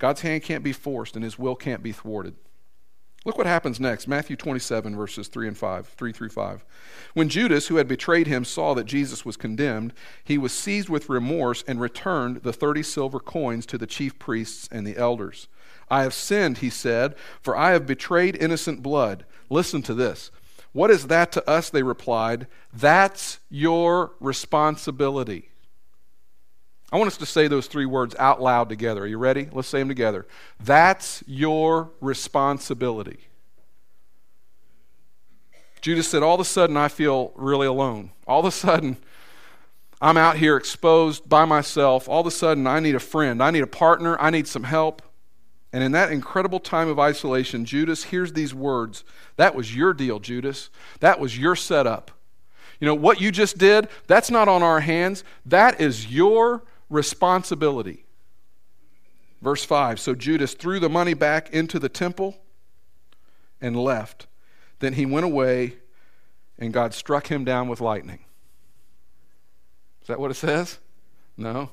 God's 0.01 0.21
hand 0.21 0.41
can't 0.41 0.63
be 0.63 0.73
forced 0.73 1.15
and 1.15 1.23
his 1.23 1.37
will 1.37 1.55
can't 1.55 1.83
be 1.83 1.91
thwarted. 1.91 2.33
Look 3.23 3.37
what 3.37 3.45
happens 3.45 3.79
next. 3.79 4.07
Matthew 4.07 4.35
27, 4.35 4.95
verses 4.95 5.27
3 5.27 5.49
and 5.49 5.55
5, 5.55 5.89
3 5.89 6.11
through 6.11 6.29
5. 6.29 6.65
When 7.13 7.29
Judas, 7.29 7.67
who 7.67 7.75
had 7.75 7.87
betrayed 7.87 8.25
him, 8.25 8.43
saw 8.43 8.73
that 8.73 8.85
Jesus 8.87 9.25
was 9.25 9.37
condemned, 9.37 9.93
he 10.23 10.39
was 10.39 10.53
seized 10.53 10.89
with 10.89 11.07
remorse 11.07 11.63
and 11.67 11.79
returned 11.79 12.37
the 12.37 12.51
30 12.51 12.81
silver 12.81 13.19
coins 13.19 13.67
to 13.67 13.77
the 13.77 13.85
chief 13.85 14.17
priests 14.17 14.67
and 14.71 14.87
the 14.87 14.97
elders. 14.97 15.47
I 15.87 16.01
have 16.01 16.15
sinned, 16.15 16.57
he 16.57 16.71
said, 16.71 17.13
for 17.39 17.55
I 17.55 17.69
have 17.73 17.85
betrayed 17.85 18.35
innocent 18.41 18.81
blood. 18.81 19.23
Listen 19.51 19.83
to 19.83 19.93
this. 19.93 20.31
What 20.71 20.89
is 20.89 21.05
that 21.07 21.31
to 21.33 21.47
us? 21.47 21.69
They 21.69 21.83
replied. 21.83 22.47
That's 22.73 23.39
your 23.51 24.13
responsibility. 24.19 25.50
I 26.91 26.97
want 26.97 27.07
us 27.07 27.17
to 27.17 27.25
say 27.25 27.47
those 27.47 27.67
three 27.67 27.85
words 27.85 28.15
out 28.19 28.41
loud 28.41 28.67
together. 28.67 29.03
Are 29.03 29.07
you 29.07 29.17
ready? 29.17 29.47
Let's 29.51 29.69
say 29.69 29.79
them 29.79 29.87
together. 29.87 30.27
That's 30.59 31.23
your 31.25 31.91
responsibility. 32.01 33.19
Judas 35.79 36.07
said, 36.07 36.21
All 36.21 36.35
of 36.35 36.41
a 36.41 36.45
sudden, 36.45 36.75
I 36.75 36.89
feel 36.89 37.31
really 37.35 37.67
alone. 37.67 38.11
All 38.27 38.41
of 38.41 38.45
a 38.45 38.51
sudden, 38.51 38.97
I'm 40.01 40.17
out 40.17 40.37
here 40.37 40.57
exposed 40.57 41.29
by 41.29 41.45
myself. 41.45 42.09
All 42.09 42.21
of 42.21 42.27
a 42.27 42.31
sudden, 42.31 42.67
I 42.67 42.79
need 42.79 42.95
a 42.95 42.99
friend. 42.99 43.41
I 43.41 43.51
need 43.51 43.63
a 43.63 43.67
partner. 43.67 44.19
I 44.19 44.29
need 44.29 44.47
some 44.47 44.63
help. 44.63 45.01
And 45.73 45.83
in 45.83 45.93
that 45.93 46.11
incredible 46.11 46.59
time 46.59 46.89
of 46.89 46.99
isolation, 46.99 47.63
Judas 47.63 48.05
hears 48.05 48.33
these 48.33 48.53
words. 48.53 49.05
That 49.37 49.55
was 49.55 49.73
your 49.75 49.93
deal, 49.93 50.19
Judas. 50.19 50.69
That 50.99 51.19
was 51.19 51.37
your 51.37 51.55
setup. 51.55 52.11
You 52.81 52.87
know, 52.87 52.95
what 52.95 53.21
you 53.21 53.31
just 53.31 53.57
did, 53.57 53.87
that's 54.07 54.31
not 54.31 54.47
on 54.47 54.63
our 54.63 54.81
hands. 54.81 55.23
That 55.45 55.79
is 55.79 56.07
your 56.07 56.63
responsibility. 56.91 58.05
Verse 59.41 59.65
5 59.65 59.99
So 59.99 60.13
Judas 60.13 60.53
threw 60.53 60.79
the 60.79 60.89
money 60.89 61.15
back 61.15 61.49
into 61.51 61.79
the 61.79 61.89
temple 61.89 62.37
and 63.59 63.75
left. 63.75 64.27
Then 64.79 64.93
he 64.93 65.05
went 65.05 65.25
away, 65.25 65.75
and 66.59 66.73
God 66.73 66.93
struck 66.93 67.27
him 67.27 67.43
down 67.43 67.67
with 67.67 67.81
lightning. 67.81 68.19
Is 70.01 70.07
that 70.07 70.19
what 70.19 70.31
it 70.31 70.35
says? 70.35 70.79
No. 71.37 71.69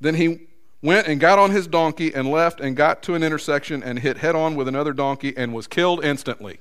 Then 0.00 0.14
he 0.16 0.48
went 0.82 1.06
and 1.06 1.20
got 1.20 1.38
on 1.38 1.50
his 1.50 1.66
donkey 1.66 2.14
and 2.14 2.30
left 2.30 2.60
and 2.60 2.76
got 2.76 3.02
to 3.02 3.14
an 3.14 3.22
intersection 3.22 3.82
and 3.82 3.98
hit 3.98 4.18
head 4.18 4.34
on 4.34 4.54
with 4.54 4.68
another 4.68 4.92
donkey 4.92 5.34
and 5.36 5.54
was 5.54 5.66
killed 5.66 6.04
instantly. 6.04 6.60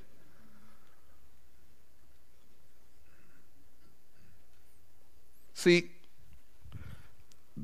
See, 5.54 5.92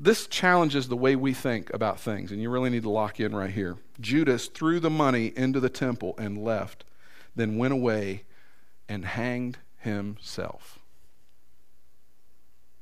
this 0.02 0.26
challenges 0.26 0.88
the 0.88 0.96
way 0.96 1.14
we 1.14 1.34
think 1.34 1.70
about 1.74 2.00
things, 2.00 2.32
and 2.32 2.40
you 2.40 2.48
really 2.48 2.70
need 2.70 2.84
to 2.84 2.90
lock 2.90 3.20
in 3.20 3.36
right 3.36 3.50
here. 3.50 3.76
Judas 4.00 4.46
threw 4.46 4.80
the 4.80 4.88
money 4.88 5.30
into 5.36 5.60
the 5.60 5.68
temple 5.68 6.14
and 6.16 6.42
left, 6.42 6.84
then 7.36 7.58
went 7.58 7.74
away 7.74 8.24
and 8.88 9.04
hanged 9.04 9.58
himself. 9.76 10.78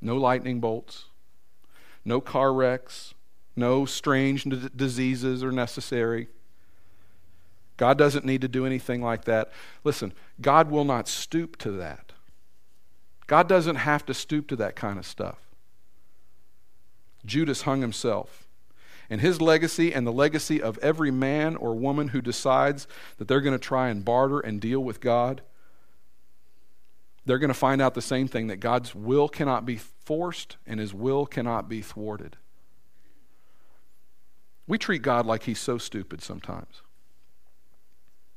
No 0.00 0.16
lightning 0.16 0.60
bolts, 0.60 1.06
no 2.04 2.20
car 2.20 2.52
wrecks, 2.52 3.14
no 3.56 3.84
strange 3.84 4.44
d- 4.44 4.70
diseases 4.74 5.42
are 5.42 5.50
necessary. 5.50 6.28
God 7.76 7.98
doesn't 7.98 8.24
need 8.24 8.42
to 8.42 8.48
do 8.48 8.64
anything 8.64 9.02
like 9.02 9.24
that. 9.24 9.50
Listen, 9.82 10.12
God 10.40 10.70
will 10.70 10.84
not 10.84 11.08
stoop 11.08 11.56
to 11.58 11.72
that. 11.72 12.12
God 13.26 13.48
doesn't 13.48 13.76
have 13.76 14.06
to 14.06 14.14
stoop 14.14 14.46
to 14.48 14.56
that 14.56 14.76
kind 14.76 15.00
of 15.00 15.04
stuff. 15.04 15.47
Judas 17.24 17.62
hung 17.62 17.80
himself. 17.80 18.46
And 19.10 19.20
his 19.20 19.40
legacy 19.40 19.94
and 19.94 20.06
the 20.06 20.12
legacy 20.12 20.60
of 20.60 20.78
every 20.78 21.10
man 21.10 21.56
or 21.56 21.74
woman 21.74 22.08
who 22.08 22.20
decides 22.20 22.86
that 23.16 23.26
they're 23.26 23.40
going 23.40 23.58
to 23.58 23.64
try 23.64 23.88
and 23.88 24.04
barter 24.04 24.38
and 24.40 24.60
deal 24.60 24.80
with 24.80 25.00
God, 25.00 25.40
they're 27.24 27.38
going 27.38 27.48
to 27.48 27.54
find 27.54 27.80
out 27.80 27.94
the 27.94 28.02
same 28.02 28.28
thing 28.28 28.48
that 28.48 28.56
God's 28.56 28.94
will 28.94 29.28
cannot 29.28 29.64
be 29.64 29.76
forced 29.76 30.56
and 30.66 30.78
his 30.78 30.92
will 30.92 31.26
cannot 31.26 31.68
be 31.68 31.80
thwarted. 31.80 32.36
We 34.66 34.76
treat 34.76 35.00
God 35.02 35.24
like 35.24 35.44
he's 35.44 35.58
so 35.58 35.78
stupid 35.78 36.22
sometimes. 36.22 36.82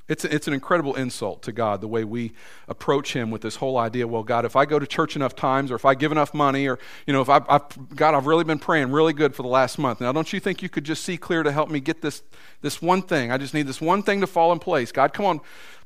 It's, 0.07 0.25
it's 0.25 0.47
an 0.47 0.53
incredible 0.53 0.95
insult 0.95 1.41
to 1.43 1.51
God 1.51 1.79
the 1.79 1.87
way 1.87 2.03
we 2.03 2.33
approach 2.67 3.13
Him 3.13 3.31
with 3.31 3.41
this 3.41 3.55
whole 3.55 3.77
idea. 3.77 4.07
Well, 4.07 4.23
God, 4.23 4.45
if 4.45 4.55
I 4.55 4.65
go 4.65 4.79
to 4.79 4.87
church 4.87 5.15
enough 5.15 5.35
times, 5.35 5.71
or 5.71 5.75
if 5.75 5.85
I 5.85 5.95
give 5.95 6.11
enough 6.11 6.33
money, 6.33 6.67
or 6.67 6.79
you 7.05 7.13
know, 7.13 7.21
if 7.21 7.29
I, 7.29 7.41
I've, 7.47 7.95
God, 7.95 8.13
I've 8.13 8.25
really 8.25 8.43
been 8.43 8.59
praying 8.59 8.91
really 8.91 9.13
good 9.13 9.35
for 9.35 9.43
the 9.43 9.49
last 9.49 9.77
month. 9.79 10.01
Now, 10.01 10.11
don't 10.11 10.31
you 10.33 10.39
think 10.39 10.61
you 10.61 10.69
could 10.69 10.83
just 10.83 11.03
see 11.03 11.17
clear 11.17 11.43
to 11.43 11.51
help 11.51 11.69
me 11.69 11.79
get 11.79 12.01
this 12.01 12.23
this 12.61 12.81
one 12.81 13.01
thing? 13.01 13.31
I 13.31 13.37
just 13.37 13.53
need 13.53 13.67
this 13.67 13.79
one 13.79 14.03
thing 14.03 14.21
to 14.21 14.27
fall 14.27 14.51
in 14.51 14.59
place. 14.59 14.91
God, 14.91 15.13
come 15.13 15.25
on, 15.25 15.41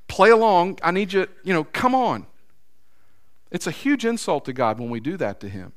play 0.07 0.29
along. 0.29 0.79
I 0.81 0.91
need 0.91 1.13
you. 1.13 1.27
You 1.43 1.53
know, 1.53 1.63
come 1.63 1.93
on. 1.93 2.25
It's 3.51 3.67
a 3.67 3.71
huge 3.71 4.05
insult 4.05 4.45
to 4.45 4.53
God 4.53 4.79
when 4.79 4.89
we 4.89 4.99
do 4.99 5.17
that 5.17 5.39
to 5.41 5.49
Him. 5.49 5.73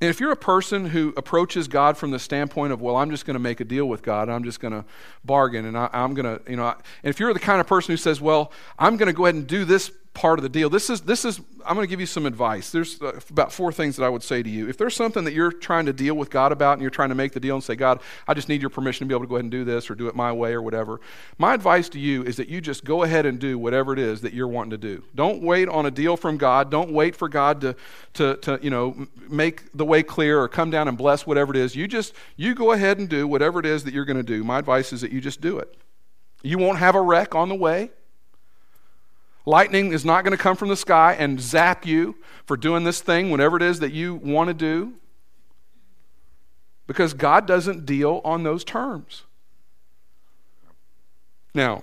And 0.00 0.08
if 0.08 0.20
you're 0.20 0.30
a 0.30 0.36
person 0.36 0.86
who 0.86 1.12
approaches 1.16 1.66
God 1.66 1.96
from 1.96 2.12
the 2.12 2.20
standpoint 2.20 2.72
of, 2.72 2.80
well, 2.80 2.96
I'm 2.96 3.10
just 3.10 3.26
going 3.26 3.34
to 3.34 3.40
make 3.40 3.60
a 3.60 3.64
deal 3.64 3.86
with 3.86 4.02
God, 4.02 4.28
I'm 4.28 4.44
just 4.44 4.60
going 4.60 4.72
to 4.72 4.84
bargain, 5.24 5.64
and 5.64 5.76
I, 5.76 5.90
am 5.92 6.14
going 6.14 6.24
to, 6.24 6.50
you 6.50 6.56
know, 6.56 6.68
and 6.68 7.10
if 7.10 7.18
you're 7.18 7.34
the 7.34 7.40
kind 7.40 7.60
of 7.60 7.66
person 7.66 7.92
who 7.92 7.96
says, 7.96 8.20
well, 8.20 8.52
I'm 8.78 8.96
going 8.96 9.08
to 9.08 9.12
go 9.12 9.24
ahead 9.24 9.34
and 9.34 9.46
do 9.46 9.64
this 9.64 9.90
part 10.14 10.38
of 10.38 10.42
the 10.42 10.48
deal. 10.48 10.68
This 10.68 10.90
is, 10.90 11.02
this 11.02 11.24
is 11.24 11.40
I'm 11.64 11.74
going 11.74 11.86
to 11.86 11.90
give 11.90 12.00
you 12.00 12.06
some 12.06 12.24
advice. 12.24 12.70
There's 12.70 13.00
uh, 13.02 13.20
about 13.30 13.52
four 13.52 13.72
things 13.72 13.96
that 13.96 14.04
I 14.04 14.08
would 14.08 14.22
say 14.22 14.42
to 14.42 14.48
you. 14.48 14.68
If 14.68 14.78
there's 14.78 14.96
something 14.96 15.24
that 15.24 15.34
you're 15.34 15.52
trying 15.52 15.86
to 15.86 15.92
deal 15.92 16.14
with 16.14 16.30
God 16.30 16.50
about 16.50 16.72
and 16.72 16.82
you're 16.82 16.90
trying 16.90 17.10
to 17.10 17.14
make 17.14 17.32
the 17.32 17.40
deal 17.40 17.54
and 17.54 17.62
say, 17.62 17.76
God, 17.76 18.00
I 18.26 18.34
just 18.34 18.48
need 18.48 18.60
your 18.60 18.70
permission 18.70 19.06
to 19.06 19.08
be 19.08 19.14
able 19.14 19.24
to 19.24 19.28
go 19.28 19.36
ahead 19.36 19.44
and 19.44 19.50
do 19.50 19.64
this 19.64 19.90
or 19.90 19.94
do 19.94 20.08
it 20.08 20.16
my 20.16 20.32
way 20.32 20.52
or 20.52 20.62
whatever, 20.62 21.00
my 21.36 21.54
advice 21.54 21.88
to 21.90 21.98
you 21.98 22.22
is 22.24 22.36
that 22.36 22.48
you 22.48 22.60
just 22.60 22.84
go 22.84 23.02
ahead 23.02 23.26
and 23.26 23.38
do 23.38 23.58
whatever 23.58 23.92
it 23.92 23.98
is 23.98 24.22
that 24.22 24.32
you're 24.32 24.48
wanting 24.48 24.70
to 24.70 24.78
do. 24.78 25.04
Don't 25.14 25.42
wait 25.42 25.68
on 25.68 25.86
a 25.86 25.90
deal 25.90 26.16
from 26.16 26.38
God. 26.38 26.70
Don't 26.70 26.90
wait 26.90 27.14
for 27.14 27.28
God 27.28 27.60
to, 27.60 27.76
to, 28.14 28.36
to 28.36 28.58
you 28.62 28.70
know, 28.70 29.06
make 29.28 29.70
the 29.72 29.84
way 29.84 30.02
clear 30.02 30.40
or 30.40 30.48
come 30.48 30.70
down 30.70 30.88
and 30.88 30.96
bless 30.96 31.26
whatever 31.26 31.52
it 31.52 31.58
is. 31.58 31.76
You 31.76 31.86
just, 31.86 32.14
you 32.36 32.54
go 32.54 32.72
ahead 32.72 32.98
and 32.98 33.08
do 33.08 33.28
whatever 33.28 33.60
it 33.60 33.66
is 33.66 33.84
that 33.84 33.92
you're 33.92 34.04
going 34.04 34.16
to 34.16 34.22
do. 34.22 34.42
My 34.42 34.58
advice 34.58 34.92
is 34.92 35.02
that 35.02 35.12
you 35.12 35.20
just 35.20 35.40
do 35.40 35.58
it. 35.58 35.76
You 36.42 36.56
won't 36.56 36.78
have 36.78 36.94
a 36.94 37.02
wreck 37.02 37.34
on 37.34 37.48
the 37.48 37.54
way. 37.54 37.90
Lightning 39.48 39.94
is 39.94 40.04
not 40.04 40.24
going 40.24 40.36
to 40.36 40.42
come 40.42 40.56
from 40.56 40.68
the 40.68 40.76
sky 40.76 41.16
and 41.18 41.40
zap 41.40 41.86
you 41.86 42.16
for 42.44 42.54
doing 42.54 42.84
this 42.84 43.00
thing, 43.00 43.30
whatever 43.30 43.56
it 43.56 43.62
is 43.62 43.80
that 43.80 43.92
you 43.92 44.16
want 44.16 44.48
to 44.48 44.52
do, 44.52 44.92
because 46.86 47.14
God 47.14 47.46
doesn't 47.46 47.86
deal 47.86 48.20
on 48.26 48.42
those 48.42 48.62
terms. 48.62 49.22
Now, 51.54 51.82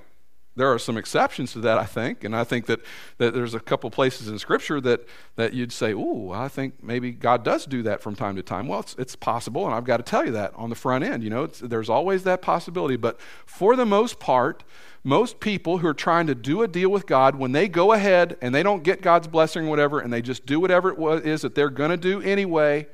there 0.56 0.72
are 0.72 0.80
some 0.80 0.98
exceptions 0.98 1.52
to 1.54 1.60
that, 1.60 1.78
I 1.78 1.86
think, 1.86 2.24
and 2.24 2.36
I 2.36 2.44
think 2.44 2.66
that, 2.68 2.80
that 3.18 3.34
there's 3.34 3.54
a 3.54 3.60
couple 3.60 3.90
places 3.92 4.30
in 4.30 4.40
Scripture 4.40 4.80
that, 4.82 5.08
that 5.36 5.54
you'd 5.54 5.72
say, 5.72 5.92
"Ooh, 5.92 6.32
I 6.32 6.48
think 6.48 6.82
maybe 6.82 7.12
God 7.12 7.44
does 7.44 7.66
do 7.66 7.84
that 7.84 8.02
from 8.02 8.16
time 8.16 8.36
to 8.38 8.44
time." 8.44 8.68
Well, 8.68 8.80
it's, 8.80 8.96
it's 8.98 9.16
possible, 9.16 9.66
and 9.66 9.74
I've 9.76 9.84
got 9.84 9.98
to 9.98 10.04
tell 10.04 10.26
you 10.26 10.32
that 10.32 10.54
on 10.56 10.70
the 10.70 10.76
front 10.76 11.04
end. 11.04 11.24
You 11.24 11.30
know, 11.30 11.48
there's 11.48 11.90
always 11.90 12.24
that 12.24 12.42
possibility, 12.42 12.96
but 12.96 13.20
for 13.46 13.76
the 13.76 13.86
most 13.86 14.20
part, 14.20 14.64
most 15.04 15.40
people 15.40 15.80
who 15.80 15.88
are 15.88 15.94
trying 15.94 16.26
to 16.28 16.36
do 16.36 16.64
a 16.64 16.68
deal 16.68 16.90
with 16.90 17.06
God, 17.06 17.36
when 17.36 17.52
they 17.52 17.68
go 17.68 17.92
ahead 17.92 18.38
and 18.42 18.56
they 18.56 18.64
don't 18.64 18.84
get 18.84 19.02
God's 19.02 19.28
blessing 19.28 19.68
or 19.68 19.70
whatever, 19.70 20.00
and 20.00 20.12
they 20.12 20.22
just 20.22 20.46
do 20.46 20.60
whatever 20.60 21.16
it 21.16 21.26
is 21.26 21.42
that 21.42 21.54
they're 21.54 21.70
going 21.70 21.92
to 21.92 21.98
do 21.98 22.22
anyway, 22.22 22.88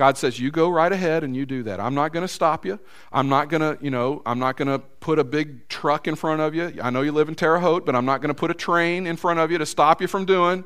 God 0.00 0.16
says, 0.16 0.40
You 0.40 0.50
go 0.50 0.70
right 0.70 0.90
ahead 0.90 1.24
and 1.24 1.36
you 1.36 1.44
do 1.44 1.62
that. 1.64 1.78
I'm 1.78 1.94
not 1.94 2.14
going 2.14 2.22
to 2.22 2.32
stop 2.32 2.64
you. 2.64 2.80
I'm 3.12 3.28
not 3.28 3.50
going 3.50 3.60
to, 3.60 3.84
you 3.84 3.90
know, 3.90 4.22
I'm 4.24 4.38
not 4.38 4.56
going 4.56 4.68
to 4.68 4.78
put 4.78 5.18
a 5.18 5.24
big 5.24 5.68
truck 5.68 6.08
in 6.08 6.14
front 6.14 6.40
of 6.40 6.54
you. 6.54 6.72
I 6.82 6.88
know 6.88 7.02
you 7.02 7.12
live 7.12 7.28
in 7.28 7.34
Terre 7.34 7.58
Haute, 7.58 7.84
but 7.84 7.94
I'm 7.94 8.06
not 8.06 8.22
going 8.22 8.30
to 8.30 8.34
put 8.34 8.50
a 8.50 8.54
train 8.54 9.06
in 9.06 9.18
front 9.18 9.40
of 9.40 9.50
you 9.50 9.58
to 9.58 9.66
stop 9.66 10.00
you 10.00 10.06
from 10.06 10.24
doing 10.24 10.64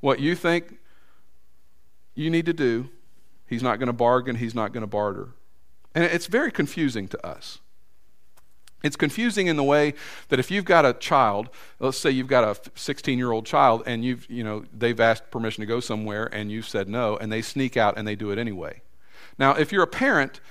what 0.00 0.20
you 0.20 0.34
think 0.34 0.76
you 2.14 2.28
need 2.28 2.44
to 2.44 2.52
do. 2.52 2.90
He's 3.46 3.62
not 3.62 3.78
going 3.78 3.86
to 3.86 3.94
bargain, 3.94 4.36
he's 4.36 4.54
not 4.54 4.74
going 4.74 4.82
to 4.82 4.86
barter. 4.86 5.30
And 5.94 6.04
it's 6.04 6.26
very 6.26 6.52
confusing 6.52 7.08
to 7.08 7.26
us. 7.26 7.60
It's 8.84 8.96
confusing 8.96 9.46
in 9.46 9.56
the 9.56 9.64
way 9.64 9.94
that 10.28 10.38
if 10.38 10.50
you've 10.50 10.66
got 10.66 10.84
a 10.84 10.92
child, 10.92 11.48
let's 11.80 11.96
say 11.96 12.10
you've 12.10 12.28
got 12.28 12.44
a 12.44 12.70
16 12.78 13.18
year 13.18 13.32
old 13.32 13.46
child 13.46 13.82
and 13.86 14.04
you've, 14.04 14.30
you 14.30 14.44
know, 14.44 14.66
they've 14.76 15.00
asked 15.00 15.30
permission 15.30 15.62
to 15.62 15.66
go 15.66 15.80
somewhere 15.80 16.26
and 16.26 16.52
you've 16.52 16.68
said 16.68 16.86
no 16.86 17.16
and 17.16 17.32
they 17.32 17.40
sneak 17.40 17.78
out 17.78 17.96
and 17.96 18.06
they 18.06 18.14
do 18.14 18.30
it 18.30 18.38
anyway. 18.38 18.82
Now, 19.38 19.54
if 19.54 19.72
you're 19.72 19.82
a 19.82 19.86
parent, 19.88 20.42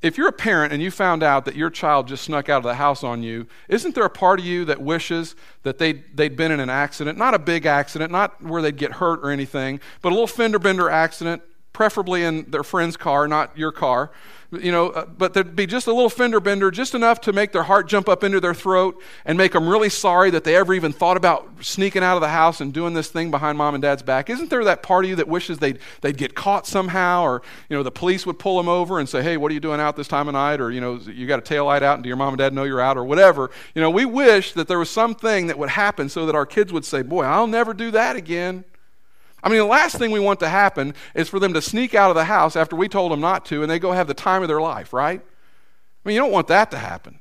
if 0.00 0.16
you're 0.16 0.28
a 0.28 0.32
parent 0.32 0.72
and 0.72 0.82
you 0.82 0.90
found 0.90 1.22
out 1.22 1.44
that 1.44 1.54
your 1.54 1.68
child 1.68 2.08
just 2.08 2.24
snuck 2.24 2.48
out 2.48 2.58
of 2.58 2.62
the 2.62 2.76
house 2.76 3.04
on 3.04 3.22
you, 3.22 3.46
isn't 3.68 3.94
there 3.94 4.06
a 4.06 4.10
part 4.10 4.40
of 4.40 4.46
you 4.46 4.64
that 4.64 4.80
wishes 4.80 5.36
that 5.64 5.76
they'd, 5.76 6.16
they'd 6.16 6.34
been 6.34 6.50
in 6.50 6.60
an 6.60 6.70
accident? 6.70 7.18
Not 7.18 7.34
a 7.34 7.38
big 7.38 7.66
accident, 7.66 8.10
not 8.10 8.42
where 8.42 8.62
they'd 8.62 8.78
get 8.78 8.92
hurt 8.92 9.20
or 9.22 9.30
anything, 9.30 9.80
but 10.00 10.08
a 10.08 10.14
little 10.14 10.26
fender 10.26 10.58
bender 10.58 10.88
accident, 10.88 11.42
preferably 11.76 12.24
in 12.24 12.50
their 12.50 12.62
friend's 12.62 12.96
car, 12.96 13.28
not 13.28 13.54
your 13.58 13.70
car 13.70 14.10
you 14.52 14.70
know, 14.70 14.90
uh, 14.90 15.06
but 15.06 15.34
there'd 15.34 15.56
be 15.56 15.66
just 15.66 15.86
a 15.86 15.92
little 15.92 16.10
fender 16.10 16.40
bender, 16.40 16.70
just 16.70 16.94
enough 16.94 17.20
to 17.22 17.32
make 17.32 17.52
their 17.52 17.64
heart 17.64 17.88
jump 17.88 18.08
up 18.08 18.22
into 18.22 18.40
their 18.40 18.54
throat 18.54 19.00
and 19.24 19.36
make 19.36 19.52
them 19.52 19.68
really 19.68 19.88
sorry 19.88 20.30
that 20.30 20.44
they 20.44 20.54
ever 20.54 20.72
even 20.74 20.92
thought 20.92 21.16
about 21.16 21.48
sneaking 21.60 22.02
out 22.02 22.16
of 22.16 22.20
the 22.20 22.28
house 22.28 22.60
and 22.60 22.72
doing 22.72 22.94
this 22.94 23.08
thing 23.08 23.30
behind 23.30 23.58
mom 23.58 23.74
and 23.74 23.82
dad's 23.82 24.02
back. 24.02 24.30
Isn't 24.30 24.50
there 24.50 24.64
that 24.64 24.82
part 24.82 25.04
of 25.04 25.10
you 25.10 25.16
that 25.16 25.28
wishes 25.28 25.58
they'd, 25.58 25.78
they'd 26.00 26.16
get 26.16 26.34
caught 26.34 26.66
somehow 26.66 27.22
or, 27.22 27.42
you 27.68 27.76
know, 27.76 27.82
the 27.82 27.90
police 27.90 28.24
would 28.26 28.38
pull 28.38 28.56
them 28.56 28.68
over 28.68 29.00
and 29.00 29.08
say, 29.08 29.22
hey, 29.22 29.36
what 29.36 29.50
are 29.50 29.54
you 29.54 29.60
doing 29.60 29.80
out 29.80 29.96
this 29.96 30.08
time 30.08 30.28
of 30.28 30.34
night? 30.34 30.60
Or, 30.60 30.70
you 30.70 30.80
know, 30.80 30.96
you 30.96 31.26
got 31.26 31.38
a 31.38 31.42
tail 31.42 31.66
light 31.66 31.82
out 31.82 31.94
and 31.94 32.02
do 32.02 32.08
your 32.08 32.16
mom 32.16 32.28
and 32.28 32.38
dad 32.38 32.52
know 32.52 32.64
you're 32.64 32.80
out 32.80 32.96
or 32.96 33.04
whatever. 33.04 33.50
You 33.74 33.82
know, 33.82 33.90
we 33.90 34.04
wish 34.04 34.52
that 34.52 34.68
there 34.68 34.78
was 34.78 34.90
something 34.90 35.48
that 35.48 35.58
would 35.58 35.70
happen 35.70 36.08
so 36.08 36.26
that 36.26 36.34
our 36.34 36.46
kids 36.46 36.72
would 36.72 36.84
say, 36.84 37.02
boy, 37.02 37.24
I'll 37.24 37.46
never 37.46 37.74
do 37.74 37.90
that 37.90 38.16
again. 38.16 38.64
I 39.42 39.48
mean, 39.48 39.58
the 39.58 39.64
last 39.64 39.96
thing 39.96 40.10
we 40.10 40.20
want 40.20 40.40
to 40.40 40.48
happen 40.48 40.94
is 41.14 41.28
for 41.28 41.38
them 41.38 41.52
to 41.54 41.62
sneak 41.62 41.94
out 41.94 42.10
of 42.10 42.16
the 42.16 42.24
house 42.24 42.56
after 42.56 42.74
we 42.74 42.88
told 42.88 43.12
them 43.12 43.20
not 43.20 43.44
to 43.46 43.62
and 43.62 43.70
they 43.70 43.78
go 43.78 43.92
have 43.92 44.06
the 44.06 44.14
time 44.14 44.42
of 44.42 44.48
their 44.48 44.60
life, 44.60 44.92
right? 44.92 45.20
I 45.20 46.08
mean, 46.08 46.14
you 46.14 46.20
don't 46.20 46.32
want 46.32 46.48
that 46.48 46.70
to 46.72 46.78
happen. 46.78 47.20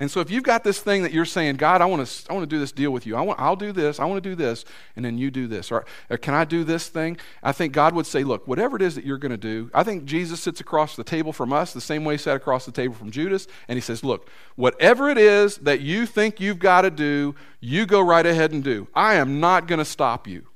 And 0.00 0.08
so 0.08 0.20
if 0.20 0.30
you've 0.30 0.44
got 0.44 0.62
this 0.62 0.78
thing 0.78 1.02
that 1.02 1.12
you're 1.12 1.24
saying, 1.24 1.56
God, 1.56 1.80
I 1.80 1.86
want 1.86 2.06
to, 2.06 2.30
I 2.30 2.32
want 2.32 2.48
to 2.48 2.54
do 2.54 2.60
this 2.60 2.70
deal 2.70 2.92
with 2.92 3.04
you. 3.04 3.16
I 3.16 3.20
want, 3.20 3.40
I'll 3.40 3.56
do 3.56 3.72
this. 3.72 3.98
I 3.98 4.04
want 4.04 4.22
to 4.22 4.30
do 4.30 4.36
this. 4.36 4.64
And 4.94 5.04
then 5.04 5.18
you 5.18 5.28
do 5.28 5.48
this. 5.48 5.72
Or, 5.72 5.84
or 6.08 6.16
can 6.16 6.34
I 6.34 6.44
do 6.44 6.62
this 6.62 6.88
thing? 6.88 7.16
I 7.42 7.50
think 7.50 7.72
God 7.72 7.96
would 7.96 8.06
say, 8.06 8.22
look, 8.22 8.46
whatever 8.46 8.76
it 8.76 8.82
is 8.82 8.94
that 8.94 9.04
you're 9.04 9.18
going 9.18 9.32
to 9.32 9.36
do, 9.36 9.72
I 9.74 9.82
think 9.82 10.04
Jesus 10.04 10.40
sits 10.40 10.60
across 10.60 10.94
the 10.94 11.02
table 11.02 11.32
from 11.32 11.52
us 11.52 11.72
the 11.72 11.80
same 11.80 12.04
way 12.04 12.14
he 12.14 12.18
sat 12.18 12.36
across 12.36 12.64
the 12.64 12.70
table 12.70 12.94
from 12.94 13.10
Judas. 13.10 13.48
And 13.66 13.76
he 13.76 13.80
says, 13.80 14.04
look, 14.04 14.30
whatever 14.54 15.08
it 15.10 15.18
is 15.18 15.56
that 15.58 15.80
you 15.80 16.06
think 16.06 16.38
you've 16.38 16.60
got 16.60 16.82
to 16.82 16.90
do, 16.90 17.34
you 17.60 17.84
go 17.84 18.00
right 18.00 18.24
ahead 18.24 18.52
and 18.52 18.62
do. 18.62 18.86
I 18.94 19.16
am 19.16 19.40
not 19.40 19.66
going 19.66 19.80
to 19.80 19.84
stop 19.84 20.28
you. 20.28 20.46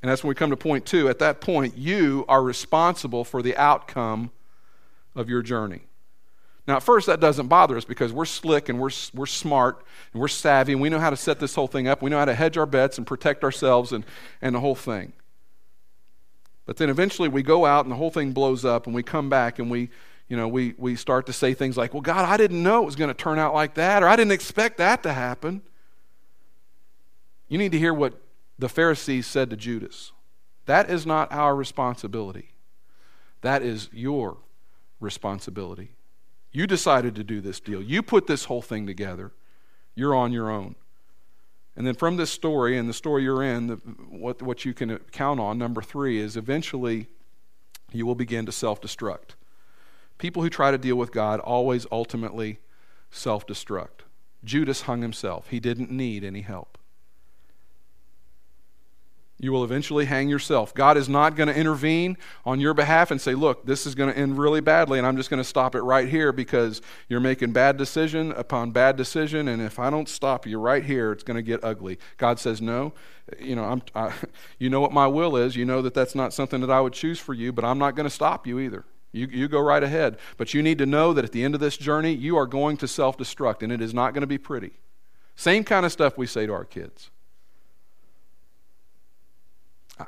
And 0.00 0.10
that's 0.10 0.22
when 0.22 0.28
we 0.28 0.36
come 0.36 0.50
to 0.50 0.56
point 0.56 0.86
two. 0.86 1.08
At 1.08 1.18
that 1.18 1.40
point, 1.40 1.76
you 1.76 2.24
are 2.28 2.42
responsible 2.42 3.24
for 3.24 3.42
the 3.42 3.56
outcome 3.56 4.30
of 5.16 5.28
your 5.28 5.42
journey. 5.42 5.82
Now, 6.66 6.76
at 6.76 6.82
first, 6.82 7.08
that 7.08 7.18
doesn't 7.18 7.48
bother 7.48 7.76
us 7.76 7.84
because 7.84 8.12
we're 8.12 8.24
slick 8.24 8.68
and 8.68 8.78
we're, 8.78 8.90
we're 9.14 9.26
smart 9.26 9.84
and 10.12 10.20
we're 10.20 10.28
savvy 10.28 10.72
and 10.72 10.80
we 10.80 10.88
know 10.88 11.00
how 11.00 11.10
to 11.10 11.16
set 11.16 11.40
this 11.40 11.54
whole 11.54 11.66
thing 11.66 11.88
up. 11.88 12.02
We 12.02 12.10
know 12.10 12.18
how 12.18 12.24
to 12.24 12.34
hedge 12.34 12.56
our 12.56 12.66
bets 12.66 12.98
and 12.98 13.06
protect 13.06 13.42
ourselves 13.42 13.92
and, 13.92 14.04
and 14.40 14.54
the 14.54 14.60
whole 14.60 14.76
thing. 14.76 15.12
But 16.64 16.76
then 16.76 16.88
eventually 16.88 17.28
we 17.28 17.42
go 17.42 17.66
out 17.66 17.84
and 17.84 17.90
the 17.90 17.96
whole 17.96 18.10
thing 18.10 18.32
blows 18.32 18.64
up 18.64 18.86
and 18.86 18.94
we 18.94 19.02
come 19.02 19.28
back 19.28 19.58
and 19.58 19.68
we, 19.70 19.90
you 20.28 20.36
know, 20.36 20.46
we, 20.46 20.74
we 20.78 20.94
start 20.94 21.26
to 21.26 21.32
say 21.32 21.52
things 21.52 21.76
like, 21.76 21.92
well, 21.92 22.00
God, 22.00 22.24
I 22.24 22.36
didn't 22.36 22.62
know 22.62 22.82
it 22.82 22.86
was 22.86 22.96
going 22.96 23.08
to 23.08 23.14
turn 23.14 23.40
out 23.40 23.54
like 23.54 23.74
that 23.74 24.04
or 24.04 24.08
I 24.08 24.14
didn't 24.14 24.32
expect 24.32 24.78
that 24.78 25.02
to 25.02 25.12
happen. 25.12 25.62
You 27.48 27.58
need 27.58 27.72
to 27.72 27.78
hear 27.78 27.92
what 27.92 28.14
the 28.56 28.68
Pharisees 28.68 29.26
said 29.26 29.50
to 29.50 29.56
Judas. 29.56 30.12
That 30.66 30.88
is 30.88 31.04
not 31.04 31.32
our 31.32 31.56
responsibility. 31.56 32.52
That 33.40 33.62
is 33.62 33.88
your 33.92 34.36
responsibility. 35.00 35.90
You 36.52 36.66
decided 36.66 37.14
to 37.16 37.24
do 37.24 37.40
this 37.40 37.60
deal. 37.60 37.82
You 37.82 38.02
put 38.02 38.26
this 38.26 38.44
whole 38.44 38.62
thing 38.62 38.86
together. 38.86 39.32
You're 39.94 40.14
on 40.14 40.32
your 40.32 40.50
own. 40.50 40.74
And 41.74 41.86
then 41.86 41.94
from 41.94 42.16
this 42.16 42.30
story 42.30 42.76
and 42.76 42.88
the 42.88 42.94
story 42.94 43.22
you're 43.22 43.42
in, 43.42 43.68
the, 43.68 43.76
what, 44.10 44.42
what 44.42 44.64
you 44.64 44.74
can 44.74 44.98
count 45.10 45.40
on, 45.40 45.56
number 45.56 45.80
three, 45.80 46.20
is 46.20 46.36
eventually 46.36 47.06
you 47.92 48.04
will 48.04 48.14
begin 48.14 48.44
to 48.46 48.52
self 48.52 48.80
destruct. 48.80 49.36
People 50.18 50.42
who 50.42 50.50
try 50.50 50.70
to 50.70 50.78
deal 50.78 50.96
with 50.96 51.12
God 51.12 51.40
always 51.40 51.86
ultimately 51.90 52.58
self 53.10 53.46
destruct. 53.46 54.04
Judas 54.44 54.82
hung 54.82 55.00
himself, 55.00 55.48
he 55.48 55.60
didn't 55.60 55.90
need 55.90 56.24
any 56.24 56.42
help 56.42 56.78
you 59.42 59.50
will 59.50 59.64
eventually 59.64 60.04
hang 60.04 60.28
yourself. 60.28 60.72
God 60.72 60.96
is 60.96 61.08
not 61.08 61.34
going 61.34 61.48
to 61.48 61.54
intervene 61.54 62.16
on 62.46 62.60
your 62.60 62.74
behalf 62.74 63.10
and 63.10 63.20
say, 63.20 63.34
look, 63.34 63.66
this 63.66 63.86
is 63.86 63.96
going 63.96 64.10
to 64.10 64.16
end 64.16 64.38
really 64.38 64.60
badly, 64.60 64.98
and 64.98 65.06
I'm 65.06 65.16
just 65.16 65.30
going 65.30 65.42
to 65.42 65.44
stop 65.44 65.74
it 65.74 65.82
right 65.82 66.08
here 66.08 66.32
because 66.32 66.80
you're 67.08 67.20
making 67.20 67.52
bad 67.52 67.76
decision 67.76 68.30
upon 68.32 68.70
bad 68.70 68.96
decision, 68.96 69.48
and 69.48 69.60
if 69.60 69.80
I 69.80 69.90
don't 69.90 70.08
stop 70.08 70.46
you 70.46 70.60
right 70.60 70.84
here, 70.84 71.10
it's 71.10 71.24
going 71.24 71.34
to 71.34 71.42
get 71.42 71.62
ugly. 71.64 71.98
God 72.18 72.38
says, 72.38 72.62
no. 72.62 72.94
You 73.40 73.56
know, 73.56 73.64
I'm, 73.64 73.82
I, 73.96 74.12
you 74.60 74.70
know 74.70 74.80
what 74.80 74.92
my 74.92 75.08
will 75.08 75.36
is. 75.36 75.56
You 75.56 75.64
know 75.64 75.82
that 75.82 75.92
that's 75.92 76.14
not 76.14 76.32
something 76.32 76.60
that 76.60 76.70
I 76.70 76.80
would 76.80 76.92
choose 76.92 77.18
for 77.18 77.34
you, 77.34 77.52
but 77.52 77.64
I'm 77.64 77.78
not 77.78 77.96
going 77.96 78.06
to 78.06 78.10
stop 78.10 78.46
you 78.46 78.60
either. 78.60 78.84
You, 79.10 79.26
you 79.26 79.48
go 79.48 79.60
right 79.60 79.82
ahead. 79.82 80.18
But 80.36 80.54
you 80.54 80.62
need 80.62 80.78
to 80.78 80.86
know 80.86 81.12
that 81.12 81.24
at 81.24 81.32
the 81.32 81.42
end 81.42 81.54
of 81.54 81.60
this 81.60 81.76
journey, 81.76 82.12
you 82.12 82.36
are 82.36 82.46
going 82.46 82.76
to 82.78 82.88
self 82.88 83.18
destruct, 83.18 83.62
and 83.62 83.72
it 83.72 83.80
is 83.80 83.92
not 83.92 84.14
going 84.14 84.22
to 84.22 84.26
be 84.28 84.38
pretty. 84.38 84.72
Same 85.34 85.64
kind 85.64 85.84
of 85.84 85.90
stuff 85.90 86.16
we 86.16 86.26
say 86.26 86.46
to 86.46 86.52
our 86.52 86.64
kids. 86.64 87.10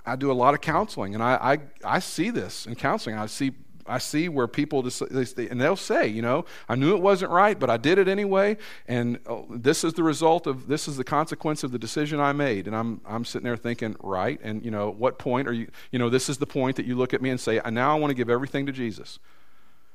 I 0.04 0.16
do 0.16 0.30
a 0.30 0.34
lot 0.34 0.54
of 0.54 0.60
counseling, 0.60 1.14
and 1.14 1.22
I, 1.22 1.34
I, 1.84 1.96
I 1.96 1.98
see 1.98 2.30
this 2.30 2.66
in 2.66 2.74
counseling. 2.74 3.16
I 3.16 3.26
see 3.26 3.52
I 3.86 3.98
see 3.98 4.28
where 4.28 4.46
people 4.46 4.82
just, 4.82 5.02
and 5.02 5.60
they'll 5.60 5.76
say, 5.76 6.06
you 6.06 6.22
know, 6.22 6.46
I 6.68 6.74
knew 6.74 6.94
it 6.94 7.02
wasn't 7.02 7.32
right, 7.32 7.58
but 7.58 7.68
I 7.68 7.76
did 7.76 7.98
it 7.98 8.08
anyway, 8.08 8.56
and 8.88 9.18
oh, 9.26 9.46
this 9.50 9.84
is 9.84 9.92
the 9.92 10.02
result 10.02 10.46
of 10.46 10.68
this 10.68 10.88
is 10.88 10.96
the 10.96 11.04
consequence 11.04 11.62
of 11.62 11.70
the 11.70 11.78
decision 11.78 12.18
I 12.18 12.32
made. 12.32 12.66
And 12.66 12.74
I'm 12.74 13.00
I'm 13.04 13.24
sitting 13.24 13.44
there 13.44 13.56
thinking, 13.56 13.96
right, 14.00 14.40
and 14.42 14.64
you 14.64 14.70
know, 14.70 14.90
what 14.90 15.18
point 15.18 15.48
are 15.48 15.52
you? 15.52 15.68
You 15.90 15.98
know, 15.98 16.08
this 16.08 16.28
is 16.28 16.38
the 16.38 16.46
point 16.46 16.76
that 16.76 16.86
you 16.86 16.96
look 16.96 17.12
at 17.12 17.20
me 17.20 17.30
and 17.30 17.38
say, 17.38 17.60
now 17.70 17.94
I 17.94 17.98
want 17.98 18.10
to 18.10 18.14
give 18.14 18.30
everything 18.30 18.66
to 18.66 18.72
Jesus. 18.72 19.18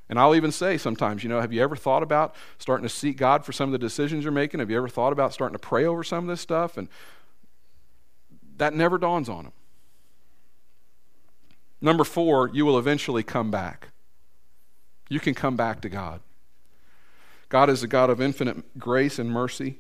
And 0.08 0.20
I'll 0.20 0.34
even 0.36 0.52
say 0.52 0.78
sometimes, 0.78 1.24
you 1.24 1.30
know, 1.30 1.40
have 1.40 1.54
you 1.54 1.62
ever 1.62 1.76
thought 1.76 2.02
about 2.02 2.34
starting 2.58 2.84
to 2.84 2.90
seek 2.90 3.18
God 3.18 3.46
for 3.46 3.52
some 3.52 3.70
of 3.70 3.74
the 3.74 3.78
decisions 3.78 4.24
you're 4.24 4.32
making? 4.32 4.60
Have 4.60 4.72
you 4.72 4.78
ever 4.78 4.90
thought 4.90 5.14
about 5.14 5.34
starting 5.34 5.54
to 5.54 5.60
pray 5.60 5.86
over 5.86 6.04
some 6.04 6.24
of 6.24 6.28
this 6.28 6.42
stuff? 6.42 6.78
And 6.78 6.90
that 8.58 8.74
never 8.74 8.98
dawns 8.98 9.30
on 9.30 9.44
them. 9.46 9.54
Number 11.82 12.03
four, 12.03 12.49
you 12.53 12.65
will 12.65 12.77
eventually 12.77 13.23
come 13.23 13.51
back. 13.51 13.89
You 15.09 15.19
can 15.19 15.34
come 15.34 15.55
back 15.55 15.82
to 15.82 15.89
God. 15.89 16.21
God 17.47 17.69
is 17.69 17.82
a 17.82 17.88
God 17.88 18.09
of 18.09 18.21
infinite 18.21 18.77
grace 18.77 19.17
and 19.17 19.32
mercy. 19.32 19.80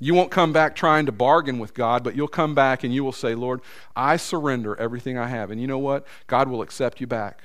You 0.00 0.14
won't 0.14 0.32
come 0.32 0.52
back 0.52 0.74
trying 0.74 1.06
to 1.06 1.12
bargain 1.12 1.60
with 1.60 1.74
God, 1.74 2.02
but 2.02 2.16
you'll 2.16 2.26
come 2.26 2.56
back 2.56 2.82
and 2.82 2.92
you 2.92 3.04
will 3.04 3.12
say, 3.12 3.36
Lord, 3.36 3.60
I 3.94 4.16
surrender 4.16 4.74
everything 4.80 5.16
I 5.16 5.28
have. 5.28 5.52
And 5.52 5.60
you 5.60 5.68
know 5.68 5.78
what? 5.78 6.04
God 6.26 6.48
will 6.48 6.62
accept 6.62 7.00
you 7.00 7.06
back 7.06 7.44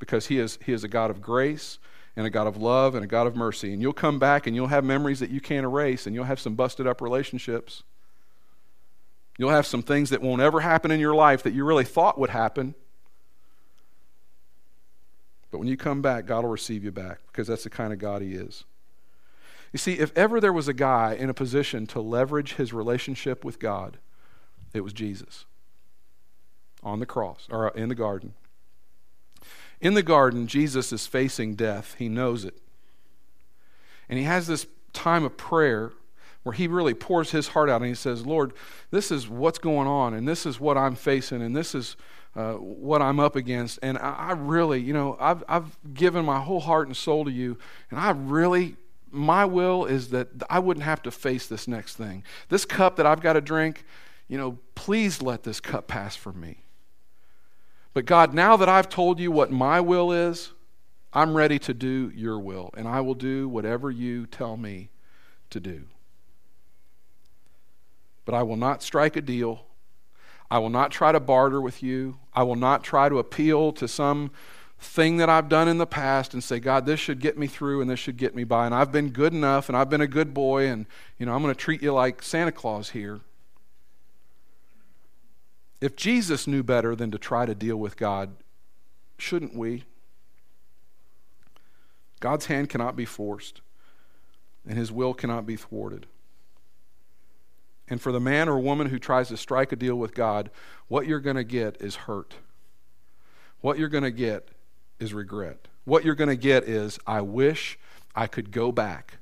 because 0.00 0.26
He 0.26 0.40
is, 0.40 0.58
he 0.64 0.72
is 0.72 0.82
a 0.82 0.88
God 0.88 1.10
of 1.10 1.22
grace 1.22 1.78
and 2.16 2.26
a 2.26 2.30
God 2.30 2.48
of 2.48 2.56
love 2.56 2.96
and 2.96 3.04
a 3.04 3.06
God 3.06 3.28
of 3.28 3.36
mercy. 3.36 3.72
And 3.72 3.80
you'll 3.80 3.92
come 3.92 4.18
back 4.18 4.48
and 4.48 4.56
you'll 4.56 4.66
have 4.66 4.84
memories 4.84 5.20
that 5.20 5.30
you 5.30 5.40
can't 5.40 5.64
erase 5.64 6.06
and 6.06 6.14
you'll 6.14 6.24
have 6.24 6.40
some 6.40 6.56
busted 6.56 6.88
up 6.88 7.00
relationships. 7.00 7.84
You'll 9.38 9.50
have 9.50 9.66
some 9.66 9.82
things 9.82 10.10
that 10.10 10.22
won't 10.22 10.42
ever 10.42 10.60
happen 10.60 10.90
in 10.90 11.00
your 11.00 11.14
life 11.14 11.42
that 11.42 11.54
you 11.54 11.64
really 11.64 11.84
thought 11.84 12.18
would 12.18 12.30
happen. 12.30 12.74
But 15.50 15.58
when 15.58 15.68
you 15.68 15.76
come 15.76 16.02
back, 16.02 16.26
God 16.26 16.44
will 16.44 16.50
receive 16.50 16.84
you 16.84 16.90
back 16.90 17.20
because 17.26 17.46
that's 17.46 17.64
the 17.64 17.70
kind 17.70 17.92
of 17.92 17.98
God 17.98 18.22
He 18.22 18.34
is. 18.34 18.64
You 19.72 19.78
see, 19.78 19.94
if 19.94 20.16
ever 20.16 20.38
there 20.38 20.52
was 20.52 20.68
a 20.68 20.74
guy 20.74 21.14
in 21.14 21.30
a 21.30 21.34
position 21.34 21.86
to 21.88 22.00
leverage 22.00 22.54
his 22.54 22.72
relationship 22.72 23.42
with 23.42 23.58
God, 23.58 23.96
it 24.74 24.80
was 24.80 24.92
Jesus 24.92 25.46
on 26.82 27.00
the 27.00 27.06
cross 27.06 27.48
or 27.50 27.68
uh, 27.68 27.74
in 27.74 27.88
the 27.88 27.94
garden. 27.94 28.34
In 29.80 29.94
the 29.94 30.02
garden, 30.02 30.46
Jesus 30.46 30.92
is 30.92 31.06
facing 31.06 31.54
death. 31.54 31.96
He 31.98 32.08
knows 32.08 32.44
it. 32.44 32.58
And 34.08 34.18
he 34.18 34.26
has 34.26 34.46
this 34.46 34.66
time 34.92 35.24
of 35.24 35.36
prayer 35.36 35.92
where 36.42 36.52
he 36.52 36.66
really 36.66 36.94
pours 36.94 37.30
his 37.30 37.48
heart 37.48 37.68
out 37.68 37.80
and 37.80 37.88
he 37.88 37.94
says, 37.94 38.26
Lord, 38.26 38.52
this 38.90 39.10
is 39.10 39.28
what's 39.28 39.58
going 39.58 39.86
on, 39.86 40.14
and 40.14 40.26
this 40.26 40.44
is 40.44 40.58
what 40.58 40.76
I'm 40.76 40.94
facing, 40.94 41.42
and 41.42 41.54
this 41.54 41.74
is 41.74 41.96
uh, 42.34 42.54
what 42.54 43.02
I'm 43.02 43.20
up 43.20 43.36
against. 43.36 43.78
And 43.82 43.98
I, 43.98 44.14
I 44.30 44.32
really, 44.32 44.80
you 44.80 44.92
know, 44.92 45.16
I've, 45.20 45.44
I've 45.48 45.76
given 45.94 46.24
my 46.24 46.40
whole 46.40 46.60
heart 46.60 46.88
and 46.88 46.96
soul 46.96 47.24
to 47.24 47.30
you, 47.30 47.58
and 47.90 48.00
I 48.00 48.10
really, 48.10 48.76
my 49.10 49.44
will 49.44 49.84
is 49.84 50.08
that 50.08 50.28
I 50.50 50.58
wouldn't 50.58 50.84
have 50.84 51.02
to 51.02 51.10
face 51.10 51.46
this 51.46 51.68
next 51.68 51.96
thing. 51.96 52.24
This 52.48 52.64
cup 52.64 52.96
that 52.96 53.06
I've 53.06 53.20
got 53.20 53.34
to 53.34 53.40
drink, 53.40 53.84
you 54.28 54.38
know, 54.38 54.58
please 54.74 55.22
let 55.22 55.44
this 55.44 55.60
cup 55.60 55.86
pass 55.86 56.16
from 56.16 56.40
me. 56.40 56.58
But 57.94 58.06
God, 58.06 58.32
now 58.32 58.56
that 58.56 58.68
I've 58.70 58.88
told 58.88 59.20
you 59.20 59.30
what 59.30 59.50
my 59.52 59.80
will 59.80 60.10
is, 60.10 60.52
I'm 61.12 61.36
ready 61.36 61.58
to 61.60 61.74
do 61.74 62.10
your 62.16 62.38
will, 62.38 62.70
and 62.74 62.88
I 62.88 63.02
will 63.02 63.14
do 63.14 63.46
whatever 63.48 63.90
you 63.90 64.26
tell 64.26 64.56
me 64.56 64.88
to 65.50 65.60
do 65.60 65.84
but 68.24 68.34
I 68.34 68.42
will 68.42 68.56
not 68.56 68.82
strike 68.82 69.16
a 69.16 69.20
deal. 69.20 69.66
I 70.50 70.58
will 70.58 70.70
not 70.70 70.90
try 70.90 71.12
to 71.12 71.20
barter 71.20 71.60
with 71.60 71.82
you. 71.82 72.18
I 72.34 72.42
will 72.42 72.56
not 72.56 72.84
try 72.84 73.08
to 73.08 73.18
appeal 73.18 73.72
to 73.72 73.88
some 73.88 74.30
thing 74.78 75.16
that 75.18 75.30
I've 75.30 75.48
done 75.48 75.68
in 75.68 75.78
the 75.78 75.86
past 75.86 76.34
and 76.34 76.42
say, 76.42 76.58
God, 76.58 76.86
this 76.86 77.00
should 77.00 77.20
get 77.20 77.38
me 77.38 77.46
through 77.46 77.80
and 77.80 77.88
this 77.88 78.00
should 78.00 78.16
get 78.16 78.34
me 78.34 78.44
by. 78.44 78.66
And 78.66 78.74
I've 78.74 78.92
been 78.92 79.10
good 79.10 79.32
enough 79.32 79.68
and 79.68 79.78
I've 79.78 79.88
been 79.88 80.00
a 80.00 80.06
good 80.06 80.34
boy 80.34 80.66
and, 80.66 80.86
you 81.18 81.26
know, 81.26 81.34
I'm 81.34 81.42
going 81.42 81.54
to 81.54 81.58
treat 81.58 81.82
you 81.82 81.92
like 81.92 82.22
Santa 82.22 82.52
Claus 82.52 82.90
here. 82.90 83.20
If 85.80 85.96
Jesus 85.96 86.46
knew 86.46 86.62
better 86.62 86.94
than 86.94 87.10
to 87.10 87.18
try 87.18 87.46
to 87.46 87.54
deal 87.54 87.76
with 87.76 87.96
God, 87.96 88.34
shouldn't 89.18 89.56
we? 89.56 89.84
God's 92.20 92.46
hand 92.46 92.68
cannot 92.68 92.94
be 92.94 93.04
forced, 93.04 93.60
and 94.64 94.78
his 94.78 94.92
will 94.92 95.12
cannot 95.12 95.44
be 95.44 95.56
thwarted. 95.56 96.06
And 97.92 98.00
for 98.00 98.10
the 98.10 98.20
man 98.20 98.48
or 98.48 98.58
woman 98.58 98.86
who 98.86 98.98
tries 98.98 99.28
to 99.28 99.36
strike 99.36 99.70
a 99.70 99.76
deal 99.76 99.96
with 99.96 100.14
God, 100.14 100.48
what 100.88 101.06
you're 101.06 101.20
going 101.20 101.36
to 101.36 101.44
get 101.44 101.76
is 101.78 101.94
hurt. 101.94 102.36
What 103.60 103.78
you're 103.78 103.90
going 103.90 104.02
to 104.02 104.10
get 104.10 104.48
is 104.98 105.12
regret. 105.12 105.68
What 105.84 106.02
you're 106.02 106.14
going 106.14 106.30
to 106.30 106.36
get 106.36 106.64
is, 106.64 106.98
I 107.06 107.20
wish 107.20 107.78
I 108.16 108.28
could 108.28 108.50
go 108.50 108.72
back 108.72 109.18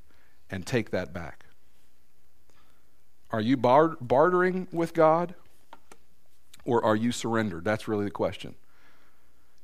and 0.52 0.64
take 0.64 0.90
that 0.90 1.12
back. 1.12 1.46
Are 3.32 3.40
you 3.40 3.56
bar- 3.56 3.96
bartering 4.00 4.68
with 4.70 4.94
God 4.94 5.34
or 6.64 6.84
are 6.84 6.94
you 6.94 7.10
surrendered? 7.10 7.64
That's 7.64 7.88
really 7.88 8.04
the 8.04 8.12
question. 8.12 8.54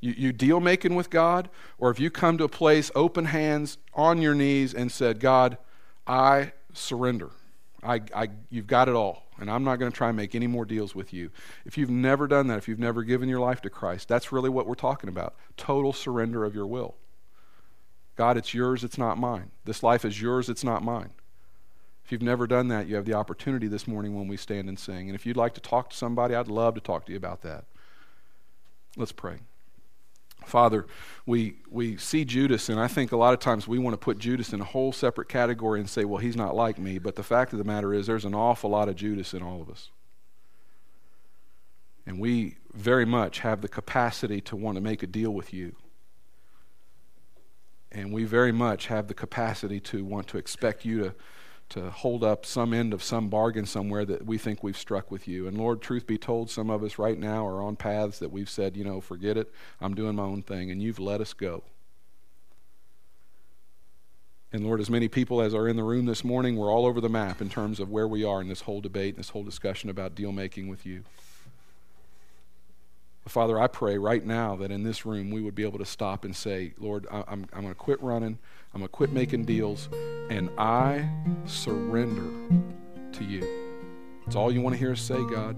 You, 0.00 0.14
you 0.18 0.32
deal 0.32 0.59
making 0.59 0.96
with 0.96 1.11
God, 1.11 1.48
or 1.78 1.92
if 1.92 2.00
you 2.00 2.11
come 2.11 2.38
to 2.38 2.44
a 2.44 2.48
place, 2.48 2.90
open 2.96 3.26
hands, 3.26 3.78
on 3.94 4.20
your 4.20 4.34
knees, 4.34 4.74
and 4.74 4.90
said, 4.90 5.20
God, 5.20 5.59
I 6.09 6.54
surrender. 6.72 7.30
I, 7.87 8.01
I, 8.14 8.28
you've 8.51 8.66
got 8.66 8.89
it 8.89 8.95
all, 8.95 9.24
and 9.39 9.51
I'm 9.51 9.64
not 9.64 9.76
going 9.76 9.91
to 9.91 9.97
try 9.97 10.09
and 10.09 10.16
make 10.16 10.34
any 10.34 10.47
more 10.47 10.64
deals 10.64 10.95
with 10.95 11.12
you. 11.12 11.30
If 11.64 11.78
you've 11.78 11.91
never 11.91 12.26
done 12.26 12.49
that, 12.49 12.59
if 12.59 12.68
you've 12.68 12.78
never 12.78 13.03
given 13.03 13.28
your 13.28 13.41
life 13.41 13.61
to 13.62 13.70
Christ, 13.70 14.09
that's 14.09 14.32
really 14.32 14.51
what 14.51 14.66
we're 14.66 14.74
talking 14.74 15.09
about 15.09 15.34
total 15.57 15.93
surrender 15.93 16.45
of 16.45 16.55
your 16.55 16.66
will. 16.66 16.97
God, 18.16 18.37
it's 18.37 18.55
yours, 18.55 18.82
it's 18.82 18.99
not 18.99 19.18
mine. 19.18 19.51
This 19.64 19.82
life 19.82 20.05
is 20.05 20.20
yours, 20.20 20.49
it's 20.49 20.64
not 20.64 20.82
mine. 20.82 21.11
If 22.05 22.12
you've 22.12 22.22
never 22.22 22.47
done 22.47 22.68
that, 22.68 22.87
you 22.87 22.95
have 22.95 23.05
the 23.05 23.14
opportunity 23.14 23.66
this 23.66 23.87
morning 23.89 24.14
when 24.14 24.28
we 24.28 24.37
stand 24.37 24.68
and 24.68 24.78
sing. 24.78 25.09
And 25.09 25.14
if 25.14 25.26
you'd 25.26 25.37
like 25.37 25.55
to 25.55 25.61
talk 25.61 25.91
to 25.91 25.97
somebody, 25.97 26.34
I'd 26.34 26.49
love 26.49 26.74
to 26.76 26.80
talk 26.80 27.05
to 27.07 27.12
you 27.12 27.18
about 27.18 27.43
that. 27.43 27.64
Let's 28.97 29.12
pray. 29.12 29.39
Father, 30.47 30.86
we, 31.26 31.57
we 31.68 31.97
see 31.97 32.24
Judas, 32.24 32.68
and 32.68 32.78
I 32.78 32.86
think 32.86 33.12
a 33.12 33.16
lot 33.16 33.34
of 33.34 33.40
times 33.40 33.66
we 33.66 33.78
want 33.78 33.94
to 33.94 33.99
put 33.99 34.18
Judas 34.18 34.53
in 34.53 34.61
a 34.61 34.64
whole 34.64 34.92
separate 34.92 35.28
category 35.28 35.80
and 35.80 35.90
say, 35.90 36.05
well, 36.05 36.18
he's 36.18 36.36
not 36.36 36.55
like 36.55 36.78
me. 36.78 36.99
But 36.99 37.16
the 37.16 37.22
fact 37.22 37.53
of 37.53 37.59
the 37.59 37.64
matter 37.64 37.92
is, 37.92 38.07
there's 38.07 38.24
an 38.24 38.34
awful 38.34 38.70
lot 38.70 38.88
of 38.88 38.97
Judas 38.97 39.34
in 39.34 39.42
all 39.42 39.61
of 39.61 39.68
us. 39.68 39.90
And 42.07 42.20
we 42.20 42.59
very 42.72 43.05
much 43.05 43.40
have 43.40 43.61
the 43.61 43.68
capacity 43.68 44.40
to 44.42 44.55
want 44.55 44.76
to 44.76 44.80
make 44.80 45.03
a 45.03 45.09
deal 45.09 45.32
with 45.32 45.53
you. 45.53 45.74
And 47.90 48.12
we 48.12 48.24
very 48.24 48.53
much 48.53 48.86
have 48.86 49.09
the 49.09 49.14
capacity 49.14 49.80
to 49.80 50.05
want 50.05 50.28
to 50.28 50.38
expect 50.38 50.84
you 50.84 51.03
to 51.03 51.14
to 51.69 51.91
hold 51.91 52.23
up 52.23 52.47
some 52.47 52.73
end 52.73 52.93
of 52.93 53.03
some 53.03 53.29
bargain 53.29 53.67
somewhere 53.67 54.05
that 54.05 54.25
we 54.25 54.39
think 54.39 54.62
we've 54.62 54.79
struck 54.79 55.11
with 55.11 55.27
you. 55.27 55.49
And 55.49 55.59
Lord, 55.59 55.83
truth 55.83 56.07
be 56.07 56.19
told, 56.19 56.51
some 56.51 56.71
of 56.71 56.83
us 56.83 56.99
right 56.99 57.19
now 57.19 57.47
are 57.47 57.61
on 57.61 57.77
paths 57.77 58.19
that 58.21 58.31
we've 58.31 58.49
said, 58.49 58.77
you 58.77 58.85
know, 58.85 59.01
forget 59.01 59.37
it, 59.37 59.53
I'm 59.81 59.95
doing 59.95 60.14
my 60.14 60.23
own 60.23 60.43
thing, 60.43 60.71
and 60.71 60.81
you've 60.81 61.01
let 61.01 61.21
us 61.21 61.33
go. 61.33 61.64
And 64.53 64.64
Lord, 64.64 64.81
as 64.81 64.89
many 64.89 65.09
people 65.09 65.43
as 65.43 65.55
are 65.55 65.69
in 65.69 65.77
the 65.77 65.83
room 65.83 66.07
this 66.07 66.25
morning, 66.25 66.57
we're 66.57 66.73
all 66.73 66.87
over 66.87 67.01
the 67.01 67.09
map 67.09 67.43
in 67.43 67.49
terms 67.49 67.81
of 67.81 67.91
where 67.91 68.07
we 68.07 68.25
are 68.25 68.41
in 68.41 68.49
this 68.49 68.62
whole 68.62 68.81
debate 68.81 69.17
this 69.17 69.31
whole 69.31 69.43
discussion 69.43 69.91
about 69.91 70.14
deal 70.14 70.33
making 70.33 70.69
with 70.69 70.87
you. 70.87 71.03
Father, 73.27 73.61
I 73.61 73.67
pray 73.67 73.99
right 73.99 74.25
now 74.25 74.55
that 74.57 74.71
in 74.71 74.85
this 74.85 75.05
room 75.05 75.31
we 75.31 75.43
would 75.43 75.57
be 75.57 75.64
able 75.64 75.81
to 75.81 75.85
stop 75.85 76.25
and 76.25 76.35
say, 76.35 76.75
Lord, 76.79 77.07
I'm, 77.11 77.47
I'm 77.53 77.62
going 77.62 77.69
to 77.69 77.75
quit 77.75 78.01
running. 78.01 78.39
I'm 78.77 78.81
going 78.81 78.89
to 78.89 78.93
quit 78.93 79.11
making 79.11 79.47
deals, 79.47 79.89
and 80.29 80.51
I 80.59 81.09
surrender 81.47 82.31
to 83.12 83.24
you. 83.24 83.49
It's 84.27 84.37
all 84.37 84.53
you 84.53 84.61
want 84.61 84.74
to 84.74 84.79
hear 84.79 84.93
us 84.93 85.01
say, 85.01 85.16
God. 85.31 85.57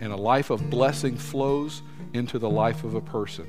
And 0.00 0.04
a 0.04 0.16
life 0.16 0.48
of 0.48 0.70
blessing 0.70 1.18
flows 1.18 1.82
into 2.14 2.38
the 2.38 2.48
life 2.48 2.84
of 2.84 2.94
a 2.94 3.02
person 3.02 3.46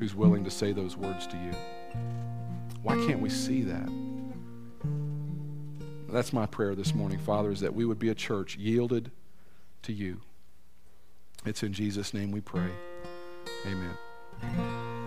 who's 0.00 0.16
willing 0.16 0.42
to 0.42 0.50
say 0.50 0.72
those 0.72 0.96
words 0.96 1.28
to 1.28 1.36
you. 1.36 1.52
Why 2.82 2.96
can't 3.06 3.20
we 3.20 3.30
see 3.30 3.62
that? 3.62 3.88
That's 6.08 6.32
my 6.32 6.46
prayer 6.46 6.74
this 6.74 6.96
morning, 6.96 7.20
Father, 7.20 7.52
is 7.52 7.60
that 7.60 7.72
we 7.72 7.84
would 7.84 8.00
be 8.00 8.08
a 8.08 8.16
church 8.16 8.56
yielded 8.56 9.12
to 9.82 9.92
you. 9.92 10.22
It's 11.46 11.62
in 11.62 11.72
Jesus' 11.72 12.12
name 12.12 12.32
we 12.32 12.40
pray. 12.40 12.72
Amen. 13.64 14.97